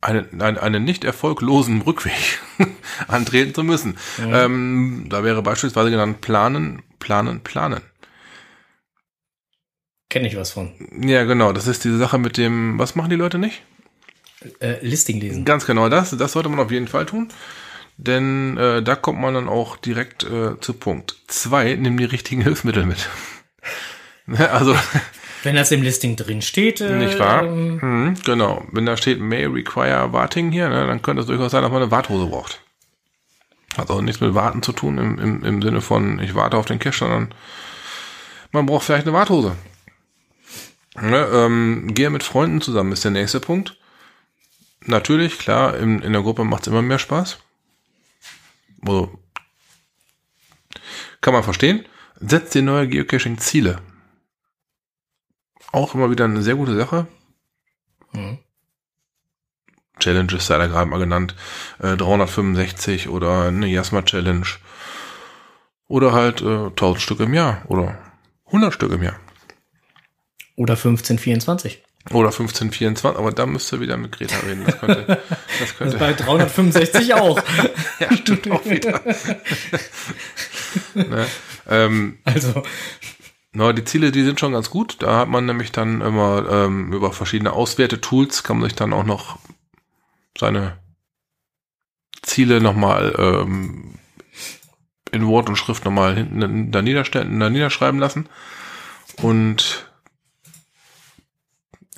einen, 0.00 0.40
einen, 0.40 0.58
einen 0.58 0.84
nicht 0.84 1.04
erfolglosen 1.04 1.82
Rückweg 1.82 2.40
antreten 3.08 3.52
zu 3.52 3.64
müssen. 3.64 3.98
Ähm, 4.18 5.06
da 5.08 5.24
wäre 5.24 5.42
beispielsweise 5.42 5.90
genannt 5.90 6.20
planen, 6.20 6.82
planen, 7.00 7.40
planen. 7.40 7.80
Kenne 10.08 10.28
ich 10.28 10.36
was 10.36 10.52
von. 10.52 10.72
Ja, 11.02 11.24
genau. 11.24 11.52
Das 11.52 11.66
ist 11.66 11.84
diese 11.84 11.98
Sache 11.98 12.18
mit 12.18 12.36
dem, 12.36 12.78
was 12.78 12.94
machen 12.94 13.10
die 13.10 13.16
Leute 13.16 13.38
nicht? 13.38 13.62
Äh, 14.60 14.76
Listing 14.80 15.20
lesen. 15.20 15.44
Ganz 15.44 15.66
genau 15.66 15.88
das. 15.88 16.10
Das 16.16 16.32
sollte 16.32 16.48
man 16.48 16.60
auf 16.60 16.70
jeden 16.70 16.88
Fall 16.88 17.04
tun. 17.04 17.28
Denn 17.98 18.56
äh, 18.56 18.80
da 18.80 18.94
kommt 18.94 19.20
man 19.20 19.34
dann 19.34 19.48
auch 19.48 19.76
direkt 19.76 20.22
äh, 20.22 20.58
zu 20.60 20.72
Punkt. 20.72 21.16
Zwei, 21.26 21.74
nimm 21.74 21.98
die 21.98 22.04
richtigen 22.04 22.42
Hilfsmittel 22.42 22.86
mit. 22.86 23.08
Ne, 24.30 24.50
also, 24.50 24.76
Wenn 25.42 25.54
das 25.54 25.72
im 25.72 25.80
Listing 25.80 26.14
drin 26.14 26.42
steht, 26.42 26.82
äh, 26.82 26.96
nicht 26.96 27.18
wahr? 27.18 27.44
ähm, 27.44 27.78
Mhm, 27.80 28.14
genau. 28.26 28.62
Wenn 28.72 28.84
da 28.84 28.94
steht 28.98 29.20
May 29.20 29.46
require 29.46 30.12
Warting 30.12 30.52
hier, 30.52 30.68
ne, 30.68 30.86
dann 30.86 31.00
könnte 31.00 31.22
es 31.22 31.28
durchaus 31.28 31.50
sein, 31.52 31.62
dass 31.62 31.72
man 31.72 31.80
eine 31.80 31.90
Warthose 31.90 32.26
braucht. 32.26 32.60
Hat 33.78 33.88
auch 33.88 34.02
nichts 34.02 34.20
mit 34.20 34.34
Warten 34.34 34.62
zu 34.62 34.72
tun 34.72 34.98
im, 34.98 35.18
im, 35.18 35.44
im 35.44 35.62
Sinne 35.62 35.80
von, 35.80 36.18
ich 36.18 36.34
warte 36.34 36.58
auf 36.58 36.66
den 36.66 36.78
Cache, 36.78 36.98
sondern 36.98 37.34
man 38.52 38.66
braucht 38.66 38.84
vielleicht 38.84 39.06
eine 39.06 39.16
Warthose. 39.16 39.56
Ne, 41.00 41.26
ähm, 41.32 41.94
gehe 41.94 42.10
mit 42.10 42.22
Freunden 42.22 42.60
zusammen 42.60 42.92
ist 42.92 43.04
der 43.04 43.12
nächste 43.12 43.40
Punkt. 43.40 43.78
Natürlich, 44.84 45.38
klar, 45.38 45.74
in, 45.78 46.02
in 46.02 46.12
der 46.12 46.20
Gruppe 46.20 46.44
macht 46.44 46.62
es 46.62 46.68
immer 46.68 46.82
mehr 46.82 46.98
Spaß. 46.98 47.38
Also, 48.82 49.18
kann 51.20 51.34
man 51.34 51.42
verstehen. 51.42 51.84
Setzt 52.20 52.54
dir 52.54 52.62
neue 52.62 52.88
Geocaching-Ziele. 52.88 53.80
Auch 55.72 55.94
immer 55.94 56.10
wieder 56.10 56.24
eine 56.24 56.42
sehr 56.42 56.56
gute 56.56 56.76
Sache. 56.76 57.06
Mhm. 58.12 58.38
Challenges 59.98 60.46
sei 60.46 60.58
da 60.58 60.66
gerade 60.66 60.88
mal 60.88 60.98
genannt. 60.98 61.34
Äh, 61.80 61.96
365 61.96 63.08
oder 63.08 63.48
eine 63.48 63.66
Jasma 63.66 64.02
Challenge. 64.02 64.46
Oder 65.88 66.12
halt 66.12 66.40
äh, 66.42 66.66
1000 66.66 67.00
Stück 67.02 67.20
im 67.20 67.34
Jahr 67.34 67.62
oder 67.68 67.98
100 68.46 68.72
Stück 68.72 68.92
im 68.92 69.02
Jahr. 69.02 69.18
Oder 70.56 70.74
1524. 70.74 71.82
Oder 72.10 72.28
1524, 72.28 73.18
aber 73.18 73.32
da 73.32 73.44
müsst 73.46 73.72
ihr 73.72 73.80
wieder 73.80 73.96
mit 73.96 74.12
Greta 74.12 74.36
reden. 74.38 74.64
Das 74.64 74.78
könnte, 74.78 75.04
das 75.06 75.18
Das 75.60 75.76
könnte, 75.76 75.94
ist 75.94 76.00
bei 76.00 76.12
365 76.14 77.14
auch. 77.14 77.38
ja, 78.00 78.16
stimmt 78.16 78.50
auch 78.50 78.64
wieder. 78.64 79.02
ne? 80.94 81.26
ähm, 81.68 82.18
Also, 82.24 82.62
Na, 83.52 83.72
die 83.72 83.84
Ziele, 83.84 84.10
die 84.10 84.22
sind 84.22 84.40
schon 84.40 84.52
ganz 84.52 84.70
gut. 84.70 84.96
Da 85.00 85.18
hat 85.18 85.28
man 85.28 85.44
nämlich 85.46 85.70
dann 85.70 86.00
immer 86.00 86.46
ähm, 86.50 86.92
über 86.92 87.12
verschiedene 87.12 87.52
Auswertetools 87.52 88.42
kann 88.42 88.58
man 88.58 88.68
sich 88.68 88.76
dann 88.76 88.92
auch 88.94 89.04
noch 89.04 89.38
seine 90.38 90.78
Ziele 92.22 92.60
nochmal 92.60 93.14
ähm, 93.18 93.94
in 95.10 95.26
Wort 95.26 95.48
und 95.48 95.56
Schrift 95.56 95.84
nochmal 95.84 96.14
hinten 96.14 96.70
da, 96.70 96.82
niederstellen, 96.82 97.38
da 97.40 97.50
niederschreiben 97.50 97.98
lassen 97.98 98.28
und 99.22 99.87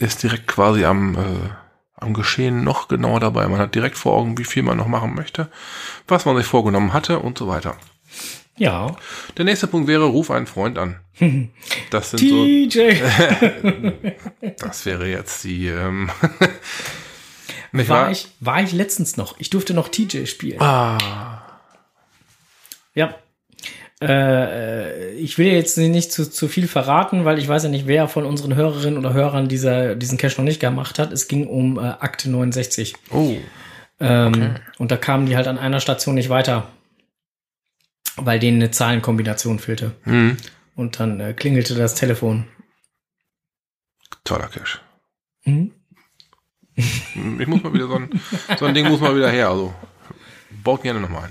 ist 0.00 0.22
direkt 0.22 0.46
quasi 0.48 0.84
am, 0.84 1.14
äh, 1.14 1.50
am 1.96 2.14
Geschehen 2.14 2.64
noch 2.64 2.88
genauer 2.88 3.20
dabei. 3.20 3.46
Man 3.48 3.60
hat 3.60 3.74
direkt 3.74 3.96
vor 3.98 4.14
Augen, 4.16 4.36
wie 4.38 4.44
viel 4.44 4.62
man 4.62 4.76
noch 4.78 4.86
machen 4.88 5.14
möchte, 5.14 5.48
was 6.08 6.24
man 6.24 6.36
sich 6.36 6.46
vorgenommen 6.46 6.92
hatte 6.92 7.18
und 7.20 7.38
so 7.38 7.46
weiter. 7.46 7.76
ja. 8.56 8.96
Der 9.36 9.44
nächste 9.44 9.66
Punkt 9.66 9.86
wäre, 9.88 10.04
ruf 10.04 10.30
einen 10.30 10.46
Freund 10.46 10.78
an. 10.78 11.00
Das 11.90 12.10
sind 12.10 12.20
so 12.20 12.44
TJ. 12.44 12.92
Das 14.58 14.86
wäre 14.86 15.06
jetzt 15.08 15.44
die. 15.44 15.66
Ähm, 15.68 16.10
War 17.72 17.88
wahr? 17.88 18.10
ich, 18.10 18.28
war 18.40 18.60
ich 18.62 18.72
letztens 18.72 19.16
noch. 19.16 19.38
Ich 19.38 19.48
durfte 19.50 19.74
noch 19.74 19.88
TJ 19.88 20.24
spielen. 20.26 20.60
Ah, 20.60 21.42
Ja. 22.94 23.14
Äh, 24.02 25.10
ich 25.14 25.36
will 25.36 25.48
jetzt 25.48 25.76
nicht 25.76 26.10
zu, 26.12 26.30
zu 26.30 26.48
viel 26.48 26.66
verraten, 26.68 27.24
weil 27.24 27.38
ich 27.38 27.48
weiß 27.48 27.64
ja 27.64 27.68
nicht, 27.68 27.86
wer 27.86 28.08
von 28.08 28.24
unseren 28.24 28.54
Hörerinnen 28.54 28.98
oder 28.98 29.12
Hörern 29.12 29.48
dieser, 29.48 29.94
diesen 29.94 30.16
Cache 30.18 30.38
noch 30.38 30.44
nicht 30.44 30.60
gemacht 30.60 30.98
hat. 30.98 31.12
Es 31.12 31.28
ging 31.28 31.46
um 31.46 31.78
äh, 31.78 31.82
Akte 31.82 32.30
69. 32.30 32.94
oh, 33.10 33.36
Ähm, 34.00 34.54
Und 34.78 34.90
da 34.90 34.96
kamen 34.96 35.26
die 35.26 35.36
halt 35.36 35.46
an 35.46 35.58
einer 35.58 35.80
Station 35.80 36.14
nicht 36.14 36.30
weiter, 36.30 36.68
weil 38.16 38.38
denen 38.38 38.56
eine 38.62 38.70
Zahlenkombination 38.70 39.58
fehlte. 39.58 39.92
hm, 40.04 40.38
Und 40.76 40.98
dann 40.98 41.20
äh, 41.20 41.34
klingelte 41.34 41.74
das 41.74 41.94
Telefon. 41.94 42.46
toller 44.24 44.48
Cash. 44.48 44.80
Hm? 45.42 45.72
Ich 46.76 47.46
muss 47.46 47.62
mal 47.62 47.74
wieder 47.74 47.88
so 47.88 47.96
ein, 47.96 48.08
so 48.58 48.64
ein 48.64 48.72
Ding 48.74 48.88
muss 48.88 49.00
mal 49.00 49.14
wieder 49.14 49.28
her. 49.30 49.50
Also 49.50 49.74
baut 50.64 50.82
gerne 50.82 51.00
nochmal 51.00 51.24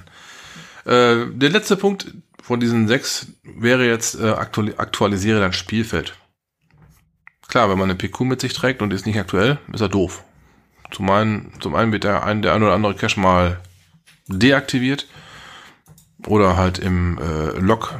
ein. 0.85 0.91
Äh, 0.91 1.25
der 1.35 1.49
letzte 1.49 1.75
Punkt 1.75 2.13
von 2.49 2.59
diesen 2.59 2.87
sechs 2.87 3.27
wäre 3.43 3.85
jetzt 3.85 4.19
äh, 4.19 4.31
aktuali 4.31 4.73
aktualisiere 4.75 5.39
dein 5.39 5.53
Spielfeld. 5.53 6.15
Klar, 7.47 7.69
wenn 7.69 7.77
man 7.77 7.91
eine 7.91 7.95
PQ 7.95 8.21
mit 8.21 8.41
sich 8.41 8.53
trägt 8.53 8.81
und 8.81 8.91
ist 8.91 9.05
nicht 9.05 9.19
aktuell, 9.19 9.59
ist 9.71 9.81
er 9.81 9.87
doof. 9.87 10.23
Zum 10.89 11.07
einen, 11.11 11.53
zum 11.59 11.75
einen 11.75 11.91
wird 11.91 12.05
der 12.05 12.23
ein, 12.23 12.41
der 12.41 12.55
ein 12.55 12.63
oder 12.63 12.73
andere 12.73 12.95
Cache 12.95 13.19
mal 13.19 13.59
deaktiviert 14.25 15.05
oder 16.25 16.57
halt 16.57 16.79
im 16.79 17.19
äh, 17.19 17.51
Log 17.59 17.93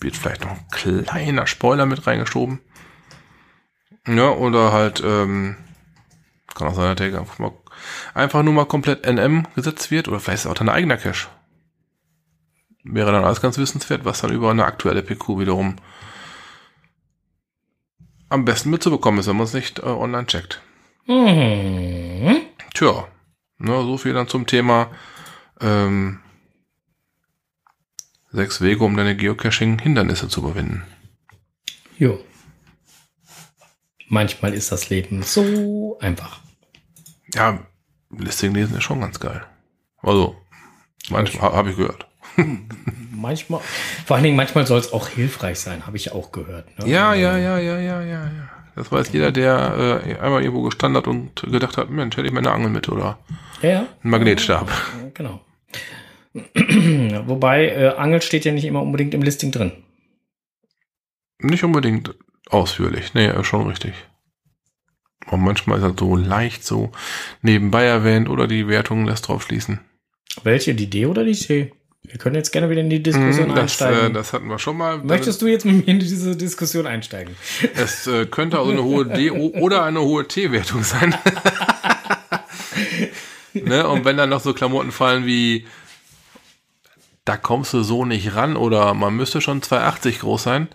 wird 0.00 0.16
vielleicht 0.16 0.42
noch 0.42 0.50
ein 0.50 0.66
kleiner 0.72 1.46
Spoiler 1.46 1.86
mit 1.86 2.04
reingeschoben. 2.04 2.58
Ja, 4.08 4.30
oder 4.30 4.72
halt, 4.72 5.00
ähm, 5.06 5.54
kann 6.56 6.66
auch 6.66 6.74
sein, 6.74 6.96
dass 6.96 7.08
der 7.08 7.52
einfach, 8.14 8.42
nur 8.42 8.52
mal 8.52 8.66
komplett 8.66 9.06
NM 9.06 9.46
gesetzt 9.54 9.92
wird 9.92 10.08
oder 10.08 10.18
vielleicht 10.18 10.44
ist 10.44 10.50
auch 10.50 10.54
dein 10.54 10.68
eigener 10.68 10.96
Cache. 10.96 11.28
Wäre 12.84 13.12
dann 13.12 13.24
alles 13.24 13.40
ganz 13.40 13.58
wissenswert, 13.58 14.04
was 14.04 14.20
dann 14.20 14.32
über 14.32 14.50
eine 14.50 14.64
aktuelle 14.64 15.02
PQ 15.02 15.38
wiederum 15.38 15.76
am 18.28 18.44
besten 18.44 18.70
mitzubekommen 18.70 19.20
ist, 19.20 19.26
wenn 19.28 19.36
man 19.36 19.44
es 19.46 19.52
nicht 19.52 19.78
äh, 19.80 19.82
online 19.82 20.26
checkt. 20.26 20.60
Mhm. 21.06 22.40
Tja, 22.74 23.06
ne, 23.58 23.82
so 23.82 23.98
viel 23.98 24.14
dann 24.14 24.26
zum 24.28 24.46
Thema 24.46 24.90
ähm, 25.60 26.20
sechs 28.30 28.60
Wege, 28.62 28.82
um 28.84 28.96
deine 28.96 29.16
Geocaching-Hindernisse 29.16 30.28
zu 30.28 30.40
überwinden. 30.40 30.82
Jo. 31.98 32.18
Manchmal 34.08 34.54
ist 34.54 34.72
das 34.72 34.88
Leben 34.90 35.22
so 35.22 35.98
einfach. 36.00 36.40
Ja, 37.34 37.64
Listing 38.10 38.54
lesen 38.54 38.76
ist 38.76 38.84
schon 38.84 39.00
ganz 39.00 39.20
geil. 39.20 39.44
Also, 40.02 40.36
manchmal 41.10 41.50
ha- 41.52 41.56
habe 41.56 41.70
ich 41.70 41.76
gehört. 41.76 42.06
Manchmal, 43.14 43.60
vor 44.06 44.16
allen 44.16 44.24
Dingen 44.24 44.36
manchmal 44.36 44.66
soll 44.66 44.80
es 44.80 44.92
auch 44.92 45.08
hilfreich 45.08 45.60
sein, 45.60 45.86
habe 45.86 45.96
ich 45.96 46.12
auch 46.12 46.32
gehört. 46.32 46.66
Ne? 46.78 46.88
Ja, 46.88 47.14
ja, 47.14 47.36
ja, 47.38 47.58
ja, 47.58 47.78
ja, 47.78 48.02
ja, 48.02 48.24
ja. 48.24 48.50
Das 48.74 48.90
weiß 48.90 49.12
jeder, 49.12 49.32
der 49.32 50.02
äh, 50.06 50.18
einmal 50.18 50.42
irgendwo 50.42 50.62
gestanden 50.62 50.96
hat 50.96 51.06
und 51.06 51.42
gedacht 51.42 51.76
hat, 51.76 51.90
Mensch, 51.90 52.16
hätte 52.16 52.26
ich 52.26 52.32
meine 52.32 52.50
Angel 52.50 52.70
mit 52.70 52.88
oder 52.88 53.18
Ja, 53.60 53.68
ja. 53.68 53.78
einen 54.02 54.10
Magnetstab. 54.10 54.70
Genau. 55.14 55.40
Wobei, 57.26 57.68
äh, 57.68 57.88
Angel 57.96 58.22
steht 58.22 58.44
ja 58.46 58.52
nicht 58.52 58.64
immer 58.64 58.80
unbedingt 58.80 59.12
im 59.12 59.22
Listing 59.22 59.52
drin. 59.52 59.72
Nicht 61.38 61.64
unbedingt 61.64 62.14
ausführlich. 62.48 63.12
Nee, 63.14 63.30
schon 63.44 63.66
richtig. 63.68 63.92
Und 65.30 65.40
manchmal 65.42 65.78
ist 65.78 65.84
er 65.84 65.94
so 65.98 66.16
leicht 66.16 66.64
so 66.64 66.92
nebenbei 67.42 67.84
erwähnt 67.84 68.28
oder 68.28 68.46
die 68.48 68.68
Wertung 68.68 69.04
lässt 69.06 69.28
drauf 69.28 69.42
schließen. 69.42 69.80
Welche, 70.42 70.74
die 70.74 70.88
D 70.88 71.06
oder 71.06 71.24
die 71.24 71.34
C? 71.34 71.72
Wir 72.04 72.18
können 72.18 72.34
jetzt 72.34 72.50
gerne 72.50 72.68
wieder 72.68 72.80
in 72.80 72.90
die 72.90 73.02
Diskussion 73.02 73.48
Mhm, 73.48 73.54
das, 73.54 73.80
äh, 73.80 73.84
einsteigen. 73.84 74.14
das 74.14 74.32
hatten 74.32 74.48
wir 74.48 74.58
schon 74.58 74.76
mal. 74.76 74.98
Möchtest 74.98 75.40
du 75.40 75.46
jetzt 75.46 75.64
mit 75.64 75.86
mir 75.86 75.92
in 75.92 76.00
diese 76.00 76.36
Diskussion 76.36 76.86
einsteigen? 76.86 77.36
Es 77.74 78.06
äh, 78.08 78.26
könnte 78.26 78.58
also 78.58 78.72
eine 78.72 78.82
hohe 78.82 79.06
D 79.06 79.30
oder 79.30 79.84
eine 79.84 80.00
hohe 80.00 80.26
T-Wertung 80.26 80.82
sein. 80.82 81.14
ne? 83.54 83.86
Und 83.86 84.04
wenn 84.04 84.16
dann 84.16 84.30
noch 84.30 84.40
so 84.40 84.52
Klamotten 84.52 84.90
fallen 84.92 85.26
wie 85.26 85.66
da 87.24 87.36
kommst 87.36 87.72
du 87.72 87.84
so 87.84 88.04
nicht 88.04 88.34
ran 88.34 88.56
oder 88.56 88.94
man 88.94 89.14
müsste 89.14 89.40
schon 89.40 89.62
2,80 89.62 90.20
groß 90.20 90.42
sein 90.42 90.68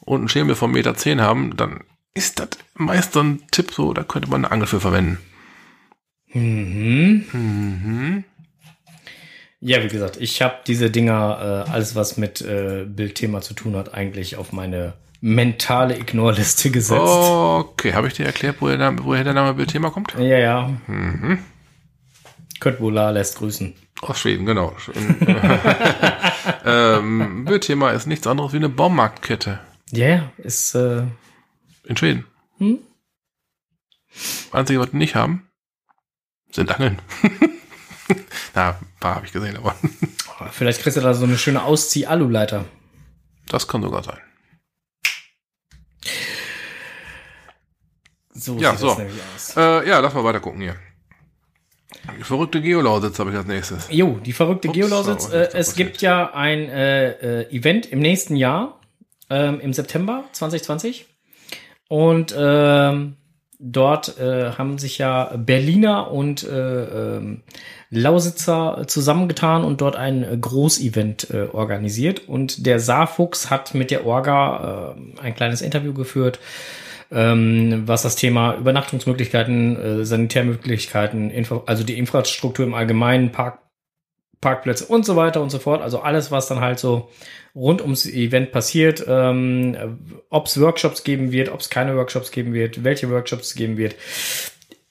und 0.00 0.20
einen 0.20 0.28
Schemel 0.28 0.54
von 0.54 0.72
1,10 0.72 1.08
Meter 1.08 1.22
haben, 1.24 1.56
dann 1.56 1.80
ist 2.14 2.38
das 2.38 2.50
meist 2.74 3.14
so 3.14 3.20
ein 3.20 3.42
Tipp 3.50 3.72
so, 3.72 3.92
da 3.92 4.04
könnte 4.04 4.30
man 4.30 4.44
eine 4.44 4.52
Angel 4.52 4.68
für 4.68 4.80
verwenden. 4.80 5.18
Mhm. 6.32 6.79
Ja, 9.60 9.82
wie 9.82 9.88
gesagt, 9.88 10.16
ich 10.16 10.40
habe 10.40 10.56
diese 10.66 10.90
Dinger, 10.90 11.66
äh, 11.68 11.70
alles 11.70 11.94
was 11.94 12.16
mit 12.16 12.40
äh, 12.40 12.86
Bildthema 12.86 13.42
zu 13.42 13.52
tun 13.52 13.76
hat, 13.76 13.92
eigentlich 13.92 14.36
auf 14.36 14.52
meine 14.52 14.94
mentale 15.20 15.98
Ignore-Liste 15.98 16.70
gesetzt. 16.70 17.00
Okay, 17.00 17.92
habe 17.92 18.08
ich 18.08 18.14
dir 18.14 18.24
erklärt, 18.24 18.56
woher 18.60 18.78
der, 18.78 19.04
woher 19.04 19.22
der 19.22 19.34
Name 19.34 19.54
Bildthema 19.54 19.90
kommt? 19.90 20.14
Ja, 20.14 20.38
ja. 20.38 20.70
Mhm. 20.86 21.40
Kurt 22.58 22.78
Bola 22.78 23.10
lässt 23.10 23.36
grüßen. 23.36 23.74
Aus 24.02 24.20
Schweden, 24.20 24.46
genau. 24.46 24.74
ähm, 26.64 27.44
Böthema 27.44 27.90
ist 27.90 28.06
nichts 28.06 28.26
anderes 28.26 28.52
wie 28.52 28.56
eine 28.56 28.70
Baumarktkette. 28.70 29.60
Ja, 29.90 30.06
yeah, 30.06 30.32
ist 30.38 30.74
äh, 30.74 31.02
in 31.84 31.96
Schweden. 31.96 32.24
Hm? 32.58 32.78
Einzige, 34.52 34.80
was 34.80 34.90
die 34.90 34.96
nicht 34.96 35.16
haben, 35.16 35.48
sind 36.50 36.70
Angeln. 36.74 36.98
Na, 38.54 38.70
ein 38.70 38.86
paar 39.00 39.16
habe 39.16 39.26
ich 39.26 39.32
gesehen, 39.32 39.56
aber. 39.56 39.74
Vielleicht 40.52 40.82
kriegst 40.82 40.96
du 40.96 41.00
da 41.00 41.14
so 41.14 41.24
eine 41.24 41.38
schöne 41.38 41.62
Auszieh-Aluleiter. 41.62 42.64
Das 43.48 43.68
kann 43.68 43.82
sogar 43.82 44.02
sein. 44.02 44.18
So 48.32 48.56
ja, 48.56 48.70
sieht 48.70 48.80
so. 48.80 48.88
das 48.88 48.98
nämlich 48.98 49.20
aus. 49.34 49.56
Äh, 49.56 49.88
ja, 49.88 49.98
lass 49.98 50.14
mal 50.14 50.24
weiter 50.24 50.40
gucken 50.40 50.60
hier. 50.60 50.76
Die 52.18 52.22
verrückte 52.22 52.62
Geolausitz 52.62 53.18
habe 53.18 53.30
ich 53.30 53.36
als 53.36 53.46
nächstes. 53.46 53.88
Jo, 53.90 54.18
die 54.24 54.32
verrückte 54.32 54.68
Ups, 54.68 54.78
Geolausitz. 54.78 55.30
Äh, 55.30 55.50
es 55.52 55.74
gibt 55.74 56.00
ja 56.00 56.32
ein 56.32 56.68
äh, 56.68 57.42
äh, 57.42 57.56
Event 57.56 57.86
im 57.86 57.98
nächsten 57.98 58.36
Jahr, 58.36 58.80
ähm, 59.28 59.60
im 59.60 59.72
September 59.72 60.24
2020. 60.32 61.06
Und 61.88 62.34
ähm, 62.36 63.16
dort 63.60 64.18
äh, 64.18 64.52
haben 64.52 64.78
sich 64.78 64.98
ja 64.98 65.36
Berliner 65.36 66.10
und 66.10 66.42
äh, 66.42 67.16
ähm, 67.16 67.42
Lausitzer 67.90 68.84
zusammengetan 68.86 69.64
und 69.64 69.80
dort 69.80 69.96
ein 69.96 70.40
Großevent 70.40 71.30
äh, 71.30 71.48
organisiert. 71.52 72.28
Und 72.28 72.64
der 72.66 72.80
Saarfuchs 72.80 73.50
hat 73.50 73.74
mit 73.74 73.90
der 73.90 74.06
Orga 74.06 74.94
äh, 74.96 75.20
ein 75.20 75.34
kleines 75.34 75.60
Interview 75.60 75.92
geführt, 75.92 76.38
ähm, 77.12 77.82
was 77.86 78.02
das 78.02 78.16
Thema 78.16 78.54
Übernachtungsmöglichkeiten, 78.54 80.00
äh, 80.00 80.04
Sanitärmöglichkeiten, 80.04 81.30
Info 81.30 81.62
also 81.66 81.84
die 81.84 81.98
Infrastruktur 81.98 82.64
im 82.64 82.74
Allgemeinen, 82.74 83.30
Park, 83.30 83.58
Parkplätze 84.40 84.86
und 84.86 85.04
so 85.04 85.16
weiter 85.16 85.42
und 85.42 85.50
so 85.50 85.58
fort. 85.58 85.82
Also 85.82 86.00
alles, 86.00 86.30
was 86.30 86.48
dann 86.48 86.60
halt 86.60 86.78
so 86.78 87.10
rund 87.54 87.80
ums 87.82 88.06
Event 88.06 88.52
passiert, 88.52 89.04
ähm, 89.08 89.76
ob 90.30 90.46
es 90.46 90.60
Workshops 90.60 91.02
geben 91.04 91.32
wird, 91.32 91.48
ob 91.50 91.60
es 91.60 91.70
keine 91.70 91.96
Workshops 91.96 92.30
geben 92.30 92.52
wird, 92.54 92.84
welche 92.84 93.10
Workshops 93.10 93.48
es 93.48 93.54
geben 93.54 93.76
wird. 93.76 93.96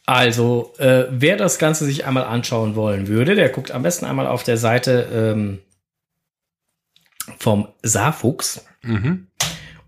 Also, 0.06 0.74
äh, 0.80 1.06
wer 1.12 1.38
das 1.38 1.60
Ganze 1.60 1.86
sich 1.86 2.06
einmal 2.06 2.24
anschauen 2.24 2.76
wollen 2.76 3.08
würde, 3.08 3.36
der 3.36 3.50
guckt 3.50 3.72
am 3.72 3.84
besten 3.84 4.06
einmal 4.06 4.26
auf 4.28 4.44
der 4.44 4.58
Seite 4.58 5.08
ähm, 5.14 5.60
vom 7.38 7.68
Saarfuchs 7.84 8.66
Mhm. 8.82 9.28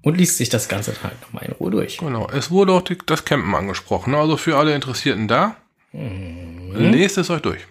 und 0.02 0.18
liest 0.18 0.38
sich 0.38 0.50
das 0.50 0.68
Ganze 0.68 0.92
dann 0.92 1.04
halt 1.04 1.22
nochmal 1.22 1.46
in 1.46 1.54
Ruhe 1.54 1.72
durch. 1.72 1.98
Genau. 1.98 2.28
Es 2.30 2.52
wurde 2.52 2.74
auch 2.74 2.82
die, 2.82 2.98
das 3.06 3.26
Campen 3.26 3.56
angesprochen. 3.56 4.14
Also 4.16 4.38
für 4.38 4.58
alle 4.58 4.76
Interessierten 4.76 5.28
da, 5.28 5.56
Mhm. 5.94 6.74
lest 6.92 7.18
es 7.18 7.30
euch 7.30 7.42
durch. 7.42 7.62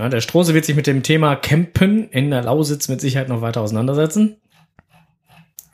Ja, 0.00 0.08
der 0.08 0.22
Strose 0.22 0.54
wird 0.54 0.64
sich 0.64 0.76
mit 0.76 0.86
dem 0.86 1.02
Thema 1.02 1.36
Campen 1.36 2.08
in 2.08 2.30
der 2.30 2.40
Lausitz 2.40 2.88
mit 2.88 3.02
Sicherheit 3.02 3.28
noch 3.28 3.42
weiter 3.42 3.60
auseinandersetzen. 3.60 4.40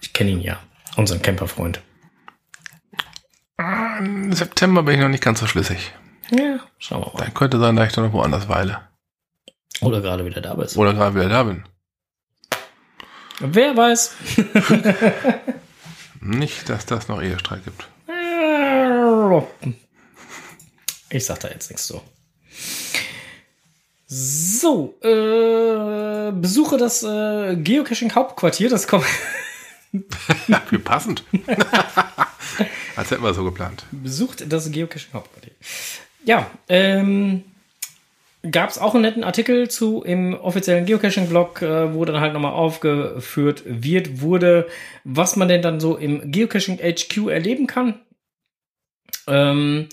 Ich 0.01 0.13
kenne 0.13 0.31
ihn 0.31 0.41
ja, 0.41 0.59
unseren 0.97 1.23
Camperfreund. 1.23 1.81
Im 4.01 4.33
September 4.33 4.83
bin 4.83 4.97
ich 4.97 5.01
noch 5.01 5.09
nicht 5.09 5.23
ganz 5.23 5.39
so 5.39 5.47
schlüssig. 5.47 5.93
Ja, 6.33 6.59
schauen 6.81 7.03
wir 7.03 7.13
mal. 7.15 7.23
Dann 7.23 7.35
könnte 7.35 7.61
sein, 7.61 7.77
dass 7.77 7.87
ich 7.87 7.93
dann 7.95 8.07
noch 8.07 8.13
woanders 8.15 8.49
weile. 8.49 8.81
Oder 9.81 10.01
gerade 10.01 10.25
wieder 10.25 10.41
da 10.41 10.55
bist. 10.55 10.77
Oder 10.77 10.93
gerade 10.93 11.15
wieder 11.15 11.29
da 11.29 11.45
bin. 11.45 11.63
Wer 13.39 13.77
weiß. 13.77 14.17
Nicht, 16.21 16.69
dass 16.69 16.85
das 16.85 17.07
noch 17.07 17.23
Ehestreit 17.23 17.63
gibt. 17.65 17.89
Ich 21.11 21.25
sag 21.25 21.39
da 21.39 21.49
jetzt 21.49 21.71
nichts 21.71 21.87
zu. 21.87 22.03
So, 24.07 24.95
äh, 25.03 26.31
besuche 26.33 26.77
das 26.77 27.03
äh, 27.03 27.57
Geocaching 27.57 28.15
Hauptquartier, 28.15 28.69
das 28.69 28.87
kommt. 28.87 29.05
Wie 30.71 30.79
passend. 30.79 31.25
Als 32.97 33.11
hätten 33.11 33.23
wir 33.25 33.35
so 33.35 33.45
geplant. 33.45 33.85
besucht 33.91 34.45
das 34.53 34.71
Geocaching 34.71 35.13
Hauptquartier. 35.13 35.53
Ja, 36.25 36.49
ähm, 36.69 37.45
gab 38.51 38.71
es 38.71 38.79
auch 38.79 38.95
einen 38.95 39.03
netten 39.03 39.25
Artikel 39.25 39.69
zu 39.69 40.03
im 40.03 40.35
offiziellen 40.35 40.87
Geocaching-Blog, 40.87 41.63
äh, 41.63 41.95
wo 41.95 42.05
dann 42.05 42.21
halt 42.21 42.33
nochmal 42.33 42.53
aufgeführt 42.53 43.63
wird, 43.67 44.21
wurde, 44.21 44.69
was 45.03 45.35
man 45.35 45.49
denn 45.49 45.63
dann 45.63 45.81
so 45.81 45.97
im 45.97 46.31
Geocaching 46.31 46.79
HQ 46.79 47.29
erleben 47.29 47.67
kann. 47.67 48.01
Ähm, 49.27 49.89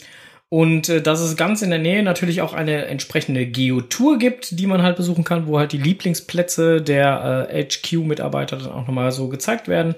und 0.53 0.87
äh, 0.87 1.01
dass 1.01 1.19
es 1.19 1.35
ganz 1.35 1.63
in 1.63 1.71
der 1.71 1.79
Nähe 1.79 2.03
natürlich 2.03 2.43
auch 2.43 2.53
eine 2.53 2.85
entsprechende 2.85 3.47
Geotour 3.47 4.19
gibt, 4.19 4.59
die 4.59 4.67
man 4.67 4.83
halt 4.83 4.97
besuchen 4.97 5.23
kann, 5.23 5.47
wo 5.47 5.57
halt 5.57 5.71
die 5.71 5.79
Lieblingsplätze 5.79 6.79
der 6.79 7.47
äh, 7.49 7.63
HQ-Mitarbeiter 7.63 8.57
dann 8.57 8.71
auch 8.71 8.85
nochmal 8.85 9.11
so 9.11 9.29
gezeigt 9.29 9.67
werden. 9.67 9.95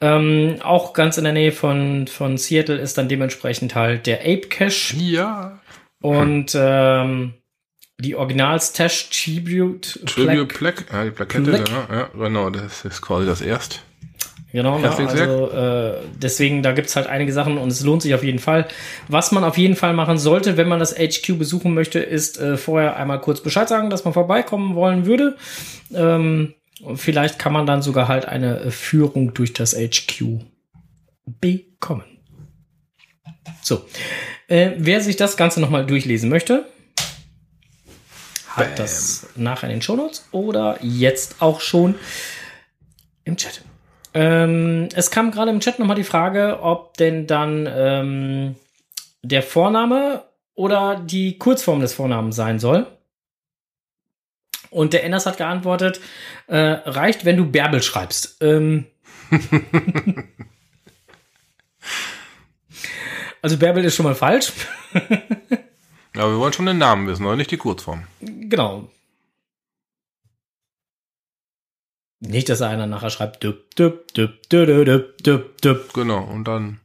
Ähm, 0.00 0.58
auch 0.62 0.92
ganz 0.92 1.18
in 1.18 1.24
der 1.24 1.32
Nähe 1.32 1.50
von, 1.50 2.06
von 2.06 2.38
Seattle 2.38 2.76
ist 2.76 2.96
dann 2.98 3.08
dementsprechend 3.08 3.74
halt 3.74 4.06
der 4.06 4.20
Ape 4.20 4.46
Cache 4.48 4.94
Ja. 4.96 5.58
und 6.00 6.52
ähm, 6.54 7.34
die 7.98 8.14
Original-Stash 8.14 9.10
Tribute. 9.10 10.06
Tribute 10.06 10.46
Plaque. 10.46 10.84
Plaque. 10.84 10.86
Ja, 10.92 11.04
die 11.04 11.10
Plakette. 11.10 11.50
Plaque. 11.50 11.72
Ja, 11.72 11.96
ja, 11.96 12.10
genau. 12.14 12.50
Das 12.50 12.84
ist 12.84 13.02
quasi 13.02 13.26
das 13.26 13.40
erst. 13.40 13.82
Genau, 14.52 14.78
ne? 14.78 14.90
Also 14.90 15.50
äh, 15.50 15.94
deswegen, 16.16 16.62
da 16.62 16.72
gibt's 16.72 16.96
halt 16.96 17.08
einige 17.08 17.32
Sachen 17.32 17.58
und 17.58 17.68
es 17.70 17.82
lohnt 17.82 18.02
sich 18.02 18.14
auf 18.14 18.22
jeden 18.22 18.38
Fall. 18.38 18.66
Was 19.08 19.32
man 19.32 19.44
auf 19.44 19.58
jeden 19.58 19.76
Fall 19.76 19.92
machen 19.92 20.18
sollte, 20.18 20.56
wenn 20.56 20.68
man 20.68 20.78
das 20.78 20.96
HQ 20.96 21.38
besuchen 21.38 21.74
möchte, 21.74 21.98
ist 21.98 22.38
äh, 22.38 22.56
vorher 22.56 22.96
einmal 22.96 23.20
kurz 23.20 23.40
Bescheid 23.42 23.68
sagen, 23.68 23.90
dass 23.90 24.04
man 24.04 24.14
vorbeikommen 24.14 24.74
wollen 24.74 25.04
würde. 25.04 25.36
Ähm, 25.92 26.54
vielleicht 26.94 27.38
kann 27.38 27.52
man 27.52 27.66
dann 27.66 27.82
sogar 27.82 28.08
halt 28.08 28.26
eine 28.26 28.60
äh, 28.60 28.70
Führung 28.70 29.34
durch 29.34 29.52
das 29.52 29.74
HQ 29.74 30.40
bekommen. 31.40 32.04
So, 33.62 33.84
äh, 34.48 34.72
wer 34.78 35.00
sich 35.00 35.16
das 35.16 35.36
Ganze 35.36 35.60
nochmal 35.60 35.84
durchlesen 35.86 36.30
möchte, 36.30 36.66
hat 38.48 38.68
Bam. 38.68 38.76
das 38.76 39.26
nachher 39.34 39.68
in 39.68 39.76
den 39.76 39.82
Shownotes 39.82 40.28
oder 40.30 40.78
jetzt 40.82 41.36
auch 41.40 41.60
schon 41.60 41.96
im 43.24 43.36
Chat. 43.36 43.62
Ähm, 44.16 44.88
es 44.94 45.10
kam 45.10 45.30
gerade 45.30 45.50
im 45.50 45.60
Chat 45.60 45.78
nochmal 45.78 45.94
die 45.94 46.02
Frage, 46.02 46.60
ob 46.62 46.96
denn 46.96 47.26
dann 47.26 47.68
ähm, 47.70 48.56
der 49.22 49.42
Vorname 49.42 50.24
oder 50.54 50.98
die 50.98 51.36
Kurzform 51.36 51.80
des 51.80 51.92
Vornamens 51.92 52.34
sein 52.34 52.58
soll. 52.58 52.86
Und 54.70 54.94
der 54.94 55.04
Enders 55.04 55.26
hat 55.26 55.36
geantwortet, 55.36 56.00
äh, 56.46 56.56
reicht, 56.56 57.26
wenn 57.26 57.36
du 57.36 57.44
Bärbel 57.44 57.82
schreibst. 57.82 58.38
Ähm, 58.40 58.86
also 63.42 63.58
Bärbel 63.58 63.84
ist 63.84 63.96
schon 63.96 64.06
mal 64.06 64.14
falsch. 64.14 64.50
Ja, 66.14 66.30
wir 66.30 66.38
wollen 66.38 66.54
schon 66.54 66.64
den 66.64 66.78
Namen 66.78 67.06
wissen, 67.06 67.26
oder 67.26 67.36
nicht 67.36 67.50
die 67.50 67.58
Kurzform. 67.58 68.04
Genau. 68.20 68.88
Nicht, 72.20 72.48
dass 72.48 72.62
einer 72.62 72.86
nachher 72.86 73.10
schreibt, 73.10 73.42
düpp, 73.42 73.74
düpp, 73.76 74.12
düpp, 74.14 74.48
düpp, 74.48 74.86
düpp, 74.86 75.22
düpp, 75.22 75.60
düpp. 75.62 75.92
Genau. 75.92 76.24
Und 76.24 76.44
dann. 76.44 76.80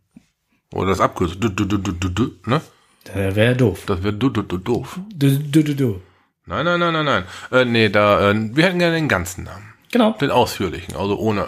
Oder 0.74 0.96
das. 0.96 1.00
Du, 1.16 1.28
du, 1.50 1.66
du, 1.66 1.78
du, 1.78 1.92
du, 1.92 2.10
du, 2.10 2.32
ne? 2.46 2.62
Das 3.06 3.36
wäre 3.36 3.56
doof. 3.56 3.84
Das 3.86 4.04
wird 4.04 4.22
du, 4.22 4.30
du, 4.30 4.42
du, 4.42 4.58
doof. 4.58 5.00
Du, 5.14 5.40
du, 5.40 5.76
du. 5.76 6.02
Nein, 6.46 6.66
nein, 6.66 6.80
nein, 6.80 6.94
nein, 6.94 7.06
nein. 7.06 7.24
Äh, 7.52 7.66
nee, 7.66 7.90
da, 7.90 8.32
äh, 8.32 8.56
wir 8.56 8.66
hätten 8.66 8.80
gerne 8.80 8.96
den 8.96 9.08
ganzen 9.08 9.46
Namen. 9.46 9.74
Genau. 9.92 10.14
Den 10.14 10.32
ausführlichen, 10.32 10.96
also 10.96 11.18
ohne. 11.18 11.48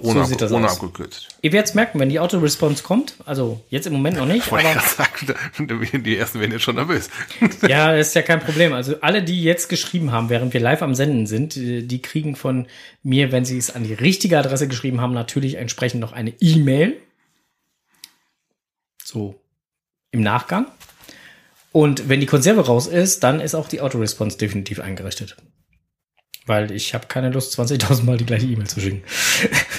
Ohne, 0.00 0.20
So 0.20 0.24
sieht 0.26 0.34
ab, 0.34 0.40
das 0.40 0.52
ohne 0.52 0.66
aus. 0.66 0.74
abgekürzt. 0.74 1.28
Ihr 1.42 1.52
werdet 1.52 1.70
es 1.70 1.74
merken, 1.74 1.98
wenn 1.98 2.08
die 2.08 2.20
Auto-Response 2.20 2.82
kommt. 2.84 3.14
Also 3.26 3.60
jetzt 3.68 3.86
im 3.86 3.94
Moment 3.94 4.16
noch 4.16 4.26
nicht, 4.26 4.46
aber 4.52 4.62
sagen, 4.80 6.04
die 6.04 6.16
ersten 6.16 6.38
werden 6.38 6.52
jetzt 6.52 6.62
schon 6.62 6.76
nervös. 6.76 7.10
ja, 7.68 7.96
das 7.96 8.08
ist 8.08 8.14
ja 8.14 8.22
kein 8.22 8.38
Problem. 8.40 8.72
Also 8.72 9.00
alle, 9.00 9.22
die 9.22 9.42
jetzt 9.42 9.68
geschrieben 9.68 10.12
haben, 10.12 10.28
während 10.30 10.52
wir 10.54 10.60
live 10.60 10.82
am 10.82 10.94
Senden 10.94 11.26
sind, 11.26 11.56
äh, 11.56 11.82
die 11.82 12.00
kriegen 12.00 12.36
von 12.36 12.66
mir, 13.02 13.32
wenn 13.32 13.44
sie 13.44 13.58
es 13.58 13.74
an 13.74 13.82
die 13.82 13.94
richtige 13.94 14.38
Adresse 14.38 14.68
geschrieben 14.68 15.00
haben, 15.00 15.14
natürlich 15.14 15.56
entsprechend 15.56 16.00
noch 16.00 16.12
eine 16.12 16.32
E-Mail. 16.40 16.96
So 19.02 19.40
im 20.12 20.22
Nachgang. 20.22 20.66
Und 21.72 22.08
wenn 22.08 22.20
die 22.20 22.26
Konserve 22.26 22.66
raus 22.66 22.86
ist, 22.86 23.24
dann 23.24 23.40
ist 23.40 23.54
auch 23.54 23.68
die 23.68 23.80
Auto-Response 23.80 24.38
definitiv 24.38 24.80
eingerichtet. 24.80 25.36
Weil 26.46 26.70
ich 26.70 26.94
habe 26.94 27.08
keine 27.08 27.28
Lust, 27.30 27.58
20.000 27.58 28.04
Mal 28.04 28.16
die 28.16 28.24
gleiche 28.24 28.46
E-Mail 28.46 28.66
zu 28.66 28.80
schicken. 28.80 29.02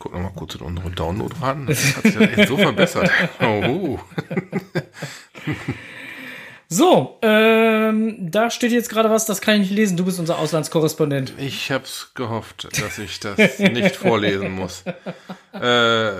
Ich 0.00 0.02
gucke 0.02 0.16
noch 0.16 0.22
mal 0.22 0.32
kurz 0.34 0.54
in 0.54 0.62
unsere 0.62 0.88
Downloadraten. 0.90 1.66
Das 1.66 1.94
hat 1.94 2.04
sich 2.04 2.14
ja 2.14 2.22
echt 2.22 2.48
so 2.48 2.56
verbessert. 2.56 3.10
Oh, 3.42 3.98
So, 6.72 7.18
ähm, 7.20 8.30
da 8.30 8.48
steht 8.50 8.72
jetzt 8.72 8.88
gerade 8.88 9.10
was, 9.10 9.26
das 9.26 9.42
kann 9.42 9.54
ich 9.56 9.60
nicht 9.68 9.72
lesen. 9.72 9.98
Du 9.98 10.04
bist 10.06 10.18
unser 10.18 10.38
Auslandskorrespondent. 10.38 11.34
ich 11.36 11.70
hab's 11.70 12.12
gehofft, 12.14 12.68
dass 12.80 12.96
ich 12.98 13.20
das 13.20 13.58
nicht 13.58 13.94
vorlesen 13.96 14.52
muss. 14.52 14.84
Äh, 15.52 16.10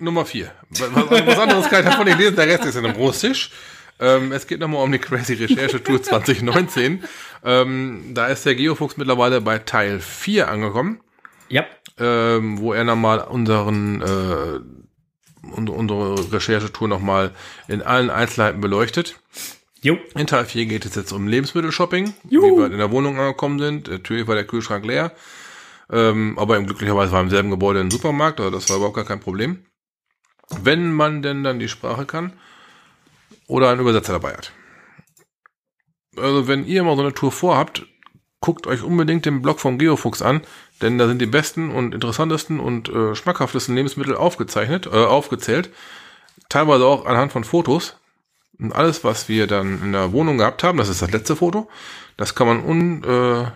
Nummer 0.00 0.26
4. 0.26 0.50
Was, 0.70 0.80
was 0.92 1.38
anderes 1.38 1.70
kann 1.70 1.84
ich 1.84 1.88
davon 1.90 2.04
nicht 2.04 2.18
lesen, 2.18 2.36
der 2.36 2.48
Rest 2.48 2.66
ist 2.66 2.74
in 2.76 2.84
einem 2.84 2.96
Russisch. 2.96 3.50
Ähm, 3.98 4.30
es 4.32 4.46
geht 4.46 4.60
nochmal 4.60 4.82
um 4.84 4.92
die 4.92 4.98
Crazy 4.98 5.34
Recherche 5.34 5.82
Tour 5.82 6.02
2019. 6.02 7.02
Ähm, 7.44 8.10
da 8.12 8.26
ist 8.26 8.44
der 8.44 8.56
Geofuchs 8.56 8.96
mittlerweile 8.98 9.40
bei 9.40 9.58
Teil 9.58 10.00
4 10.00 10.48
angekommen, 10.48 11.00
Ja. 11.48 11.64
Ähm, 11.98 12.58
wo 12.58 12.72
er 12.72 12.84
nochmal 12.84 13.20
unseren, 13.20 14.02
äh, 14.02 14.60
unsere, 15.54 16.32
Recherchetour 16.32 16.88
nochmal 16.88 17.32
in 17.68 17.82
allen 17.82 18.10
Einzelheiten 18.10 18.60
beleuchtet. 18.60 19.20
Jo. 19.80 19.96
In 20.14 20.26
Teil 20.26 20.44
4 20.44 20.66
geht 20.66 20.84
es 20.84 20.94
jetzt 20.96 21.12
um 21.12 21.28
Lebensmittelshopping, 21.28 22.14
Juhu. 22.28 22.46
wie 22.46 22.60
wir 22.60 22.66
in 22.66 22.78
der 22.78 22.90
Wohnung 22.90 23.18
angekommen 23.18 23.58
sind. 23.58 23.88
Natürlich 23.88 24.26
war 24.26 24.34
der 24.34 24.46
Kühlschrank 24.46 24.84
leer, 24.84 25.12
ähm, 25.90 26.38
aber 26.38 26.60
glücklicherweise 26.60 27.12
war 27.12 27.20
im 27.20 27.30
selben 27.30 27.50
Gebäude 27.50 27.80
ein 27.80 27.90
Supermarkt, 27.90 28.40
also 28.40 28.50
das 28.50 28.68
war 28.68 28.76
überhaupt 28.76 28.96
gar 28.96 29.04
kein 29.04 29.20
Problem. 29.20 29.64
Wenn 30.62 30.92
man 30.92 31.22
denn 31.22 31.44
dann 31.44 31.58
die 31.58 31.68
Sprache 31.68 32.06
kann 32.06 32.32
oder 33.46 33.70
einen 33.70 33.80
Übersetzer 33.80 34.14
dabei 34.14 34.32
hat. 34.32 34.52
Also 36.16 36.48
wenn 36.48 36.66
ihr 36.66 36.82
mal 36.82 36.96
so 36.96 37.02
eine 37.02 37.14
Tour 37.14 37.30
vorhabt, 37.30 37.86
guckt 38.40 38.66
euch 38.66 38.82
unbedingt 38.82 39.26
den 39.26 39.42
Blog 39.42 39.60
vom 39.60 39.78
Geofuchs 39.78 40.22
an, 40.22 40.42
denn 40.82 40.98
da 40.98 41.06
sind 41.08 41.20
die 41.20 41.26
besten 41.26 41.70
und 41.70 41.94
interessantesten 41.94 42.60
und 42.60 42.88
äh, 42.88 43.14
schmackhaftesten 43.14 43.74
Lebensmittel 43.74 44.14
aufgezeichnet, 44.16 44.86
äh, 44.86 44.90
aufgezählt. 44.90 45.70
Teilweise 46.48 46.84
auch 46.86 47.04
anhand 47.06 47.32
von 47.32 47.44
Fotos. 47.44 47.96
Und 48.58 48.72
alles, 48.72 49.04
was 49.04 49.28
wir 49.28 49.46
dann 49.46 49.82
in 49.82 49.92
der 49.92 50.12
Wohnung 50.12 50.38
gehabt 50.38 50.64
haben, 50.64 50.78
das 50.78 50.88
ist 50.88 51.00
das 51.02 51.12
letzte 51.12 51.36
Foto, 51.36 51.68
das 52.16 52.34
kann 52.34 52.48
man 52.48 52.64
un, 52.64 53.04
äh, 53.04 53.46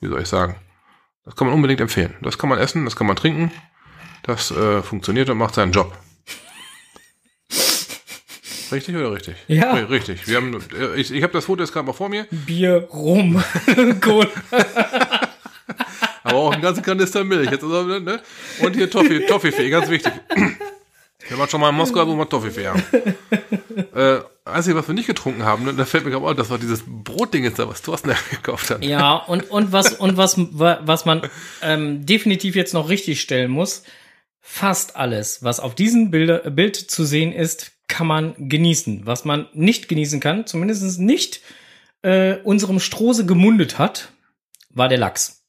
wie 0.00 0.08
soll 0.08 0.22
ich 0.22 0.28
sagen, 0.28 0.54
das 1.24 1.34
kann 1.34 1.48
man 1.48 1.54
unbedingt 1.56 1.80
empfehlen. 1.80 2.14
Das 2.22 2.38
kann 2.38 2.48
man 2.48 2.58
essen, 2.60 2.84
das 2.84 2.94
kann 2.94 3.08
man 3.08 3.16
trinken, 3.16 3.50
das 4.22 4.52
äh, 4.52 4.82
funktioniert 4.82 5.30
und 5.30 5.38
macht 5.38 5.54
seinen 5.56 5.72
Job. 5.72 5.96
Richtig 8.70 8.96
oder 8.96 9.12
richtig? 9.12 9.36
Ja. 9.48 9.74
Ri- 9.74 9.90
Richtig. 9.90 10.26
Wir 10.28 10.36
haben, 10.38 10.54
äh, 10.78 10.94
ich 10.98 11.12
ich 11.12 11.22
habe 11.22 11.32
das 11.32 11.44
Foto 11.44 11.62
jetzt 11.62 11.72
gerade 11.72 11.86
mal 11.86 11.92
vor 11.92 12.08
mir, 12.08 12.26
Bier, 12.30 12.88
Rum, 12.92 13.42
Cola. 14.00 14.28
aber 16.32 16.40
auch 16.40 16.52
ein 16.52 16.60
ganzen 16.60 16.82
Kanister 16.82 17.24
Milch. 17.24 17.50
Jetzt, 17.50 17.62
ne? 17.62 18.20
Und 18.60 18.74
hier 18.74 18.90
Toffee, 18.90 19.26
Toffifee, 19.26 19.70
ganz 19.70 19.88
wichtig. 19.88 20.12
Wir 21.28 21.38
waren 21.38 21.48
schon 21.48 21.60
mal 21.60 21.70
in 21.70 21.76
Moskau, 21.76 22.06
wo 22.06 22.16
wir 22.16 22.28
Toffifee 22.28 22.66
haben. 22.66 22.82
Äh, 23.94 24.20
einzige, 24.44 24.76
was 24.76 24.88
wir 24.88 24.94
nicht 24.94 25.06
getrunken 25.06 25.44
haben, 25.44 25.64
ne, 25.64 25.74
da 25.74 25.84
fällt 25.84 26.04
mir 26.04 26.10
gerade 26.10 26.24
auf, 26.24 26.34
das 26.34 26.50
war 26.50 26.58
dieses 26.58 26.82
Brotding 26.86 27.44
jetzt 27.44 27.58
da, 27.58 27.68
was 27.68 27.82
Thorsten 27.82 28.08
da 28.10 28.16
gekauft 28.30 28.70
hat. 28.70 28.84
Ja, 28.84 29.16
und, 29.16 29.50
und 29.50 29.72
was, 29.72 29.92
und 29.94 30.16
was, 30.16 30.36
was 30.36 31.04
man 31.04 31.22
ähm, 31.62 32.04
definitiv 32.04 32.56
jetzt 32.56 32.74
noch 32.74 32.88
richtig 32.88 33.20
stellen 33.20 33.50
muss, 33.50 33.82
fast 34.40 34.96
alles, 34.96 35.42
was 35.42 35.60
auf 35.60 35.74
diesem 35.74 36.10
Bilder, 36.10 36.50
Bild 36.50 36.76
zu 36.76 37.04
sehen 37.04 37.32
ist, 37.32 37.72
kann 37.88 38.06
man 38.06 38.34
genießen. 38.36 39.06
Was 39.06 39.24
man 39.24 39.48
nicht 39.52 39.88
genießen 39.88 40.20
kann, 40.20 40.46
zumindest 40.46 40.98
nicht 40.98 41.40
äh, 42.02 42.36
unserem 42.42 42.80
Strose 42.80 43.26
gemundet 43.26 43.78
hat, 43.78 44.12
war 44.70 44.88
der 44.88 44.98
Lachs. 44.98 45.41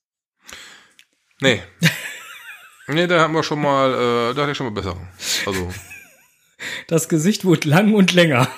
Nee. 1.44 1.62
Nee, 2.88 3.08
da 3.08 3.22
haben 3.22 3.34
wir 3.34 3.44
schon 3.44 3.62
mal, 3.62 3.94
äh, 3.94 4.34
da 4.36 4.42
hatte 4.42 4.52
ich 4.52 4.58
schon 4.58 4.66
mal 4.68 4.74
besser. 4.74 4.98
Also, 5.46 5.72
Das 6.88 7.08
Gesicht 7.08 7.46
wurde 7.46 7.70
lang 7.70 7.94
und 7.94 8.12
länger. 8.12 8.50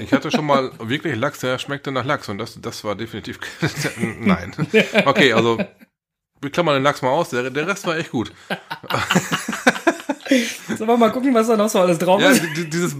ich 0.00 0.10
hatte 0.10 0.30
schon 0.30 0.46
mal 0.46 0.70
wirklich 0.78 1.14
Lachs, 1.16 1.40
der 1.40 1.58
schmeckte 1.58 1.92
nach 1.92 2.06
Lachs 2.06 2.30
und 2.30 2.38
das, 2.38 2.58
das 2.62 2.82
war 2.82 2.94
definitiv, 2.94 3.38
nein. 4.20 4.54
Okay, 5.04 5.34
also, 5.34 5.58
wir 6.40 6.50
klammern 6.50 6.76
den 6.76 6.82
Lachs 6.82 7.02
mal 7.02 7.10
aus, 7.10 7.28
der, 7.28 7.50
der 7.50 7.66
Rest 7.66 7.86
war 7.86 7.98
echt 7.98 8.10
gut. 8.10 8.32
Sollen 10.78 10.88
wir 10.88 10.96
mal 10.96 11.10
gucken, 11.12 11.34
was 11.34 11.46
da 11.48 11.56
noch 11.56 11.68
so 11.68 11.80
alles 11.80 11.98
drauf 11.98 12.22
Ja, 12.22 12.30
ist? 12.30 12.42
di- 12.56 12.70
dieses, 12.70 12.96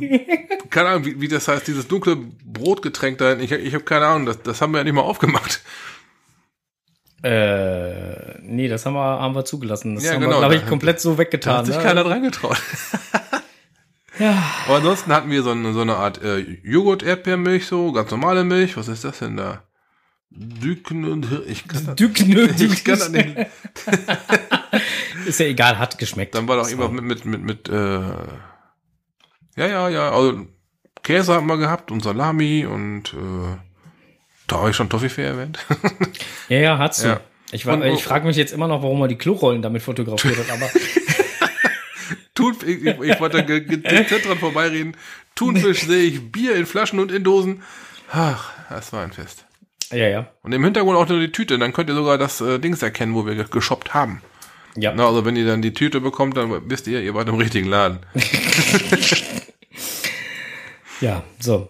keine 0.68 0.90
Ahnung, 0.90 1.06
wie, 1.06 1.18
wie 1.18 1.28
das 1.28 1.48
heißt, 1.48 1.66
dieses 1.66 1.88
dunkle 1.88 2.16
Brotgetränk 2.44 3.16
da, 3.18 3.36
ich, 3.38 3.52
ich 3.52 3.72
habe 3.72 3.84
keine 3.84 4.06
Ahnung, 4.06 4.26
das, 4.26 4.42
das 4.42 4.60
haben 4.60 4.72
wir 4.72 4.78
ja 4.78 4.84
nicht 4.84 4.92
mal 4.92 5.00
aufgemacht. 5.00 5.62
Äh, 7.22 8.38
nee, 8.42 8.68
das 8.68 8.84
haben 8.84 8.94
wir, 8.94 9.00
haben 9.20 9.34
wir 9.34 9.44
zugelassen. 9.44 9.94
Das 9.94 10.04
Ja, 10.04 10.12
haben 10.14 10.20
genau, 10.20 10.32
wir, 10.34 10.38
glaube 10.40 10.54
ich, 10.56 10.62
da- 10.62 10.68
komplett 10.68 11.00
so 11.00 11.12
Da 11.12 11.18
weggetan. 11.18 11.56
hat 11.58 11.66
sich 11.66 11.76
ne? 11.76 11.82
keiner 11.82 12.04
dran 12.04 12.22
getraut. 12.22 12.60
Ja, 14.18 14.36
Aber 14.66 14.76
ansonsten 14.76 15.10
hatten 15.10 15.30
wir 15.30 15.42
so 15.42 15.50
eine, 15.52 15.72
so 15.72 15.80
eine 15.80 15.96
Art 15.96 16.22
äh, 16.22 16.38
Joghurt-Erdbeermilch, 16.38 17.66
so, 17.66 17.92
ganz 17.92 18.10
normale 18.10 18.44
Milch. 18.44 18.76
Was 18.76 18.86
ist 18.88 19.04
das 19.04 19.20
denn 19.20 19.38
da? 19.38 19.62
Düken 20.30 21.10
und 21.10 21.26
ich 21.46 21.66
kann 21.66 21.86
das, 21.86 21.94
Düknö, 21.96 22.44
ich 22.58 22.84
kann 22.84 22.98
das 22.98 23.08
nicht. 23.08 23.34
Ist 25.26 25.40
ja 25.40 25.46
egal, 25.46 25.78
hat 25.78 25.98
geschmeckt. 25.98 26.34
Dann 26.34 26.46
war 26.46 26.56
doch 26.58 26.68
irgendwas 26.68 26.90
mit, 26.92 27.04
mit, 27.04 27.24
mit, 27.24 27.42
mit, 27.42 27.68
äh, 27.70 28.00
ja, 29.56 29.66
ja, 29.66 29.88
ja, 29.88 30.10
also 30.10 30.46
Käse 31.02 31.34
haben 31.34 31.46
wir 31.46 31.56
gehabt 31.56 31.90
und 31.90 32.02
Salami 32.02 32.66
und, 32.66 33.14
äh, 33.14 33.56
da 34.52 34.58
habe 34.60 34.70
ich 34.70 34.76
schon 34.76 34.88
Toffifee 34.90 35.24
erwähnt. 35.24 35.58
Ja, 36.48 36.58
ja, 36.58 36.78
hat's 36.78 37.00
du. 37.02 37.08
Ja. 37.08 37.20
Ich, 37.52 37.64
war- 37.66 37.74
Und- 37.74 37.84
ich 37.84 38.02
frage 38.04 38.26
mich 38.26 38.36
jetzt 38.36 38.52
immer 38.52 38.68
noch, 38.68 38.82
warum 38.82 39.00
er 39.02 39.08
die 39.08 39.16
Klorollen 39.16 39.62
damit 39.62 39.82
fotografiert 39.82 40.36
hat, 40.38 40.50
aber 40.50 40.68
Tut, 42.34 42.62
ich, 42.62 42.84
ich, 42.84 43.00
ich 43.00 43.20
wollte 43.20 43.42
dezent 43.42 44.26
dran 44.26 44.38
vorbeireden. 44.38 44.96
Thunfisch 45.34 45.82
sehe 45.86 46.02
ich, 46.04 46.32
Bier 46.32 46.54
in 46.56 46.66
Flaschen 46.66 46.98
und 46.98 47.10
in 47.12 47.24
Dosen. 47.24 47.62
Ach, 48.10 48.50
das 48.70 48.92
war 48.92 49.02
ein 49.04 49.12
Fest. 49.12 49.44
ja, 49.90 50.08
ja. 50.08 50.26
Und 50.42 50.52
im 50.52 50.62
Hintergrund 50.64 50.96
auch 50.98 51.08
nur 51.08 51.20
die 51.20 51.32
Tüte, 51.32 51.58
dann 51.58 51.72
könnt 51.72 51.88
ihr 51.90 51.94
sogar 51.94 52.18
das 52.18 52.40
äh, 52.40 52.58
Dings 52.58 52.82
erkennen, 52.82 53.14
wo 53.14 53.24
wir 53.26 53.34
ge- 53.34 53.46
geshoppt 53.50 53.94
haben. 53.94 54.22
Ja. 54.76 54.92
Na, 54.94 55.06
also 55.06 55.24
wenn 55.26 55.36
ihr 55.36 55.46
dann 55.46 55.60
die 55.62 55.72
Tüte 55.74 56.00
bekommt, 56.00 56.36
dann 56.38 56.68
wisst 56.70 56.86
ihr, 56.86 57.00
ihr 57.02 57.14
wart 57.14 57.28
im 57.28 57.34
richtigen 57.36 57.68
Laden. 57.68 58.00
Ja, 61.00 61.24
so. 61.40 61.68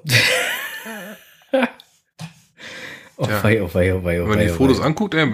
Oh 3.22 3.30
Ja. 3.30 3.42
wei, 3.44 3.62
oh 3.62 3.72
wei, 3.74 3.94
oh 3.94 4.04
wei, 4.04 4.20
oh 4.20 4.24
Wenn 4.24 4.30
man 4.30 4.38
die 4.46 4.50
oh 4.50 4.54
Fotos 4.54 4.80
anguckt, 4.80 5.14
ey, 5.14 5.32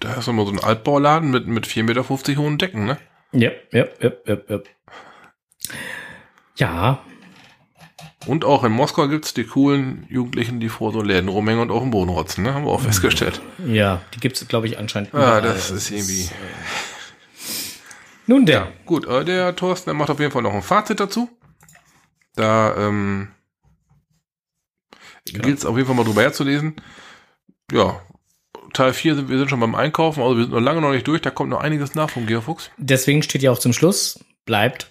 da 0.00 0.14
ist 0.14 0.28
immer 0.28 0.44
so 0.46 0.52
ein 0.52 0.58
Altbauladen 0.62 1.30
mit, 1.30 1.46
mit 1.46 1.66
4,50 1.66 1.82
Meter 1.84 2.36
hohen 2.42 2.58
Decken, 2.58 2.84
ne? 2.84 2.98
Ja, 3.32 3.50
ja, 3.72 3.86
ja, 4.00 4.10
ja, 4.26 4.36
ja. 4.48 4.60
Ja, 6.56 7.04
Und 8.26 8.44
auch 8.44 8.62
in 8.64 8.72
Moskau 8.72 9.08
gibt's 9.08 9.32
die 9.34 9.44
coolen 9.44 10.06
Jugendlichen, 10.10 10.60
die 10.60 10.68
vor 10.68 10.92
so 10.92 11.00
Läden 11.02 11.28
rumhängen 11.28 11.62
und 11.62 11.70
auf 11.70 11.80
dem 11.82 11.90
Boden 11.90 12.10
rotzen, 12.10 12.44
ne? 12.44 12.54
Haben 12.54 12.64
wir 12.66 12.70
auch 12.72 12.80
festgestellt. 12.80 13.40
ja, 13.66 14.02
die 14.14 14.20
gibt's, 14.20 14.46
glaube 14.46 14.66
ich, 14.66 14.78
anscheinend 14.78 15.14
Ah, 15.14 15.18
überall. 15.38 15.42
das 15.42 15.70
ist 15.70 15.90
irgendwie... 15.90 16.28
Nun 18.26 18.46
denn. 18.46 18.54
Ja, 18.54 18.68
gut, 18.86 19.06
äh, 19.08 19.24
der 19.24 19.56
Thorsten, 19.56 19.90
der 19.90 19.94
macht 19.94 20.10
auf 20.10 20.20
jeden 20.20 20.30
Fall 20.30 20.42
noch 20.42 20.54
ein 20.54 20.62
Fazit 20.62 21.00
dazu. 21.00 21.28
Da 22.36 22.76
ähm, 22.76 23.28
Genau. 25.24 25.44
gilt 25.44 25.58
es 25.58 25.64
auf 25.66 25.76
jeden 25.76 25.86
Fall 25.86 25.96
mal 25.96 26.04
drüber 26.04 26.22
herzulesen. 26.22 26.74
Ja, 27.72 28.02
Teil 28.74 28.92
4, 28.92 29.14
sind, 29.16 29.28
wir 29.30 29.38
sind 29.38 29.48
schon 29.48 29.60
beim 29.60 29.74
Einkaufen, 29.74 30.22
also 30.22 30.36
wir 30.36 30.44
sind 30.44 30.52
noch 30.52 30.60
lange 30.60 30.82
noch 30.82 30.92
nicht 30.92 31.06
durch, 31.06 31.22
da 31.22 31.30
kommt 31.30 31.50
noch 31.50 31.60
einiges 31.60 31.94
nach 31.94 32.10
vom 32.10 32.26
Geofuchs. 32.26 32.70
Deswegen 32.76 33.22
steht 33.22 33.42
ja 33.42 33.50
auch 33.50 33.58
zum 33.58 33.72
Schluss, 33.72 34.20
bleibt 34.44 34.88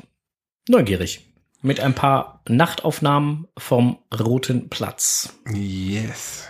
neugierig. 0.67 1.27
Mit 1.61 1.79
ein 1.79 1.93
paar 1.93 2.41
Nachtaufnahmen 2.49 3.47
vom 3.55 3.99
Roten 4.19 4.69
Platz. 4.69 5.35
Yes. 5.53 6.47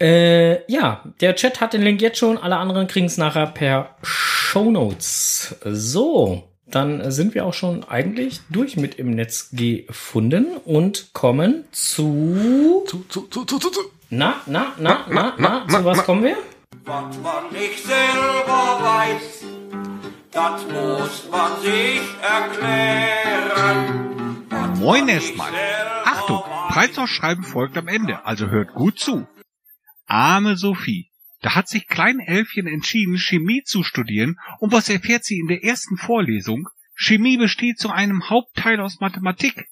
Äh, 0.00 0.70
ja, 0.70 1.02
der 1.20 1.34
Chat 1.34 1.60
hat 1.60 1.72
den 1.72 1.82
Link 1.82 2.00
jetzt 2.00 2.18
schon, 2.18 2.38
alle 2.38 2.56
anderen 2.56 2.86
kriegen 2.86 3.06
es 3.06 3.16
nachher 3.16 3.48
per 3.48 3.96
Shownotes. 4.02 5.56
So, 5.64 6.44
dann 6.66 7.10
sind 7.10 7.34
wir 7.34 7.46
auch 7.46 7.54
schon 7.54 7.82
eigentlich 7.82 8.42
durch 8.48 8.76
mit 8.76 8.94
im 8.94 9.10
Netz 9.10 9.48
gefunden 9.52 10.56
und 10.64 11.12
kommen 11.14 11.64
zu. 11.72 12.84
Zu, 12.86 13.04
zu, 13.08 13.22
zu, 13.22 13.44
zu, 13.44 13.58
zu, 13.58 13.70
zu. 13.70 13.80
Na, 14.10 14.40
na, 14.46 14.72
na, 14.78 15.04
na, 15.10 15.34
na, 15.36 15.66
na, 15.68 15.78
zu 15.78 15.84
was 15.84 15.98
na. 15.98 16.02
kommen 16.02 16.22
wir? 16.24 16.38
Was 16.86 17.18
man 17.18 17.52
nicht 17.52 17.84
selber 17.84 18.80
weiß, 18.80 19.44
das 20.30 20.66
muss 20.66 21.28
man 21.30 21.60
sich 21.60 22.00
erklären. 22.22 23.78
Was 24.48 24.78
Moin 24.78 25.08
erstmal. 25.08 25.52
Achtung. 26.06 26.42
Preisausschreiben 26.68 27.44
folgt 27.44 27.76
am 27.76 27.86
Ende, 27.86 28.24
also 28.24 28.46
hört 28.46 28.72
gut 28.72 28.98
zu. 28.98 29.26
Arme 30.06 30.56
Sophie. 30.56 31.10
Da 31.42 31.54
hat 31.54 31.68
sich 31.68 31.86
Klein 31.86 32.18
Elfchen 32.18 32.66
entschieden, 32.66 33.18
Chemie 33.18 33.62
zu 33.62 33.82
studieren 33.82 34.36
und 34.58 34.72
was 34.72 34.88
erfährt 34.88 35.26
sie 35.26 35.38
in 35.38 35.48
der 35.48 35.62
ersten 35.62 35.98
Vorlesung? 35.98 36.70
Chemie 36.94 37.36
besteht 37.36 37.78
zu 37.78 37.90
einem 37.90 38.30
Hauptteil 38.30 38.80
aus 38.80 39.00
Mathematik. 39.00 39.68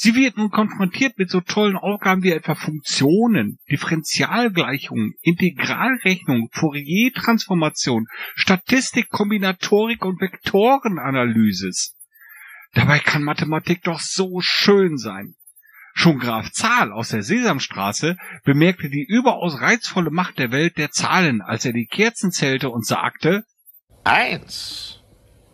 Sie 0.00 0.14
wird 0.14 0.36
nun 0.36 0.52
konfrontiert 0.52 1.18
mit 1.18 1.28
so 1.28 1.40
tollen 1.40 1.76
Aufgaben 1.76 2.22
wie 2.22 2.30
etwa 2.30 2.54
Funktionen, 2.54 3.58
Differentialgleichungen, 3.68 5.14
Integralrechnung, 5.22 6.50
Fourier-Transformation, 6.52 8.06
Statistik, 8.36 9.08
Kombinatorik 9.08 10.04
und 10.04 10.20
Vektorenanalysis. 10.20 11.96
Dabei 12.74 13.00
kann 13.00 13.24
Mathematik 13.24 13.82
doch 13.82 13.98
so 13.98 14.38
schön 14.40 14.98
sein. 14.98 15.34
Schon 15.94 16.20
Graf 16.20 16.52
Zahl 16.52 16.92
aus 16.92 17.08
der 17.08 17.24
Sesamstraße 17.24 18.16
bemerkte 18.44 18.90
die 18.90 19.04
überaus 19.04 19.60
reizvolle 19.60 20.12
Macht 20.12 20.38
der 20.38 20.52
Welt 20.52 20.78
der 20.78 20.92
Zahlen, 20.92 21.42
als 21.42 21.64
er 21.64 21.72
die 21.72 21.86
Kerzen 21.86 22.30
zählte 22.30 22.70
und 22.70 22.86
sagte, 22.86 23.42
Eins, 24.04 25.00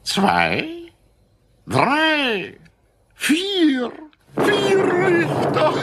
zwei, 0.02 0.92
drei, 1.66 2.58
vier, 3.14 3.90
vier 4.36 4.84
Richter. 4.84 5.74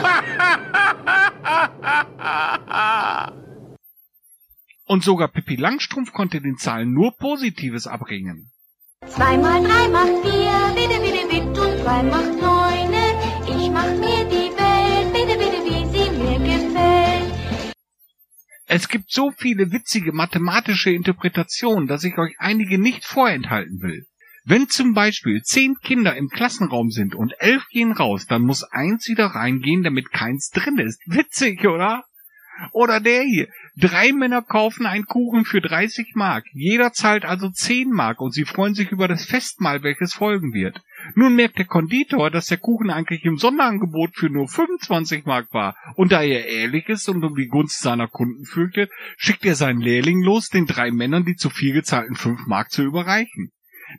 Und 4.86 5.02
sogar 5.04 5.28
Pippi 5.28 5.56
Langstrumpf 5.56 6.12
konnte 6.12 6.40
den 6.42 6.58
Zahlen 6.58 6.92
nur 6.92 7.16
Positives 7.16 7.86
abringen. 7.86 8.50
Zwei 9.06 9.38
mal 9.38 9.62
drei 9.62 9.88
macht 9.88 10.22
vier, 10.22 10.52
bitte, 10.74 11.00
bitte, 11.00 11.26
bitte, 11.28 11.60
und 11.60 11.82
zwei 11.82 12.02
macht 12.02 12.40
neune. 12.40 13.02
Ich 13.48 13.70
mach 13.70 13.86
mir 13.86 14.24
die 14.28 14.50
Welt, 14.54 15.12
bitte, 15.12 15.38
bitte, 15.38 15.64
wie 15.64 15.86
sie 15.92 16.10
mir 16.10 16.38
gefällt. 16.38 17.72
Es 18.66 18.88
gibt 18.88 19.10
so 19.10 19.30
viele 19.30 19.72
witzige 19.72 20.12
mathematische 20.12 20.90
Interpretationen, 20.90 21.88
dass 21.88 22.04
ich 22.04 22.16
euch 22.18 22.34
einige 22.38 22.78
nicht 22.78 23.04
vorenthalten 23.04 23.80
will. 23.82 24.06
Wenn 24.44 24.68
zum 24.68 24.92
Beispiel 24.92 25.42
zehn 25.42 25.76
Kinder 25.82 26.16
im 26.16 26.28
Klassenraum 26.28 26.90
sind 26.90 27.14
und 27.14 27.32
elf 27.38 27.66
gehen 27.68 27.92
raus, 27.92 28.26
dann 28.26 28.42
muss 28.42 28.64
eins 28.64 29.08
wieder 29.08 29.26
reingehen, 29.26 29.82
damit 29.82 30.10
keins 30.10 30.50
drin 30.50 30.78
ist. 30.78 31.00
Witzig, 31.06 31.64
oder? 31.64 32.04
Oder 32.72 33.00
der 33.00 33.22
hier. 33.22 33.48
Drei 33.76 34.12
Männer 34.12 34.42
kaufen 34.42 34.86
einen 34.86 35.06
Kuchen 35.06 35.44
für 35.44 35.60
30 35.60 36.12
Mark. 36.14 36.44
Jeder 36.52 36.92
zahlt 36.92 37.24
also 37.24 37.48
10 37.48 37.90
Mark 37.90 38.20
und 38.20 38.32
sie 38.32 38.44
freuen 38.44 38.74
sich 38.74 38.92
über 38.92 39.08
das 39.08 39.24
Festmahl, 39.24 39.82
welches 39.82 40.12
folgen 40.12 40.52
wird. 40.52 40.80
Nun 41.14 41.34
merkt 41.34 41.58
der 41.58 41.64
Konditor, 41.64 42.30
dass 42.30 42.46
der 42.46 42.58
Kuchen 42.58 42.90
eigentlich 42.90 43.24
im 43.24 43.38
Sonderangebot 43.38 44.14
für 44.14 44.28
nur 44.28 44.48
25 44.48 45.24
Mark 45.24 45.52
war. 45.52 45.76
Und 45.96 46.12
da 46.12 46.22
er 46.22 46.46
ehrlich 46.46 46.88
ist 46.88 47.08
und 47.08 47.24
um 47.24 47.34
die 47.34 47.48
Gunst 47.48 47.80
seiner 47.80 48.08
Kunden 48.08 48.44
fürchtet, 48.44 48.90
schickt 49.16 49.44
er 49.44 49.54
seinen 49.54 49.80
Lehrling 49.80 50.22
los, 50.22 50.48
den 50.48 50.66
drei 50.66 50.90
Männern 50.90 51.24
die 51.24 51.36
zu 51.36 51.48
viel 51.48 51.72
gezahlten 51.72 52.16
5 52.16 52.46
Mark 52.46 52.70
zu 52.70 52.82
überreichen. 52.82 53.50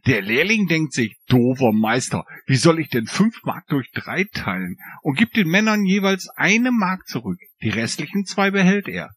Der 0.05 0.21
Lehrling 0.21 0.67
denkt 0.67 0.93
sich, 0.93 1.17
doofer 1.27 1.71
Meister, 1.71 2.25
wie 2.45 2.55
soll 2.55 2.79
ich 2.79 2.89
denn 2.89 3.07
fünf 3.07 3.43
Mark 3.43 3.65
durch 3.67 3.91
drei 3.91 4.25
teilen? 4.33 4.77
Und 5.01 5.17
gibt 5.17 5.35
den 5.35 5.47
Männern 5.47 5.85
jeweils 5.85 6.29
eine 6.35 6.71
Mark 6.71 7.07
zurück. 7.07 7.39
Die 7.61 7.69
restlichen 7.69 8.25
zwei 8.25 8.51
behält 8.51 8.87
er. 8.87 9.11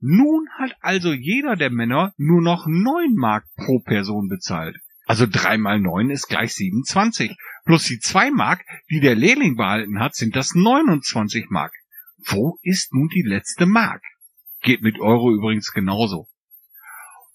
Nun 0.00 0.48
hat 0.58 0.76
also 0.80 1.12
jeder 1.12 1.56
der 1.56 1.70
Männer 1.70 2.12
nur 2.16 2.42
noch 2.42 2.66
neun 2.66 3.14
Mark 3.14 3.44
pro 3.56 3.80
Person 3.80 4.28
bezahlt. 4.28 4.76
Also 5.06 5.26
drei 5.30 5.56
mal 5.56 5.80
neun 5.80 6.10
ist 6.10 6.28
gleich 6.28 6.52
27. 6.54 7.36
Plus 7.64 7.84
die 7.84 7.98
zwei 8.00 8.30
Mark, 8.30 8.64
die 8.90 9.00
der 9.00 9.14
Lehrling 9.14 9.56
behalten 9.56 10.00
hat, 10.00 10.14
sind 10.14 10.36
das 10.36 10.54
29 10.54 11.46
Mark. 11.48 11.72
Wo 12.18 12.58
ist 12.62 12.92
nun 12.92 13.08
die 13.08 13.22
letzte 13.22 13.66
Mark? 13.66 14.02
Geht 14.62 14.82
mit 14.82 14.98
Euro 14.98 15.32
übrigens 15.32 15.72
genauso. 15.72 16.28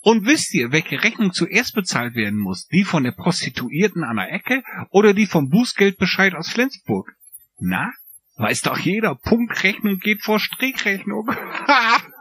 Und 0.02 0.26
wisst 0.26 0.54
ihr, 0.54 0.72
welche 0.72 1.04
Rechnung 1.04 1.32
zuerst 1.32 1.76
bezahlt 1.76 2.16
werden 2.16 2.40
muss? 2.40 2.68
Die 2.68 2.84
von 2.84 3.04
der 3.04 3.12
Prostituierten 3.12 4.04
an 4.04 4.18
der 4.18 4.32
Ecke 4.32 4.64
oder 4.90 5.14
die 5.14 5.28
vom 5.28 5.50
Bußgeldbescheid 5.50 6.34
aus 6.34 6.50
Flensburg? 6.50 7.14
Na? 7.60 7.92
Weiß 8.38 8.62
doch 8.62 8.80
jeder, 8.80 9.14
Punktrechnung 9.14 10.00
geht 10.00 10.24
vor 10.24 10.40
Strichrechnung. 10.40 11.30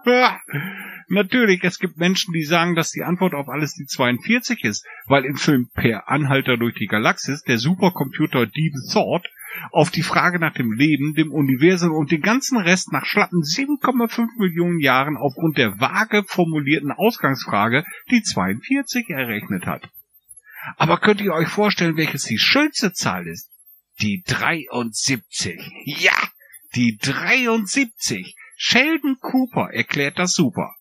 Natürlich, 1.09 1.65
es 1.65 1.79
gibt 1.79 1.97
Menschen, 1.97 2.35
die 2.35 2.45
sagen, 2.45 2.75
dass 2.75 2.91
die 2.91 3.03
Antwort 3.03 3.35
auf 3.35 3.49
alles 3.49 3.75
die 3.75 3.87
42 3.87 4.63
ist, 4.65 4.87
weil 5.07 5.25
im 5.25 5.37
Film 5.37 5.71
Per 5.73 6.09
Anhalter 6.11 6.59
durch 6.59 6.75
die 6.75 6.87
Galaxis 6.87 7.43
der 7.43 7.57
Supercomputer 7.59 8.47
Deep 8.47 8.75
Thought 8.93 9.27
auf 9.71 9.91
die 9.91 10.03
Frage 10.03 10.39
nach 10.39 10.55
dem 10.55 10.73
Leben, 10.73 11.15
dem 11.15 11.33
Universum 11.33 11.93
und 11.93 12.11
den 12.11 12.21
ganzen 12.21 12.59
Rest 12.59 12.93
nach 12.93 13.05
schlappen 13.05 13.41
7,5 13.41 14.39
Millionen 14.39 14.81
Jahren 14.81 15.17
aufgrund 15.17 15.59
der 15.59 15.81
vage 15.81 16.25
formulierten 16.27 16.93
Ausgangsfrage 16.93 17.85
die 18.11 18.23
42 18.23 19.09
errechnet 19.11 19.67
hat. 19.67 19.89
Aber 20.77 20.99
könnt 20.99 21.21
ihr 21.21 21.33
euch 21.33 21.49
vorstellen, 21.49 21.97
welches 21.97 22.25
die 22.25 22.39
schönste 22.39 22.93
Zahl 22.93 23.27
ist? 23.27 23.51
Die 24.01 24.23
73. 24.27 25.61
Ja, 25.85 26.17
die 26.75 26.99
73. 26.99 28.37
Sheldon 28.57 29.17
Cooper 29.21 29.71
erklärt 29.73 30.19
das 30.19 30.33
super. 30.33 30.75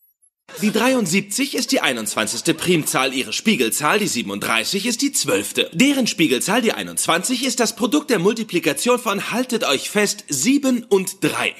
Die 0.61 0.71
73 0.71 1.55
ist 1.55 1.71
die 1.71 1.79
21. 1.79 2.57
Primzahl, 2.57 3.13
ihre 3.13 3.31
Spiegelzahl, 3.31 3.99
die 3.99 4.07
37, 4.07 4.85
ist 4.85 5.01
die 5.01 5.13
12. 5.13 5.69
Deren 5.71 6.05
Spiegelzahl, 6.05 6.61
die 6.61 6.73
21, 6.73 7.45
ist 7.45 7.61
das 7.61 7.77
Produkt 7.77 8.09
der 8.09 8.19
Multiplikation 8.19 8.99
von, 8.99 9.31
haltet 9.31 9.63
euch 9.63 9.89
fest, 9.89 10.25
7 10.27 10.83
und 10.83 11.23
3. 11.23 11.55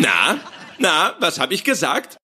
Na, 0.00 0.40
na, 0.78 1.16
was 1.20 1.38
habe 1.38 1.52
ich 1.52 1.64
gesagt? 1.64 2.16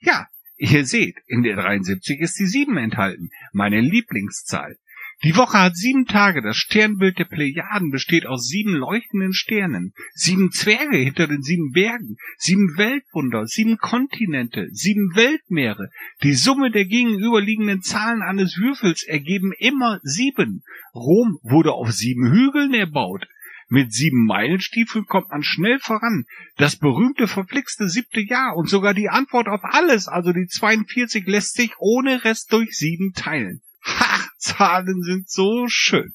Ja, 0.00 0.28
ihr 0.56 0.86
seht, 0.86 1.16
in 1.26 1.42
der 1.42 1.56
73 1.56 2.20
ist 2.20 2.38
die 2.38 2.46
7 2.46 2.78
enthalten, 2.78 3.30
meine 3.52 3.80
Lieblingszahl. 3.80 4.78
Die 5.22 5.36
Woche 5.36 5.58
hat 5.58 5.76
sieben 5.76 6.06
Tage. 6.06 6.40
Das 6.40 6.56
Sternbild 6.56 7.18
der 7.18 7.26
Plejaden 7.26 7.90
besteht 7.90 8.24
aus 8.24 8.46
sieben 8.46 8.72
leuchtenden 8.72 9.34
Sternen, 9.34 9.92
sieben 10.14 10.50
Zwerge 10.50 10.96
hinter 10.96 11.26
den 11.26 11.42
sieben 11.42 11.72
Bergen, 11.72 12.16
sieben 12.38 12.78
Weltwunder, 12.78 13.46
sieben 13.46 13.76
Kontinente, 13.76 14.68
sieben 14.70 15.14
Weltmeere. 15.14 15.90
Die 16.22 16.32
Summe 16.32 16.70
der 16.70 16.86
gegenüberliegenden 16.86 17.82
Zahlen 17.82 18.22
eines 18.22 18.56
Würfels 18.56 19.02
ergeben 19.02 19.52
immer 19.58 20.00
sieben. 20.02 20.62
Rom 20.94 21.38
wurde 21.42 21.72
auf 21.72 21.92
sieben 21.92 22.32
Hügeln 22.32 22.72
erbaut. 22.72 23.26
Mit 23.68 23.92
sieben 23.92 24.24
Meilenstiefeln 24.24 25.04
kommt 25.04 25.28
man 25.28 25.42
schnell 25.42 25.78
voran. 25.80 26.24
Das 26.56 26.76
berühmte 26.76 27.28
verflixte 27.28 27.90
siebte 27.90 28.20
Jahr 28.20 28.56
und 28.56 28.70
sogar 28.70 28.94
die 28.94 29.10
Antwort 29.10 29.48
auf 29.48 29.60
alles, 29.64 30.08
also 30.08 30.32
die 30.32 30.46
42, 30.46 31.26
lässt 31.26 31.56
sich 31.56 31.74
ohne 31.78 32.24
Rest 32.24 32.52
durch 32.52 32.70
sieben 32.70 33.12
teilen. 33.12 33.60
Ha! 33.84 34.29
Zahlen 34.40 35.02
sind 35.02 35.30
so 35.30 35.66
schön. 35.68 36.14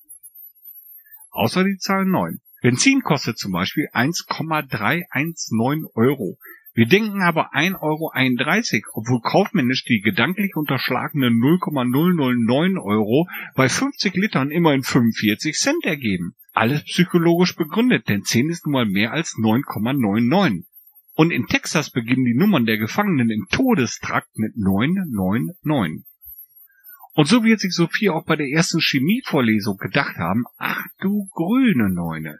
Außer 1.29 1.63
die 1.63 1.77
Zahl 1.77 2.05
9. 2.05 2.39
Benzin 2.61 3.01
kostet 3.01 3.37
zum 3.37 3.51
Beispiel 3.51 3.87
1,319 3.93 5.87
Euro. 5.93 6.39
Wir 6.73 6.87
denken 6.87 7.21
aber 7.21 7.53
1,31 7.53 7.77
Euro, 7.81 8.91
obwohl 8.93 9.21
kaufmännisch 9.21 9.85
die 9.85 10.01
gedanklich 10.01 10.55
unterschlagenen 10.55 11.37
0,009 11.37 12.77
Euro 12.79 13.27
bei 13.55 13.69
50 13.69 14.15
Litern 14.15 14.49
immerhin 14.49 14.81
45 14.81 15.55
Cent 15.55 15.85
ergeben. 15.85 16.35
Alles 16.51 16.83
psychologisch 16.83 17.55
begründet, 17.55 18.09
denn 18.09 18.23
10 18.23 18.49
ist 18.49 18.65
nun 18.65 18.73
mal 18.73 18.85
mehr 18.85 19.11
als 19.11 19.35
9,99. 19.35 20.65
Und 21.13 21.31
in 21.31 21.45
Texas 21.45 21.91
beginnen 21.91 22.25
die 22.25 22.33
Nummern 22.37 22.65
der 22.65 22.77
Gefangenen 22.77 23.29
im 23.29 23.45
Todestrakt 23.51 24.35
mit 24.37 24.57
999. 24.57 26.03
Und 27.15 27.29
so 27.29 27.45
wird 27.45 27.61
sich 27.61 27.73
Sophie 27.73 28.09
auch 28.09 28.25
bei 28.25 28.35
der 28.35 28.49
ersten 28.49 28.81
Chemievorlesung 28.81 29.77
gedacht 29.77 30.17
haben, 30.17 30.43
ach 30.57 30.83
du 30.99 31.29
grüne 31.31 31.89
Neune. 31.89 32.39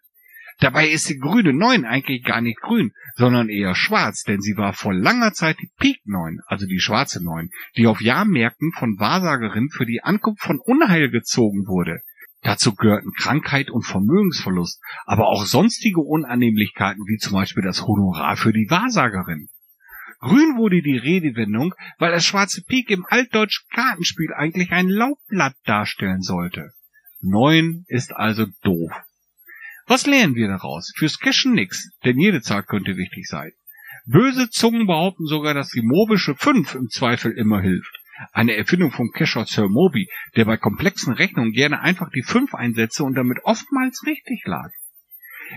Dabei 0.59 0.89
ist 0.89 1.09
die 1.09 1.17
grüne 1.17 1.53
Neun 1.53 1.85
eigentlich 1.85 2.23
gar 2.23 2.41
nicht 2.41 2.59
grün, 2.59 2.91
sondern 3.15 3.47
eher 3.47 3.73
schwarz, 3.73 4.23
denn 4.23 4.41
sie 4.41 4.57
war 4.57 4.73
vor 4.73 4.93
langer 4.93 5.31
Zeit 5.31 5.57
die 5.61 5.71
Pik 5.79 6.01
Neun, 6.05 6.39
also 6.45 6.65
die 6.65 6.81
schwarze 6.81 7.23
Neun, 7.23 7.51
die 7.77 7.87
auf 7.87 8.01
Jahrmärkten 8.01 8.73
von 8.73 8.99
Wahrsagerinnen 8.99 9.69
für 9.69 9.85
die 9.85 10.03
Ankunft 10.03 10.41
von 10.41 10.59
Unheil 10.59 11.09
gezogen 11.09 11.67
wurde. 11.67 12.01
Dazu 12.41 12.75
gehörten 12.75 13.13
Krankheit 13.17 13.71
und 13.71 13.83
Vermögensverlust, 13.83 14.81
aber 15.05 15.27
auch 15.27 15.45
sonstige 15.45 16.01
Unannehmlichkeiten 16.01 17.01
wie 17.07 17.17
zum 17.17 17.33
Beispiel 17.33 17.63
das 17.63 17.87
Honorar 17.87 18.35
für 18.35 18.51
die 18.51 18.69
Wahrsagerin. 18.69 19.47
Grün 20.19 20.57
wurde 20.57 20.81
die 20.81 20.97
Redewendung, 20.97 21.73
weil 21.97 22.11
das 22.11 22.25
schwarze 22.25 22.63
Pik 22.63 22.89
im 22.89 23.05
altdeutschen 23.09 23.67
Kartenspiel 23.71 24.33
eigentlich 24.33 24.71
ein 24.71 24.87
Laubblatt 24.87 25.55
darstellen 25.65 26.21
sollte. 26.21 26.71
Neun 27.21 27.85
ist 27.87 28.15
also 28.15 28.45
doof. 28.63 28.91
Was 29.87 30.07
lernen 30.07 30.35
wir 30.35 30.47
daraus? 30.47 30.91
Fürs 30.95 31.19
Cashen 31.19 31.53
nix, 31.53 31.91
denn 32.03 32.19
jede 32.19 32.41
Zahl 32.41 32.63
könnte 32.63 32.97
wichtig 32.97 33.27
sein. 33.27 33.51
Böse 34.05 34.49
Zungen 34.49 34.87
behaupten 34.87 35.25
sogar, 35.25 35.53
dass 35.53 35.69
die 35.69 35.81
mobische 35.83 36.35
5 36.35 36.75
im 36.75 36.89
Zweifel 36.89 37.31
immer 37.31 37.61
hilft. 37.61 37.99
Eine 38.31 38.55
Erfindung 38.55 38.91
vom 38.91 39.11
Kescher 39.11 39.45
Sir 39.45 39.67
Moby, 39.67 40.07
der 40.35 40.45
bei 40.45 40.57
komplexen 40.57 41.13
Rechnungen 41.13 41.51
gerne 41.51 41.81
einfach 41.81 42.09
die 42.09 42.23
5 42.23 42.53
einsetzte 42.53 43.03
und 43.03 43.15
damit 43.15 43.39
oftmals 43.43 44.03
richtig 44.05 44.43
lag. 44.45 44.69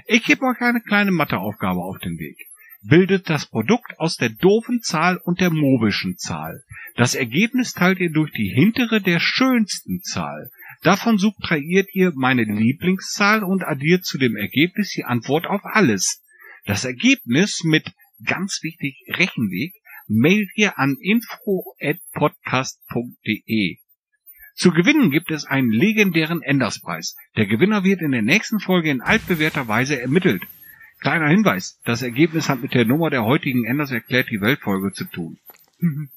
Ich 0.07 0.25
gebe 0.25 0.45
euch 0.45 0.61
eine 0.61 0.81
kleine 0.81 1.13
Matheaufgabe 1.13 1.81
auf 1.81 1.99
den 1.99 2.19
Weg 2.19 2.48
bildet 2.81 3.29
das 3.29 3.47
Produkt 3.47 3.99
aus 3.99 4.17
der 4.17 4.31
doofen 4.31 4.81
Zahl 4.83 5.19
und 5.19 5.41
der 5.41 5.51
mobischen 5.51 6.17
Zahl. 6.17 6.63
Das 6.97 7.15
Ergebnis 7.15 7.73
teilt 7.73 8.01
ihr 8.01 8.11
durch 8.11 8.33
die 8.33 8.53
hintere 8.55 9.01
der 9.01 9.21
schönsten 9.21 10.01
Zahl. 10.03 10.51
Davon 10.83 11.19
subtrahiert 11.19 11.89
ihr 11.93 12.13
meine 12.15 12.45
Lieblingszahl 12.45 13.43
und 13.43 13.65
addiert 13.65 14.05
zu 14.05 14.19
dem 14.19 14.37
Ergebnis 14.37 14.91
die 14.91 15.05
Antwort 15.05 15.47
auf 15.47 15.63
alles. 15.65 16.23
Das 16.67 16.85
Ergebnis 16.85 17.63
mit, 17.65 17.91
ganz 18.25 18.61
wichtig, 18.63 18.97
Rechenweg, 19.09 19.75
mailt 20.07 20.51
ihr 20.55 20.79
an 20.79 20.97
info.podcast.de. 21.01 23.79
Zu 24.55 24.73
gewinnen 24.73 25.11
gibt 25.11 25.31
es 25.31 25.45
einen 25.45 25.71
legendären 25.71 26.43
Enderspreis. 26.43 27.15
Der 27.37 27.47
Gewinner 27.47 27.85
wird 27.85 28.01
in 28.01 28.11
der 28.11 28.23
nächsten 28.23 28.59
Folge 28.59 28.91
in 28.91 29.01
altbewährter 29.01 29.69
Weise 29.69 30.01
ermittelt. 30.01 30.43
Kleiner 31.01 31.29
Hinweis, 31.29 31.79
das 31.85 32.03
Ergebnis 32.03 32.49
hat 32.49 32.61
mit 32.61 32.75
der 32.75 32.85
Nummer 32.85 33.11
der 33.11 33.25
heutigen 33.25 33.65
Enders 33.65 33.91
erklärt 33.91 34.29
die 34.31 34.41
Weltfolge 34.41 34.93
zu 34.93 35.05
tun. 35.05 35.39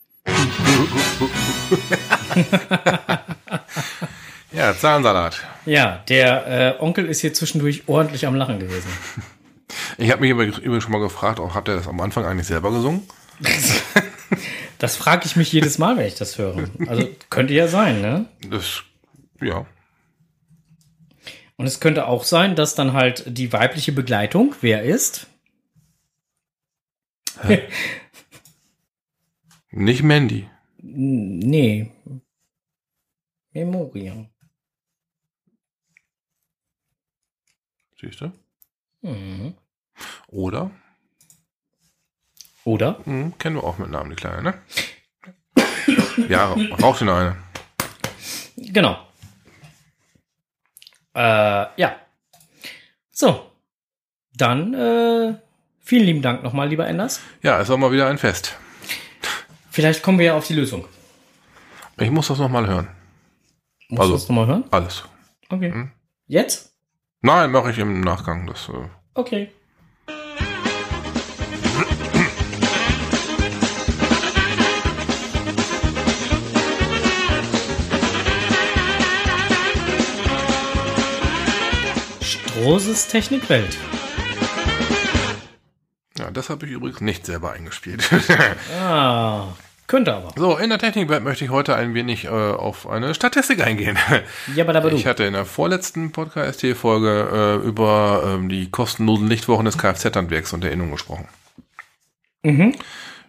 Ja, 4.53 4.75
Zahnsalat. 4.75 5.41
Ja, 5.65 6.03
der 6.09 6.77
äh, 6.77 6.84
Onkel 6.84 7.05
ist 7.05 7.21
hier 7.21 7.34
zwischendurch 7.34 7.84
ordentlich 7.88 8.27
am 8.27 8.36
Lachen 8.36 8.59
gewesen. 8.59 8.89
Ich 9.97 10.11
habe 10.11 10.21
mich 10.21 10.32
übrigens 10.32 10.84
schon 10.84 10.91
mal 10.91 10.99
gefragt, 10.99 11.39
auch 11.39 11.55
habt 11.55 11.69
ihr 11.69 11.75
das 11.75 11.88
am 11.88 12.01
Anfang 12.01 12.25
eigentlich 12.25 12.47
selber 12.47 12.71
gesungen? 12.71 13.03
Das 14.77 14.97
frage 14.97 15.25
ich 15.25 15.36
mich 15.36 15.51
jedes 15.53 15.77
Mal, 15.77 15.95
wenn 15.95 16.05
ich 16.05 16.15
das 16.15 16.38
höre. 16.38 16.69
Also 16.88 17.07
könnte 17.29 17.53
ja 17.53 17.67
sein, 17.67 18.01
ne? 18.01 18.25
Das, 18.49 18.84
ja. 19.39 19.65
Und 21.62 21.68
es 21.68 21.80
könnte 21.80 22.07
auch 22.07 22.24
sein, 22.24 22.55
dass 22.55 22.74
dann 22.74 22.93
halt 22.93 23.38
die 23.38 23.53
weibliche 23.53 23.91
Begleitung, 23.91 24.55
wer 24.62 24.82
ist? 24.82 25.28
Nicht 29.70 30.01
Mandy. 30.01 30.49
Nee. 30.80 31.91
Memoria. 33.51 34.26
Siehst 37.99 38.22
du? 38.22 38.32
Mhm. 39.03 39.53
Oder? 40.30 40.72
Oder? 42.64 43.05
Hm, 43.05 43.38
kennen 43.38 43.57
wir 43.57 43.64
auch 43.64 43.78
mit 43.78 43.91
Namen, 43.91 44.09
die 44.09 44.16
Kleine, 44.16 44.41
ne? 44.41 44.59
ja, 46.28 46.55
raucht 46.82 47.01
dir 47.01 47.05
noch 47.05 47.18
eine. 47.18 47.38
Genau. 48.57 49.11
Äh, 51.16 51.22
ja. 51.82 51.95
So. 53.12 53.51
Dann 54.36 54.74
äh, 54.74 55.36
vielen 55.80 56.05
lieben 56.05 56.22
Dank 56.22 56.43
nochmal, 56.43 56.70
lieber 56.70 56.88
Enders. 56.88 57.20
Ja, 57.43 57.59
es 57.59 57.70
war 57.70 57.78
mal 57.78 57.91
wieder 57.91 58.07
ein 58.07 58.18
Fest. 58.18 58.57
Vielleicht 59.70 60.01
kommen 60.03 60.20
wir 60.20 60.26
ja 60.28 60.36
auf 60.38 60.47
die 60.47 60.53
Lösung. 60.55 60.88
Ich 61.97 62.09
muss 62.09 62.28
das 62.28 62.39
nochmal 62.39 62.68
hören. 62.68 62.88
Musst 63.89 64.01
Also- 64.01 64.14
du 64.14 64.18
das 64.20 64.30
nochmal 64.30 64.47
hören? 64.47 64.64
Alles. 64.72 65.03
Okay. 65.49 65.89
Jetzt? 66.28 66.74
Nein, 67.22 67.51
mache 67.51 67.72
ich 67.72 67.78
im 67.78 68.01
Nachgang. 68.01 68.47
Das, 68.47 68.70
äh, 68.70 68.88
Okay. 69.14 69.51
Strohses 82.62 83.07
Technikwelt. 83.07 83.76
ja, 86.20 86.30
das 86.30 86.51
habe 86.51 86.68
ich 86.68 86.72
übrigens 86.72 87.01
nicht 87.01 87.26
selber 87.26 87.53
eingespielt. 87.53 88.07
Ah, 88.80 89.47
könnte 89.88 90.14
aber. 90.14 90.32
so, 90.38 90.57
in 90.57 90.70
der 90.70 90.78
Technikwelt 90.78 91.24
möchte 91.24 91.43
ich 91.43 91.49
heute 91.49 91.76
ein 91.76 91.95
wenig 91.95 92.26
äh, 92.26 92.30
auf 92.30 92.88
eine 92.88 93.16
Statistik 93.16 93.66
eingehen. 93.66 93.97
Ja, 94.55 94.64
aber 94.64 94.74
da 94.74 94.82
du. 94.82 94.95
Ich 94.95 95.07
hatte 95.07 95.24
in 95.24 95.34
der 95.34 95.45
vorletzten 95.45 96.12
Podcast-Folge 96.12 97.62
äh, 97.64 97.68
über 97.68 98.22
ähm, 98.28 98.47
die 98.47 98.70
kostenlosen 98.70 99.28
Lichtwochen 99.28 99.66
des 99.66 99.80
Kfz-Handwerks 99.80 100.53
und 100.53 100.64
der 100.64 100.72
Innung 100.72 100.91
gesprochen. 100.91 101.28
Mhm. 102.43 102.76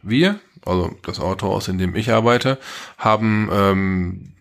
Wir, 0.03 0.41
also 0.67 0.95
das 1.07 1.21
Autohaus, 1.21 1.69
in 1.69 1.79
dem 1.79 1.97
ich 1.97 2.13
arbeite, 2.13 2.59
haben 2.99 3.49
ähm, 3.51 4.33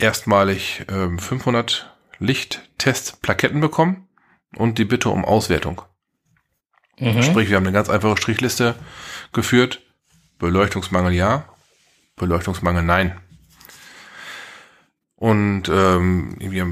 erstmalig 0.00 0.84
ähm, 0.88 1.20
500 1.20 1.86
Lichttest-Plaketten 2.20 3.60
bekommen 3.60 4.08
und 4.56 4.78
die 4.78 4.84
Bitte 4.84 5.08
um 5.08 5.24
Auswertung. 5.24 5.82
Mhm. 6.98 7.22
Sprich, 7.22 7.48
wir 7.48 7.56
haben 7.56 7.66
eine 7.66 7.72
ganz 7.72 7.88
einfache 7.88 8.16
Strichliste 8.16 8.76
geführt. 9.32 9.82
Beleuchtungsmangel 10.38 11.12
ja, 11.12 11.44
Beleuchtungsmangel 12.16 12.82
nein. 12.82 13.20
Und 15.16 15.68
ähm, 15.68 16.36
irgendwie 16.38 16.64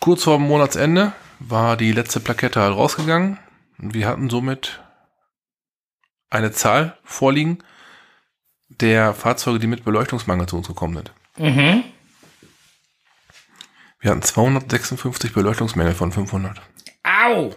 kurz 0.00 0.24
vor 0.24 0.38
dem 0.38 0.46
Monatsende 0.46 1.12
war 1.40 1.76
die 1.76 1.92
letzte 1.92 2.20
Plakette 2.20 2.60
halt 2.60 2.74
rausgegangen 2.74 3.38
und 3.78 3.94
wir 3.94 4.06
hatten 4.06 4.30
somit 4.30 4.80
eine 6.30 6.52
Zahl 6.52 6.98
vorliegen 7.04 7.58
der 8.68 9.14
Fahrzeuge, 9.14 9.58
die 9.58 9.66
mit 9.66 9.84
Beleuchtungsmangel 9.84 10.46
zu 10.46 10.56
uns 10.56 10.68
gekommen 10.68 10.94
sind. 10.94 11.12
Mhm. 11.38 11.84
Wir 14.00 14.10
hatten 14.12 14.22
256 14.22 15.32
Beleuchtungsmängel 15.32 15.94
von 15.94 16.12
500. 16.12 16.60
Au! 17.02 17.54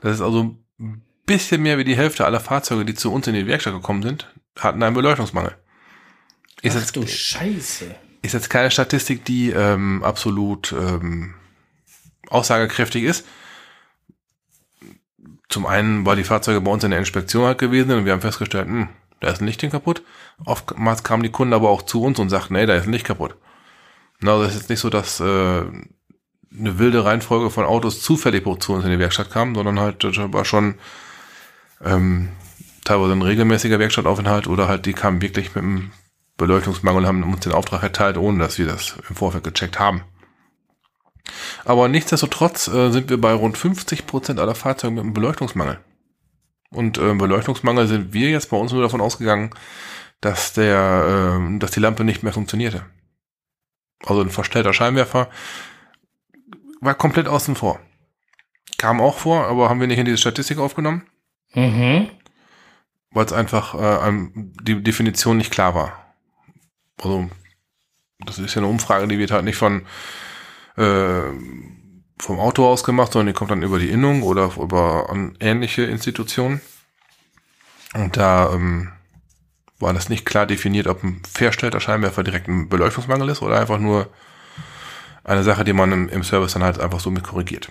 Das 0.00 0.16
ist 0.16 0.20
also 0.20 0.56
ein 0.80 1.02
bisschen 1.26 1.62
mehr 1.62 1.78
wie 1.78 1.84
die 1.84 1.96
Hälfte 1.96 2.24
aller 2.24 2.40
Fahrzeuge, 2.40 2.84
die 2.84 2.94
zu 2.94 3.12
uns 3.12 3.26
in 3.26 3.34
die 3.34 3.46
Werkstatt 3.46 3.74
gekommen 3.74 4.02
sind, 4.02 4.32
hatten 4.58 4.82
einen 4.82 4.94
Beleuchtungsmangel. 4.94 5.56
Ist, 6.62 6.76
Ach 6.76 6.80
jetzt, 6.80 6.96
du 6.96 7.06
Scheiße. 7.06 7.94
ist 8.22 8.32
jetzt 8.32 8.50
keine 8.50 8.70
Statistik, 8.70 9.24
die 9.24 9.50
ähm, 9.50 10.02
absolut 10.02 10.72
ähm, 10.72 11.34
aussagekräftig 12.28 13.04
ist. 13.04 13.26
Zum 15.48 15.66
einen, 15.66 16.04
weil 16.06 16.16
die 16.16 16.24
Fahrzeuge 16.24 16.60
bei 16.60 16.70
uns 16.70 16.82
in 16.82 16.90
der 16.90 16.98
Inspektion 16.98 17.44
halt 17.44 17.58
gewesen 17.58 17.88
sind 17.88 17.98
und 17.98 18.04
wir 18.06 18.12
haben 18.12 18.20
festgestellt, 18.20 18.66
hm, 18.66 18.88
da 19.20 19.30
ist 19.30 19.40
ein 19.40 19.46
Lichtchen 19.46 19.70
kaputt. 19.70 20.02
Oftmals 20.44 21.04
kamen 21.04 21.22
die 21.22 21.30
Kunden 21.30 21.54
aber 21.54 21.68
auch 21.68 21.82
zu 21.82 22.02
uns 22.02 22.18
und 22.18 22.30
sagten, 22.30 22.54
nee, 22.54 22.66
da 22.66 22.74
ist 22.74 22.86
ein 22.86 22.92
Licht 22.92 23.06
kaputt. 23.06 23.36
Na, 24.20 24.40
es 24.42 24.50
ist 24.50 24.60
jetzt 24.60 24.70
nicht 24.70 24.80
so, 24.80 24.90
dass 24.90 25.20
äh, 25.20 25.24
eine 25.24 26.78
wilde 26.78 27.04
Reihenfolge 27.04 27.50
von 27.50 27.64
Autos 27.64 28.00
zufällig 28.00 28.44
zu 28.60 28.72
uns 28.72 28.84
in 28.84 28.90
die 28.90 28.98
Werkstatt 28.98 29.30
kam, 29.30 29.54
sondern 29.54 29.80
halt 29.80 30.04
das 30.04 30.16
war 30.16 30.44
schon 30.44 30.76
ähm, 31.84 32.30
teilweise 32.84 33.12
ein 33.12 33.22
regelmäßiger 33.22 33.78
Werkstattaufenthalt 33.78 34.46
oder 34.46 34.68
halt 34.68 34.86
die 34.86 34.92
kamen 34.92 35.20
wirklich 35.20 35.54
mit 35.54 35.64
einem 35.64 35.90
Beleuchtungsmangel 36.36 37.02
und 37.02 37.06
haben 37.06 37.22
uns 37.22 37.40
den 37.40 37.52
Auftrag 37.52 37.82
erteilt, 37.82 38.16
ohne 38.16 38.38
dass 38.38 38.58
wir 38.58 38.66
das 38.66 38.96
im 39.08 39.16
Vorfeld 39.16 39.44
gecheckt 39.44 39.78
haben. 39.78 40.02
Aber 41.64 41.88
nichtsdestotrotz 41.88 42.68
äh, 42.68 42.90
sind 42.90 43.08
wir 43.08 43.20
bei 43.20 43.32
rund 43.32 43.56
50 43.56 44.06
Prozent 44.06 44.38
aller 44.40 44.54
Fahrzeuge 44.54 44.94
mit 44.94 45.04
einem 45.04 45.14
Beleuchtungsmangel. 45.14 45.78
Und 46.70 46.98
äh, 46.98 47.14
Beleuchtungsmangel 47.14 47.86
sind 47.86 48.12
wir 48.12 48.30
jetzt 48.30 48.50
bei 48.50 48.56
uns 48.56 48.72
nur 48.72 48.82
davon 48.82 49.00
ausgegangen, 49.00 49.50
dass 50.20 50.52
der, 50.52 51.38
äh, 51.40 51.58
dass 51.58 51.70
die 51.70 51.80
Lampe 51.80 52.04
nicht 52.04 52.22
mehr 52.22 52.32
funktionierte. 52.32 52.84
Also 54.06 54.20
ein 54.22 54.30
verstellter 54.30 54.72
Scheinwerfer 54.72 55.28
war 56.80 56.94
komplett 56.94 57.28
außen 57.28 57.56
vor. 57.56 57.80
Kam 58.78 59.00
auch 59.00 59.16
vor, 59.18 59.46
aber 59.46 59.70
haben 59.70 59.80
wir 59.80 59.86
nicht 59.86 59.98
in 59.98 60.04
diese 60.04 60.18
Statistik 60.18 60.58
aufgenommen, 60.58 61.06
Mhm. 61.54 62.10
weil 63.10 63.24
es 63.24 63.32
einfach 63.32 63.74
äh, 63.74 64.12
die 64.62 64.82
Definition 64.82 65.36
nicht 65.36 65.52
klar 65.52 65.74
war. 65.74 66.14
Also 67.00 67.30
das 68.26 68.38
ist 68.38 68.54
ja 68.54 68.60
eine 68.60 68.70
Umfrage, 68.70 69.08
die 69.08 69.18
wird 69.18 69.30
halt 69.30 69.44
nicht 69.44 69.56
von 69.56 69.86
äh, 70.76 71.22
vom 72.18 72.40
Auto 72.40 72.66
aus 72.66 72.84
gemacht, 72.84 73.12
sondern 73.12 73.28
die 73.28 73.32
kommt 73.38 73.50
dann 73.50 73.62
über 73.62 73.78
die 73.78 73.90
Innung 73.90 74.22
oder 74.22 74.52
über 74.56 75.08
ähnliche 75.40 75.82
Institutionen. 75.82 76.60
Und 77.94 78.16
da 78.16 78.52
ähm, 78.52 78.90
war 79.84 79.94
das 79.94 80.08
nicht 80.08 80.26
klar 80.26 80.46
definiert, 80.46 80.86
ob 80.86 81.04
ein 81.04 81.22
verstellter 81.30 81.80
Scheinwerfer 81.80 82.24
direkt 82.24 82.48
ein 82.48 82.68
Beleuchtungsmangel 82.68 83.28
ist 83.28 83.42
oder 83.42 83.60
einfach 83.60 83.78
nur 83.78 84.08
eine 85.22 85.42
Sache, 85.42 85.64
die 85.64 85.72
man 85.72 85.92
im, 85.92 86.08
im 86.08 86.22
Service 86.22 86.54
dann 86.54 86.64
halt 86.64 86.80
einfach 86.80 87.00
so 87.00 87.10
mit 87.10 87.22
korrigiert. 87.22 87.70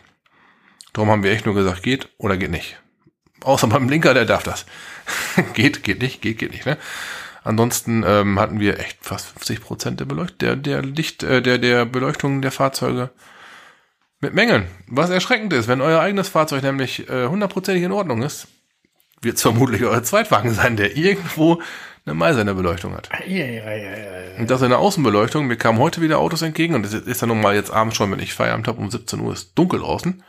Darum 0.93 1.09
haben 1.09 1.23
wir 1.23 1.31
echt 1.31 1.45
nur 1.45 1.55
gesagt, 1.55 1.83
geht 1.83 2.09
oder 2.17 2.37
geht 2.37 2.51
nicht. 2.51 2.79
Außer 3.41 3.67
beim 3.67 3.87
Blinker, 3.87 4.13
der 4.13 4.25
darf 4.25 4.43
das. 4.43 4.65
geht, 5.53 5.83
geht 5.83 6.01
nicht, 6.01 6.21
geht, 6.21 6.37
geht 6.37 6.51
nicht. 6.51 6.65
Ne? 6.65 6.77
Ansonsten 7.43 8.03
ähm, 8.07 8.39
hatten 8.39 8.59
wir 8.59 8.79
echt 8.79 8.99
fast 9.01 9.27
50 9.27 9.61
Prozent 9.61 9.99
der 9.99 10.05
Beleucht 10.05 10.41
der, 10.41 10.55
der 10.55 10.81
Licht, 10.81 11.23
äh, 11.23 11.41
der, 11.41 11.57
der 11.57 11.85
Beleuchtung 11.85 12.41
der 12.41 12.51
Fahrzeuge 12.51 13.09
mit 14.21 14.33
Mängeln. 14.33 14.67
Was 14.87 15.09
erschreckend 15.09 15.51
ist, 15.51 15.67
wenn 15.67 15.81
euer 15.81 15.99
eigenes 15.99 16.29
Fahrzeug 16.29 16.63
nämlich 16.63 17.09
äh, 17.09 17.27
hundertprozentig 17.27 17.83
in 17.83 17.91
Ordnung 17.91 18.21
ist, 18.21 18.47
wird 19.21 19.35
es 19.35 19.41
vermutlich 19.41 19.83
euer 19.83 20.03
Zweitwagen 20.03 20.53
sein, 20.53 20.77
der 20.77 20.95
irgendwo 20.95 21.61
eine 22.05 22.15
Meiserne-Beleuchtung 22.15 22.95
hat. 22.95 23.09
Und 24.39 24.49
das 24.49 24.61
in 24.61 24.69
der 24.69 24.79
Außenbeleuchtung. 24.79 25.47
Mir 25.47 25.57
kamen 25.57 25.79
heute 25.79 26.01
wieder 26.01 26.19
Autos 26.19 26.41
entgegen 26.41 26.75
und 26.75 26.85
es 26.85 26.93
ist 26.93 27.21
ja 27.21 27.27
nun 27.27 27.39
mal 27.41 27.55
jetzt 27.55 27.71
abends 27.71 27.95
schon, 27.95 28.11
wenn 28.11 28.19
ich 28.19 28.33
Feierabend 28.33 28.67
habe, 28.67 28.79
um 28.81 28.91
17 28.91 29.19
Uhr 29.19 29.31
ist 29.33 29.57
dunkel 29.57 29.79
draußen. 29.79 30.23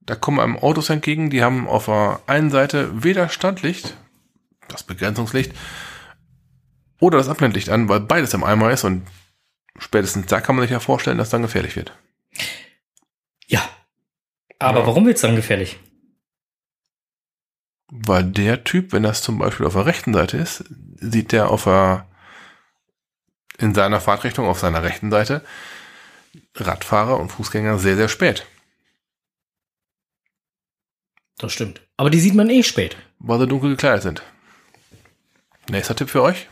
Da 0.00 0.14
kommen 0.16 0.40
einem 0.40 0.58
Autos 0.58 0.90
entgegen, 0.90 1.30
die 1.30 1.42
haben 1.42 1.68
auf 1.68 1.86
der 1.86 2.20
einen 2.26 2.50
Seite 2.50 3.04
weder 3.04 3.28
Standlicht, 3.28 3.96
das 4.68 4.82
Begrenzungslicht, 4.82 5.52
oder 7.00 7.18
das 7.18 7.28
Abblendlicht 7.28 7.68
an, 7.68 7.88
weil 7.88 8.00
beides 8.00 8.32
im 8.34 8.42
Eimer 8.44 8.70
ist 8.70 8.84
und 8.84 9.06
spätestens 9.78 10.26
da 10.26 10.40
kann 10.40 10.56
man 10.56 10.62
sich 10.62 10.70
ja 10.70 10.80
vorstellen, 10.80 11.18
dass 11.18 11.30
dann 11.30 11.42
gefährlich 11.42 11.76
wird. 11.76 11.92
Ja. 13.46 13.62
Aber 14.58 14.80
Ja. 14.80 14.86
warum 14.86 15.06
wird's 15.06 15.20
dann 15.20 15.36
gefährlich? 15.36 15.78
Weil 17.94 18.24
der 18.24 18.64
Typ, 18.64 18.92
wenn 18.92 19.02
das 19.02 19.20
zum 19.22 19.38
Beispiel 19.38 19.66
auf 19.66 19.74
der 19.74 19.84
rechten 19.84 20.14
Seite 20.14 20.38
ist, 20.38 20.64
sieht 20.96 21.30
der 21.30 21.50
auf 21.50 21.64
der, 21.64 22.06
in 23.58 23.74
seiner 23.74 24.00
Fahrtrichtung 24.00 24.46
auf 24.46 24.58
seiner 24.58 24.82
rechten 24.82 25.10
Seite 25.10 25.44
Radfahrer 26.54 27.20
und 27.20 27.28
Fußgänger 27.30 27.78
sehr, 27.78 27.96
sehr 27.96 28.08
spät. 28.08 28.46
Das 31.38 31.52
stimmt. 31.52 31.82
Aber 31.98 32.08
die 32.08 32.20
sieht 32.20 32.34
man 32.34 32.48
eh 32.48 32.62
spät. 32.62 32.96
weil 33.18 33.38
sie 33.40 33.46
dunkel 33.46 33.70
gekleidet 33.70 34.02
sind. 34.02 34.22
Nächster 35.68 35.94
Tipp 35.94 36.08
für 36.08 36.22
euch. 36.22 36.48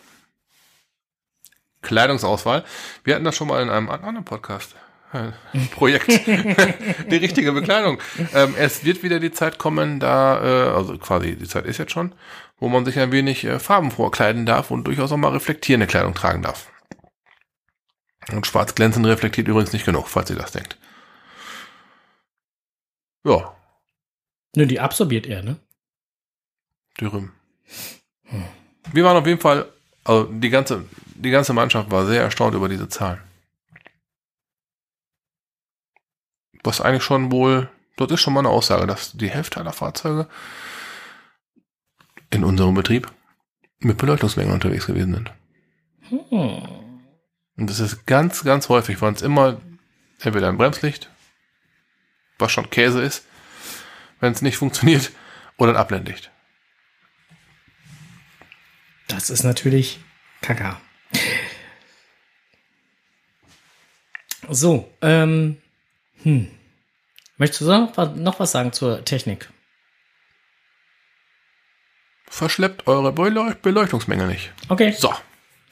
Kleidungsauswahl. 1.83 2.65
Wir 3.05 3.15
hatten 3.15 3.25
das 3.25 3.35
schon 3.37 3.49
mal 3.49 3.63
in 3.63 3.71
einem 3.71 3.89
an- 3.89 4.03
anderen 4.05 4.25
Podcast 4.27 4.75
Projekt. 5.73 6.09
die 7.11 7.17
richtige 7.17 7.53
Bekleidung. 7.53 7.99
Ähm, 8.35 8.55
es 8.59 8.85
wird 8.85 9.03
wieder 9.03 9.21
die 9.21 9.33
Zeit 9.33 9.59
kommen, 9.59 10.01
da, 10.01 10.43
äh, 10.43 10.71
also 10.71 10.97
quasi 10.99 11.37
die 11.37 11.49
Zeit 11.49 11.67
ist 11.67 11.79
jetzt 11.79 11.93
schon, 11.93 12.13
wo 12.59 12.69
man 12.69 12.85
sich 12.85 12.99
ein 12.99 13.13
wenig 13.13 13.45
äh, 13.45 13.59
farbenfroh 13.59 14.11
kleiden 14.11 14.47
darf 14.47 14.71
und 14.71 14.85
durchaus 14.85 15.13
auch 15.13 15.17
mal 15.17 15.33
reflektierende 15.33 15.87
Kleidung 15.87 16.15
tragen 16.15 16.43
darf. 16.43 16.71
Und 18.33 18.47
schwarz 18.47 18.75
glänzend 18.75 19.07
reflektiert 19.07 19.49
übrigens 19.49 19.73
nicht 19.73 19.85
genug, 19.85 20.09
falls 20.09 20.31
ihr 20.31 20.37
das 20.37 20.53
denkt. 20.53 20.77
Ja, 23.25 23.55
Nö, 24.57 24.67
die 24.67 24.81
absorbiert 24.81 25.27
er, 25.27 25.43
ne? 25.43 25.57
Dürüm. 27.01 27.33
Wir 28.93 29.05
waren 29.05 29.17
auf 29.17 29.27
jeden 29.27 29.41
Fall, 29.41 29.67
also 30.05 30.25
die 30.25 30.51
ganze, 30.51 30.85
die 31.15 31.31
ganze 31.31 31.53
Mannschaft 31.53 31.91
war 31.91 32.07
sehr 32.07 32.23
erstaunt 32.23 32.55
über 32.55 32.69
diese 32.69 32.89
Zahlen. 32.89 33.21
Was 36.63 36.81
eigentlich 36.81 37.05
schon 37.05 37.33
wohl, 37.33 37.71
dort 37.97 38.11
ist 38.11 38.21
schon 38.21 38.35
mal 38.35 38.41
eine 38.41 38.51
Aussage, 38.51 38.87
dass 38.87 39.13
die 39.13 39.31
Hälfte 39.31 39.61
aller 39.61 39.73
Fahrzeuge 39.73 40.29
in 42.31 42.45
unserem 42.45 42.75
Betrieb 42.75 43.11
mit 43.79 43.99
Beleuchtungsmengen 43.99 44.53
unterwegs 44.53 44.87
gewesen 44.87 45.15
sind. 45.15 45.33
Hm. 46.09 46.63
Und 47.57 47.71
das 47.71 47.81
ist 47.81 48.07
ganz, 48.07 48.45
ganz 48.45 48.69
häufig, 48.69 49.01
waren 49.01 49.15
es 49.15 49.23
immer 49.23 49.61
entweder 50.21 50.49
ein 50.49 50.59
Bremslicht, 50.59 51.11
was 52.39 52.53
schon 52.53 52.71
Käse 52.71 53.03
ist, 53.03 53.25
wenn 54.21 54.33
es 54.33 54.43
nicht 54.43 54.57
funktioniert, 54.57 55.13
oder 55.57 55.73
ein 55.73 55.77
Abblendlicht. 55.77 56.31
Das 59.09 59.29
ist 59.29 59.43
natürlich 59.43 60.01
Kaka. 60.41 60.81
So, 64.49 64.91
ähm, 65.03 65.59
hm. 66.23 66.49
Möchtest 67.37 67.63
du 67.63 67.67
noch, 67.67 68.39
was- 68.39 68.53
sagen 68.53 68.73
zur 68.73 69.05
Technik? 69.05 69.49
Verschleppt 72.29 72.87
eure 72.87 73.13
Beleuch- 73.13 73.57
Beleuchtungsmenge 73.57 74.27
nicht. 74.27 74.53
Okay. 74.69 74.93
So. 74.97 75.13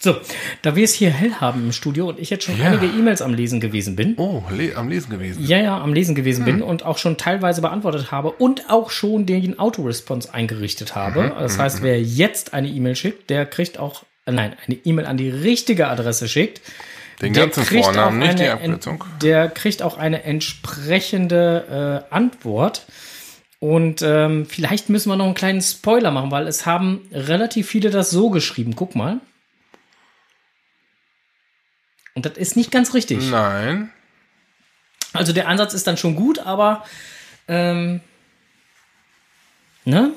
So, 0.00 0.16
da 0.62 0.76
wir 0.76 0.84
es 0.84 0.94
hier 0.94 1.10
hell 1.10 1.32
haben 1.40 1.64
im 1.64 1.72
Studio 1.72 2.08
und 2.08 2.20
ich 2.20 2.30
jetzt 2.30 2.44
schon 2.44 2.56
Ja. 2.56 2.66
einige 2.66 2.86
E-Mails 2.86 3.20
am 3.20 3.34
Lesen 3.34 3.58
gewesen 3.58 3.96
bin. 3.96 4.14
Oh, 4.16 4.44
le 4.48 4.76
am 4.76 4.88
Lesen 4.88 5.10
gewesen. 5.10 5.44
Ja, 5.44 5.58
ja, 5.58 5.80
am 5.80 5.92
Lesen 5.92 6.14
gewesen 6.14 6.44
bin 6.44 6.62
und 6.62 6.84
auch 6.84 6.98
schon 6.98 7.16
teilweise 7.16 7.60
beantwortet 7.62 8.12
habe 8.12 8.30
und 8.30 8.70
auch 8.70 8.90
schon 8.90 9.26
den 9.26 9.58
Autoresponse 9.58 10.32
eingerichtet 10.32 10.94
habe. 10.94 11.34
Das 11.36 11.58
heißt, 11.58 11.82
wer 11.82 12.00
jetzt 12.00 12.54
eine 12.54 12.68
E-Mail 12.68 12.94
schickt, 12.94 13.28
der 13.28 13.44
kriegt 13.44 13.78
auch, 13.78 14.04
äh, 14.24 14.30
nein, 14.30 14.54
eine 14.68 14.76
E-Mail 14.84 15.06
an 15.06 15.16
die 15.16 15.30
richtige 15.30 15.88
Adresse 15.88 16.28
schickt. 16.28 16.60
Den 17.20 17.32
der 17.34 17.44
ganzen 17.44 17.64
kriegt 17.64 17.84
Vornamen, 17.84 18.22
auch 18.22 18.26
nicht 18.26 18.38
die 18.38 18.44
eine 18.44 18.52
Abkürzung. 18.52 19.02
en- 19.12 19.18
Der 19.20 19.48
kriegt 19.50 19.82
auch 19.82 19.98
eine 19.98 20.22
entsprechende 20.24 22.04
äh, 22.10 22.14
Antwort. 22.14 22.86
Und 23.60 24.02
ähm, 24.02 24.46
vielleicht 24.46 24.88
müssen 24.88 25.08
wir 25.10 25.16
noch 25.16 25.24
einen 25.24 25.34
kleinen 25.34 25.60
Spoiler 25.60 26.12
machen, 26.12 26.30
weil 26.30 26.46
es 26.46 26.64
haben 26.64 27.08
relativ 27.12 27.68
viele 27.68 27.90
das 27.90 28.10
so 28.10 28.30
geschrieben. 28.30 28.76
Guck 28.76 28.94
mal. 28.94 29.18
Und 32.14 32.24
das 32.26 32.36
ist 32.36 32.56
nicht 32.56 32.70
ganz 32.70 32.94
richtig. 32.94 33.18
Nein. 33.30 33.90
Also 35.12 35.32
der 35.32 35.48
Ansatz 35.48 35.74
ist 35.74 35.86
dann 35.86 35.96
schon 35.96 36.14
gut, 36.16 36.38
aber 36.40 36.84
ähm, 37.48 38.00
ne? 39.84 40.12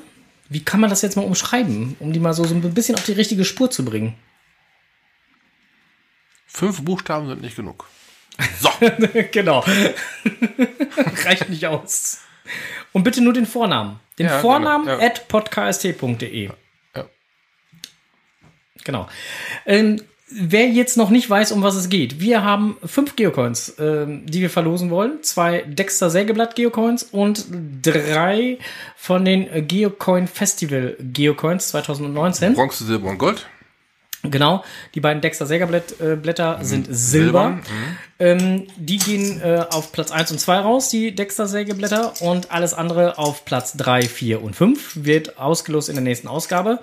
Wie 0.48 0.62
kann 0.62 0.80
man 0.80 0.90
das 0.90 1.00
jetzt 1.02 1.16
mal 1.16 1.24
umschreiben, 1.24 1.96
um 1.98 2.12
die 2.12 2.20
mal 2.20 2.34
so, 2.34 2.44
so 2.44 2.54
ein 2.54 2.74
bisschen 2.74 2.94
auf 2.94 3.04
die 3.04 3.12
richtige 3.12 3.44
Spur 3.44 3.70
zu 3.70 3.84
bringen? 3.84 4.14
Fünf 6.52 6.84
Buchstaben 6.84 7.28
sind 7.28 7.40
nicht 7.40 7.56
genug. 7.56 7.86
So. 8.60 8.68
genau. 9.32 9.60
Reicht 11.24 11.48
nicht 11.48 11.66
aus. 11.66 12.20
Und 12.92 13.04
bitte 13.04 13.22
nur 13.22 13.32
den 13.32 13.46
Vornamen. 13.46 14.00
Den 14.18 14.26
Ja, 14.26 14.40
Vornamen 14.40 14.86
genau, 14.86 14.98
ja. 15.00 15.06
at 15.06 15.28
podcast.de. 15.28 16.50
Ja. 16.94 17.04
Genau. 18.84 19.08
Ähm, 19.64 20.02
wer 20.28 20.68
jetzt 20.68 20.96
noch 20.96 21.08
nicht 21.08 21.28
weiß, 21.30 21.52
um 21.52 21.62
was 21.62 21.74
es 21.74 21.88
geht, 21.88 22.20
wir 22.20 22.44
haben 22.44 22.76
fünf 22.84 23.16
Geocoins, 23.16 23.74
ähm, 23.78 24.26
die 24.26 24.40
wir 24.40 24.50
verlosen 24.50 24.90
wollen. 24.90 25.22
Zwei 25.22 25.62
Dexter 25.62 26.10
Sägeblatt 26.10 26.54
Geocoins 26.54 27.04
und 27.04 27.46
drei 27.82 28.58
von 28.96 29.24
den 29.24 29.66
Geocoin 29.68 30.26
Festival 30.28 30.96
Geocoins 31.00 31.68
2019. 31.68 32.54
Bronze, 32.54 32.84
Silber 32.84 33.08
und 33.10 33.18
Gold. 33.18 33.46
Genau, 34.24 34.62
die 34.94 35.00
beiden 35.00 35.20
Dexter 35.20 35.46
Sägerblätter 35.46 36.12
äh, 36.12 36.16
Blätter 36.16 36.58
sind 36.62 36.86
Silber. 36.88 37.58
Ähm, 38.20 38.68
die 38.76 38.98
gehen 38.98 39.40
äh, 39.40 39.64
auf 39.68 39.90
Platz 39.90 40.12
1 40.12 40.30
und 40.30 40.38
2 40.38 40.58
raus, 40.60 40.88
die 40.90 41.12
Dexter 41.12 41.48
Sägeblätter, 41.48 42.14
und 42.22 42.52
alles 42.52 42.72
andere 42.72 43.18
auf 43.18 43.44
Platz 43.44 43.76
3, 43.76 44.02
4 44.02 44.40
und 44.40 44.54
5 44.54 45.04
wird 45.04 45.38
ausgelost 45.40 45.88
in 45.88 45.96
der 45.96 46.04
nächsten 46.04 46.28
Ausgabe. 46.28 46.78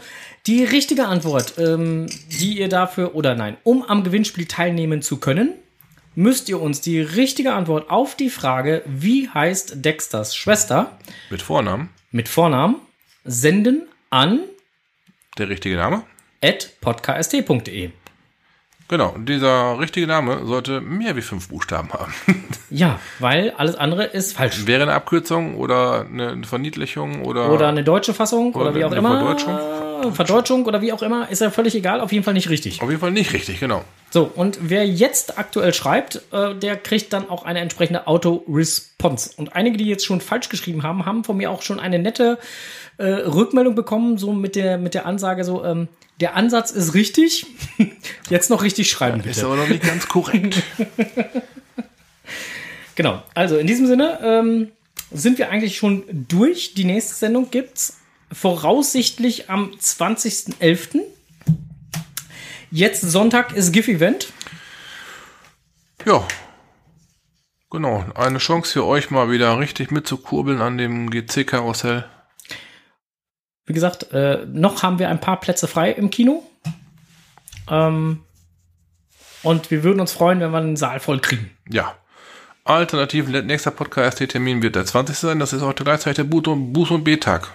Die 0.48 0.66
richtige 0.66 1.06
Antwort, 1.08 1.54
ähm, 1.58 2.08
die 2.42 2.60
ihr 2.60 2.68
dafür, 2.68 3.16
oder 3.16 3.36
nein, 3.36 3.56
um 3.64 3.84
am 3.84 4.04
Gewinnspiel 4.04 4.46
teilnehmen 4.46 5.02
zu 5.02 5.16
können, 5.18 5.54
müsst 6.16 6.50
ihr 6.50 6.60
uns 6.60 6.82
die 6.82 7.00
richtige 7.00 7.54
Antwort 7.54 7.90
auf 7.90 8.16
die 8.16 8.30
Frage, 8.30 8.82
wie 8.86 9.30
heißt 9.30 9.86
Dexters 9.86 10.36
Schwester, 10.36 10.98
Mit 11.30 11.42
Vornamen. 11.42 11.90
mit 12.12 12.28
Vornamen, 12.28 12.76
senden 13.24 13.84
an 14.10 14.42
Der 15.38 15.48
richtige 15.48 15.78
Name. 15.78 16.04
podcast.de. 16.82 17.92
Genau. 18.88 19.14
Dieser 19.20 19.80
richtige 19.80 20.08
Name 20.08 20.46
sollte 20.46 20.82
mehr 20.82 21.16
wie 21.16 21.22
fünf 21.22 21.50
Buchstaben 21.50 21.92
haben. 21.94 22.14
Ja, 22.72 23.00
weil 23.18 23.52
alles 23.58 23.74
andere 23.76 24.04
ist 24.04 24.38
falsch. 24.38 24.68
Wäre 24.68 24.84
eine 24.84 24.94
Abkürzung 24.94 25.56
oder 25.56 26.06
eine 26.06 26.44
Verniedlichung 26.44 27.26
oder. 27.26 27.52
Oder 27.52 27.68
eine 27.70 27.84
deutsche 27.84 28.14
Fassung 28.14 28.54
oder, 28.54 28.70
Oder 28.70 28.76
wie 28.76 28.86
auch 28.86 28.92
eine 28.92 29.00
immer. 29.00 29.18
Verdeutschung. 29.18 29.58
Verdeutschung 30.14 30.66
oder 30.66 30.80
wie 30.82 30.94
auch 30.94 31.02
immer, 31.02 31.30
ist 31.30 31.42
ja 31.42 31.50
völlig 31.50 31.76
egal, 31.76 32.00
auf 32.00 32.12
jeden 32.12 32.24
Fall 32.24 32.34
nicht 32.34 32.50
richtig. 32.50 32.82
Auf 32.82 32.90
jeden 32.90 33.02
Fall 33.02 33.12
nicht 33.12 33.34
richtig, 33.34 33.60
genau. 33.60 33.84
So, 34.12 34.30
und 34.34 34.60
wer 34.62 34.88
jetzt 34.88 35.38
aktuell 35.38 35.74
schreibt, 35.74 36.22
äh, 36.32 36.56
der 36.56 36.78
kriegt 36.78 37.12
dann 37.12 37.30
auch 37.30 37.44
eine 37.44 37.60
entsprechende 37.60 38.08
Auto-Response. 38.08 39.32
Und 39.38 39.56
einige, 39.56 39.78
die 39.78 39.86
jetzt 39.86 40.06
schon 40.06 40.22
falsch 40.22 40.50
geschrieben 40.50 40.84
haben, 40.84 41.06
haben 41.06 41.24
von 41.24 41.38
mir 41.38 41.52
auch 41.52 41.64
schon 41.64 41.80
eine 41.80 42.00
nette 42.00 42.38
äh, 42.98 43.06
Rückmeldung 43.06 43.76
bekommen, 43.76 44.18
so 44.18 44.32
mit 44.32 44.56
der, 44.56 44.78
mit 44.78 44.94
der 44.94 45.06
Ansage 45.06 45.44
so, 45.44 45.66
ähm, 45.66 45.88
der 46.20 46.36
Ansatz 46.36 46.72
ist 46.72 46.93
richtig, 46.93 47.45
jetzt 48.30 48.49
noch 48.49 48.63
richtig 48.63 48.89
schreiben, 48.89 49.20
Ist 49.22 49.36
bitte. 49.36 49.45
aber 49.45 49.55
noch 49.55 49.67
nicht 49.67 49.84
ganz 49.84 50.07
korrekt. 50.07 50.61
Genau, 52.95 53.24
also 53.34 53.57
in 53.57 53.65
diesem 53.65 53.88
Sinne 53.88 54.20
ähm, 54.22 54.72
sind 55.09 55.38
wir 55.38 55.49
eigentlich 55.49 55.78
schon 55.78 56.03
durch. 56.28 56.74
Die 56.74 56.84
nächste 56.84 57.13
Sendung 57.15 57.49
gibt's 57.49 57.97
voraussichtlich 58.30 59.49
am 59.49 59.72
20.11. 59.72 60.99
Jetzt 62.72 63.01
Sonntag 63.01 63.53
ist 63.55 63.72
GIF-Event. 63.72 64.34
ja. 66.05 66.28
Genau. 67.72 68.03
Eine 68.15 68.39
Chance 68.39 68.74
für 68.74 68.86
euch 68.86 69.11
mal 69.11 69.32
wieder 69.32 69.57
richtig 69.59 69.91
mitzukurbeln 69.91 70.59
an 70.59 70.78
dem 70.78 71.09
GC-Karussell. 71.09 72.03
Wie 73.70 73.74
gesagt, 73.74 74.11
äh, 74.13 74.47
noch 74.47 74.82
haben 74.82 74.97
wir 74.97 75.09
ein 75.09 75.22
paar 75.22 75.39
Plätze 75.39 75.67
frei 75.67 75.91
im 75.91 76.09
Kino. 76.09 76.41
Ähm, 77.70 78.24
und 79.43 79.70
wir 79.70 79.84
würden 79.84 79.99
uns 79.99 80.11
freuen, 80.11 80.39
wenn 80.39 80.49
wir 80.49 80.59
den 80.59 80.76
Saal 80.76 80.99
voll 80.99 81.20
kriegen. 81.20 81.55
Ja. 81.70 81.95
Alternativ, 82.63 83.28
nächster 83.28 83.70
Podcast-Termin 83.70 84.63
wird 84.63 84.76
der 84.76 84.88
20. 84.88 85.15
sein. 85.15 85.39
Das 85.39 85.53
ist 85.53 85.61
auch 85.61 85.76
gleichzeitig 85.76 86.15
der 86.15 86.26
Buß- 86.26 86.49
und, 86.49 86.74
Buß 86.74 86.89
und 86.89 87.03
B-Tag. 87.03 87.53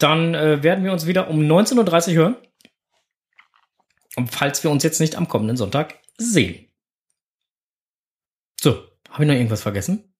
Dann 0.00 0.34
äh, 0.34 0.60
werden 0.64 0.82
wir 0.82 0.90
uns 0.90 1.06
wieder 1.06 1.28
um 1.28 1.38
19.30 1.38 2.08
Uhr 2.08 2.14
hören. 2.14 2.36
Und 4.16 4.34
falls 4.34 4.64
wir 4.64 4.72
uns 4.72 4.82
jetzt 4.82 4.98
nicht 4.98 5.14
am 5.14 5.28
kommenden 5.28 5.56
Sonntag 5.56 5.94
sehen. 6.16 6.66
So, 8.60 8.72
habe 9.10 9.22
ich 9.22 9.28
noch 9.28 9.36
irgendwas 9.36 9.62
vergessen? 9.62 10.12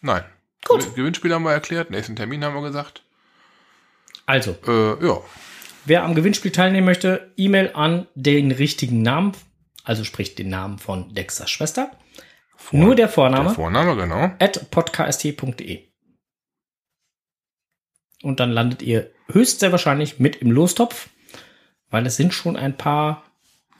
Nein. 0.00 0.22
Gut. 0.68 0.80
Gewin- 0.82 0.94
Gewinnspiel 0.94 1.32
haben 1.34 1.44
wir 1.44 1.52
erklärt, 1.52 1.90
nächsten 1.90 2.16
Termin 2.16 2.44
haben 2.44 2.54
wir 2.54 2.62
gesagt. 2.62 3.02
Also, 4.26 4.56
Äh, 4.66 5.06
ja. 5.06 5.20
wer 5.84 6.02
am 6.04 6.14
Gewinnspiel 6.14 6.50
teilnehmen 6.50 6.84
möchte, 6.86 7.32
E-Mail 7.36 7.70
an 7.74 8.06
den 8.14 8.50
richtigen 8.50 9.02
Namen, 9.02 9.32
also 9.84 10.02
sprich 10.04 10.34
den 10.34 10.48
Namen 10.48 10.78
von 10.78 11.14
Dexters 11.14 11.50
Schwester. 11.50 11.90
Nur 12.72 12.96
der 12.96 13.08
Vorname. 13.08 13.44
Der 13.44 13.54
Vorname, 13.54 13.94
genau. 13.96 14.30
at 14.40 14.70
podcast.de. 14.72 15.84
Und 18.22 18.40
dann 18.40 18.50
landet 18.50 18.82
ihr 18.82 19.10
höchst 19.30 19.60
sehr 19.60 19.70
wahrscheinlich 19.72 20.18
mit 20.18 20.36
im 20.36 20.50
Lostopf, 20.50 21.08
weil 21.90 22.06
es 22.06 22.16
sind 22.16 22.34
schon 22.34 22.56
ein 22.56 22.76
paar 22.76 23.22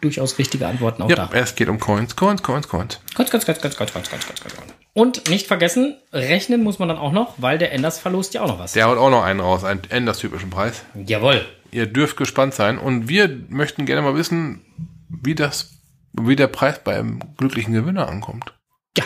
durchaus 0.03 0.39
richtige 0.39 0.66
Antworten 0.68 1.03
auch 1.03 1.09
Ja, 1.11 1.16
da. 1.16 1.30
es 1.32 1.55
geht 1.57 1.68
um 1.68 1.80
Coins, 1.80 2.14
Coins, 2.14 2.43
Coins, 2.43 2.68
Coins. 2.68 3.01
Ganz, 3.16 3.30
ganz, 3.30 3.45
ganz, 3.47 3.61
ganz, 3.61 3.76
ganz, 3.76 3.93
ganz, 3.93 4.11
ganz, 4.11 4.26
ganz, 4.26 4.41
ganz. 4.43 4.74
Und 4.97 5.29
nicht 5.29 5.47
vergessen, 5.47 5.95
rechnen 6.11 6.63
muss 6.63 6.79
man 6.79 6.89
dann 6.89 6.97
auch 6.97 7.13
noch, 7.13 7.35
weil 7.37 7.59
der 7.59 7.71
Enders 7.71 7.99
verlost 7.99 8.33
ja 8.33 8.41
auch 8.41 8.49
noch 8.49 8.59
was. 8.59 8.73
Der 8.73 8.87
haut 8.87 8.97
auch 8.97 9.11
noch 9.11 9.23
einen 9.25 9.41
raus, 9.41 9.63
einen 9.63 9.83
Enders-typischen 9.91 10.49
Preis. 10.49 10.85
Jawohl. 10.95 11.45
Ihr 11.71 11.85
dürft 11.85 12.17
gespannt 12.17 12.55
sein. 12.55 12.79
Und 12.79 13.07
wir 13.07 13.29
möchten 13.51 13.85
gerne 13.85 14.01
mal 14.01 14.17
wissen, 14.17 14.63
wie 15.11 15.35
das 15.35 15.75
wie 16.19 16.35
der 16.35 16.47
Preis 16.47 16.83
beim 16.83 17.21
glücklichen 17.37 17.75
Gewinner 17.75 18.09
ankommt. 18.09 18.55
Ja. 18.97 19.05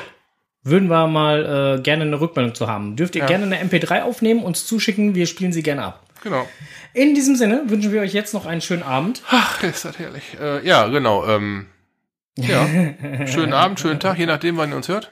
Würden 0.63 0.87
wir 0.89 1.09
mal 1.09 1.79
äh, 1.79 1.83
gerne 1.83 2.05
eine 2.05 2.21
Rückmeldung 2.21 2.55
zu 2.55 2.69
haben. 2.69 2.95
Dürft 2.95 3.17
ihr 3.17 3.23
Ja. 3.23 3.27
gerne 3.27 3.47
eine 3.47 3.61
MP3 3.61 4.03
aufnehmen, 4.03 4.45
uns 4.45 4.67
zuschicken, 4.67 5.17
wir 5.17 5.27
spielen 5.27 5.53
sie 5.53 5.65
gerne 5.65 5.83
ab. 5.83 6.07
Genau. 6.23 6.47
In 6.95 7.17
diesem 7.17 7.35
Sinne 7.35 7.65
wünschen 7.67 7.91
wir 7.91 8.03
euch 8.03 8.13
jetzt 8.13 8.33
noch 8.33 8.47
einen 8.47 8.61
schönen 8.61 8.85
Abend. 8.85 9.23
Ach, 9.29 9.61
ist 9.65 9.85
das 9.85 9.99
herrlich. 9.99 10.37
Äh, 10.41 10.65
ja, 10.65 10.87
genau. 10.87 11.27
Ähm, 11.27 11.67
ja. 12.39 12.65
schönen 13.27 13.55
Abend, 13.55 13.81
schönen 13.81 13.99
Tag, 13.99 14.21
je 14.21 14.27
nachdem, 14.27 14.57
wann 14.57 14.71
ihr 14.71 14.77
uns 14.77 14.87
hört. 14.87 15.11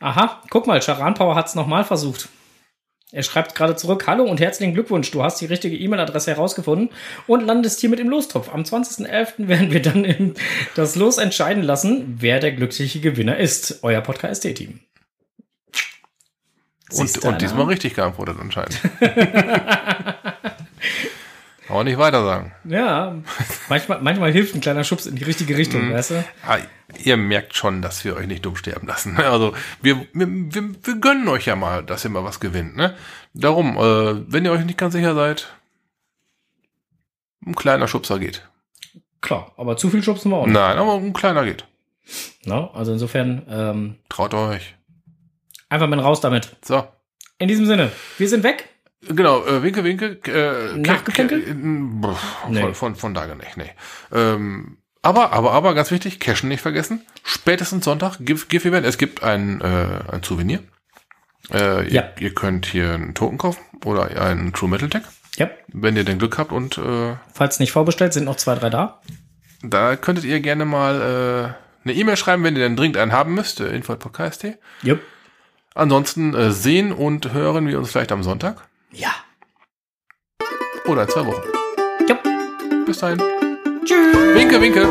Aha, 0.00 0.42
guck 0.50 0.66
mal, 0.66 0.80
Charan 0.80 1.14
Power 1.14 1.34
hat 1.34 1.46
es 1.46 1.54
nochmal 1.54 1.84
versucht. 1.84 2.28
Er 3.12 3.24
schreibt 3.24 3.56
gerade 3.56 3.74
zurück, 3.74 4.06
hallo 4.06 4.24
und 4.24 4.40
herzlichen 4.40 4.72
Glückwunsch, 4.72 5.10
du 5.10 5.22
hast 5.22 5.40
die 5.40 5.46
richtige 5.46 5.76
E-Mail-Adresse 5.76 6.30
herausgefunden 6.30 6.90
und 7.26 7.44
landest 7.44 7.80
hier 7.80 7.90
mit 7.90 7.98
im 7.98 8.08
Lostopf. 8.08 8.48
Am 8.54 8.62
20.11. 8.62 9.48
werden 9.48 9.72
wir 9.72 9.82
dann 9.82 10.04
im, 10.04 10.34
das 10.76 10.94
Los 10.94 11.18
entscheiden 11.18 11.64
lassen, 11.64 12.18
wer 12.20 12.38
der 12.38 12.52
glückliche 12.52 13.00
Gewinner 13.00 13.36
ist. 13.36 13.80
Euer 13.82 14.00
Podcast-Team. 14.00 14.80
Und, 16.92 17.24
und 17.24 17.40
diesmal 17.40 17.66
richtig 17.66 17.94
geantwortet 17.94 18.36
anscheinend. 18.40 18.78
Aber 21.70 21.84
nicht 21.84 21.98
weiter 21.98 22.24
sagen. 22.24 22.52
Ja, 22.64 23.16
manchmal, 23.68 24.00
manchmal 24.00 24.32
hilft 24.32 24.54
ein 24.54 24.60
kleiner 24.60 24.82
Schubs 24.84 25.06
in 25.06 25.14
die 25.16 25.24
richtige 25.24 25.56
Richtung, 25.56 25.92
weißt 25.92 26.10
du? 26.10 26.24
Ah, 26.46 26.58
ihr 27.04 27.16
merkt 27.16 27.54
schon, 27.56 27.80
dass 27.80 28.04
wir 28.04 28.16
euch 28.16 28.26
nicht 28.26 28.44
dumm 28.44 28.56
sterben 28.56 28.86
lassen. 28.86 29.16
Also 29.18 29.54
wir, 29.80 30.06
wir, 30.12 30.26
wir, 30.28 30.62
wir 30.82 30.96
gönnen 30.96 31.28
euch 31.28 31.46
ja 31.46 31.54
mal, 31.54 31.84
dass 31.84 32.04
ihr 32.04 32.10
mal 32.10 32.24
was 32.24 32.40
gewinnt. 32.40 32.76
Ne? 32.76 32.96
Darum, 33.34 33.76
äh, 33.76 34.32
wenn 34.32 34.44
ihr 34.44 34.50
euch 34.52 34.64
nicht 34.64 34.78
ganz 34.78 34.94
sicher 34.94 35.14
seid, 35.14 35.46
ein 37.46 37.54
kleiner 37.54 37.86
Schubser 37.86 38.18
geht. 38.18 38.48
Klar, 39.20 39.52
aber 39.56 39.76
zu 39.76 39.90
viel 39.90 40.02
schubsen 40.02 40.30
wir 40.32 40.38
auch 40.38 40.46
nicht. 40.46 40.54
Nein, 40.54 40.76
aber 40.78 40.94
ein 40.94 41.12
kleiner 41.12 41.44
geht. 41.44 41.64
Ne? 42.44 42.68
Also 42.74 42.92
insofern, 42.92 43.46
ähm, 43.48 43.96
Traut 44.08 44.34
euch. 44.34 44.74
einfach 45.68 45.86
mal 45.86 46.00
raus 46.00 46.20
damit. 46.20 46.56
So. 46.64 46.88
In 47.38 47.46
diesem 47.48 47.66
Sinne, 47.66 47.92
wir 48.18 48.28
sind 48.28 48.42
weg. 48.42 48.69
Genau, 49.08 49.44
äh, 49.46 49.62
Winke, 49.62 49.82
Winke. 49.84 50.18
Äh, 50.26 50.76
äh, 50.76 51.54
Nee. 51.54 52.60
von, 52.60 52.74
von, 52.74 52.96
von 52.96 53.14
daher 53.14 53.34
nicht, 53.34 53.56
nee. 53.56 53.70
Ähm, 54.12 54.76
aber, 55.02 55.32
aber, 55.32 55.52
aber, 55.52 55.74
ganz 55.74 55.90
wichtig, 55.90 56.20
Cashen 56.20 56.48
nicht 56.50 56.60
vergessen. 56.60 57.06
Spätestens 57.24 57.86
Sonntag, 57.86 58.18
GIF, 58.20 58.48
GIF 58.48 58.66
Event. 58.66 58.84
Es 58.86 58.98
gibt 58.98 59.22
ein, 59.22 59.62
äh, 59.62 60.12
ein 60.12 60.22
Souvenir. 60.22 60.60
Äh, 61.50 61.88
Ja. 61.90 62.10
ihr, 62.18 62.22
ihr 62.24 62.34
könnt 62.34 62.66
hier 62.66 62.92
einen 62.92 63.14
Token 63.14 63.38
kaufen 63.38 63.62
oder 63.86 64.04
einen 64.20 64.52
True 64.52 64.68
Metal 64.68 64.90
Tag, 64.90 65.04
Ja, 65.36 65.48
wenn 65.68 65.96
ihr 65.96 66.04
denn 66.04 66.18
Glück 66.18 66.36
habt. 66.36 66.52
Und 66.52 66.76
äh, 66.76 67.14
falls 67.32 67.58
nicht 67.60 67.72
vorbestellt, 67.72 68.12
sind 68.12 68.24
noch 68.24 68.36
zwei, 68.36 68.54
drei 68.56 68.68
da. 68.68 69.00
da 69.62 69.96
könntet 69.96 70.24
ihr 70.26 70.40
gerne 70.40 70.66
mal 70.66 71.00
äh, 71.00 71.88
eine 71.88 71.94
E-Mail 71.96 72.18
schreiben, 72.18 72.44
wenn 72.44 72.54
ihr 72.56 72.62
denn 72.62 72.76
dringend 72.76 72.98
einen 72.98 73.12
haben 73.12 73.32
müsst. 73.32 73.60
Äh, 73.60 73.74
Info.podcast. 73.74 74.46
Jupp. 74.82 75.00
Ansonsten 75.74 76.34
äh, 76.34 76.50
sehen 76.50 76.92
und 76.92 77.32
hören 77.32 77.66
wir 77.66 77.78
uns 77.78 77.90
vielleicht 77.90 78.12
am 78.12 78.22
Sonntag 78.22 78.68
Ja. 78.92 79.14
oder 80.86 81.02
in 81.02 81.08
zwei 81.08 81.26
Wochen. 81.26 81.42
Jupp. 82.08 82.22
Bis 82.86 82.98
dahin. 82.98 83.22
Tschüss. 83.84 84.34
Winke, 84.34 84.60
winke. 84.60 84.86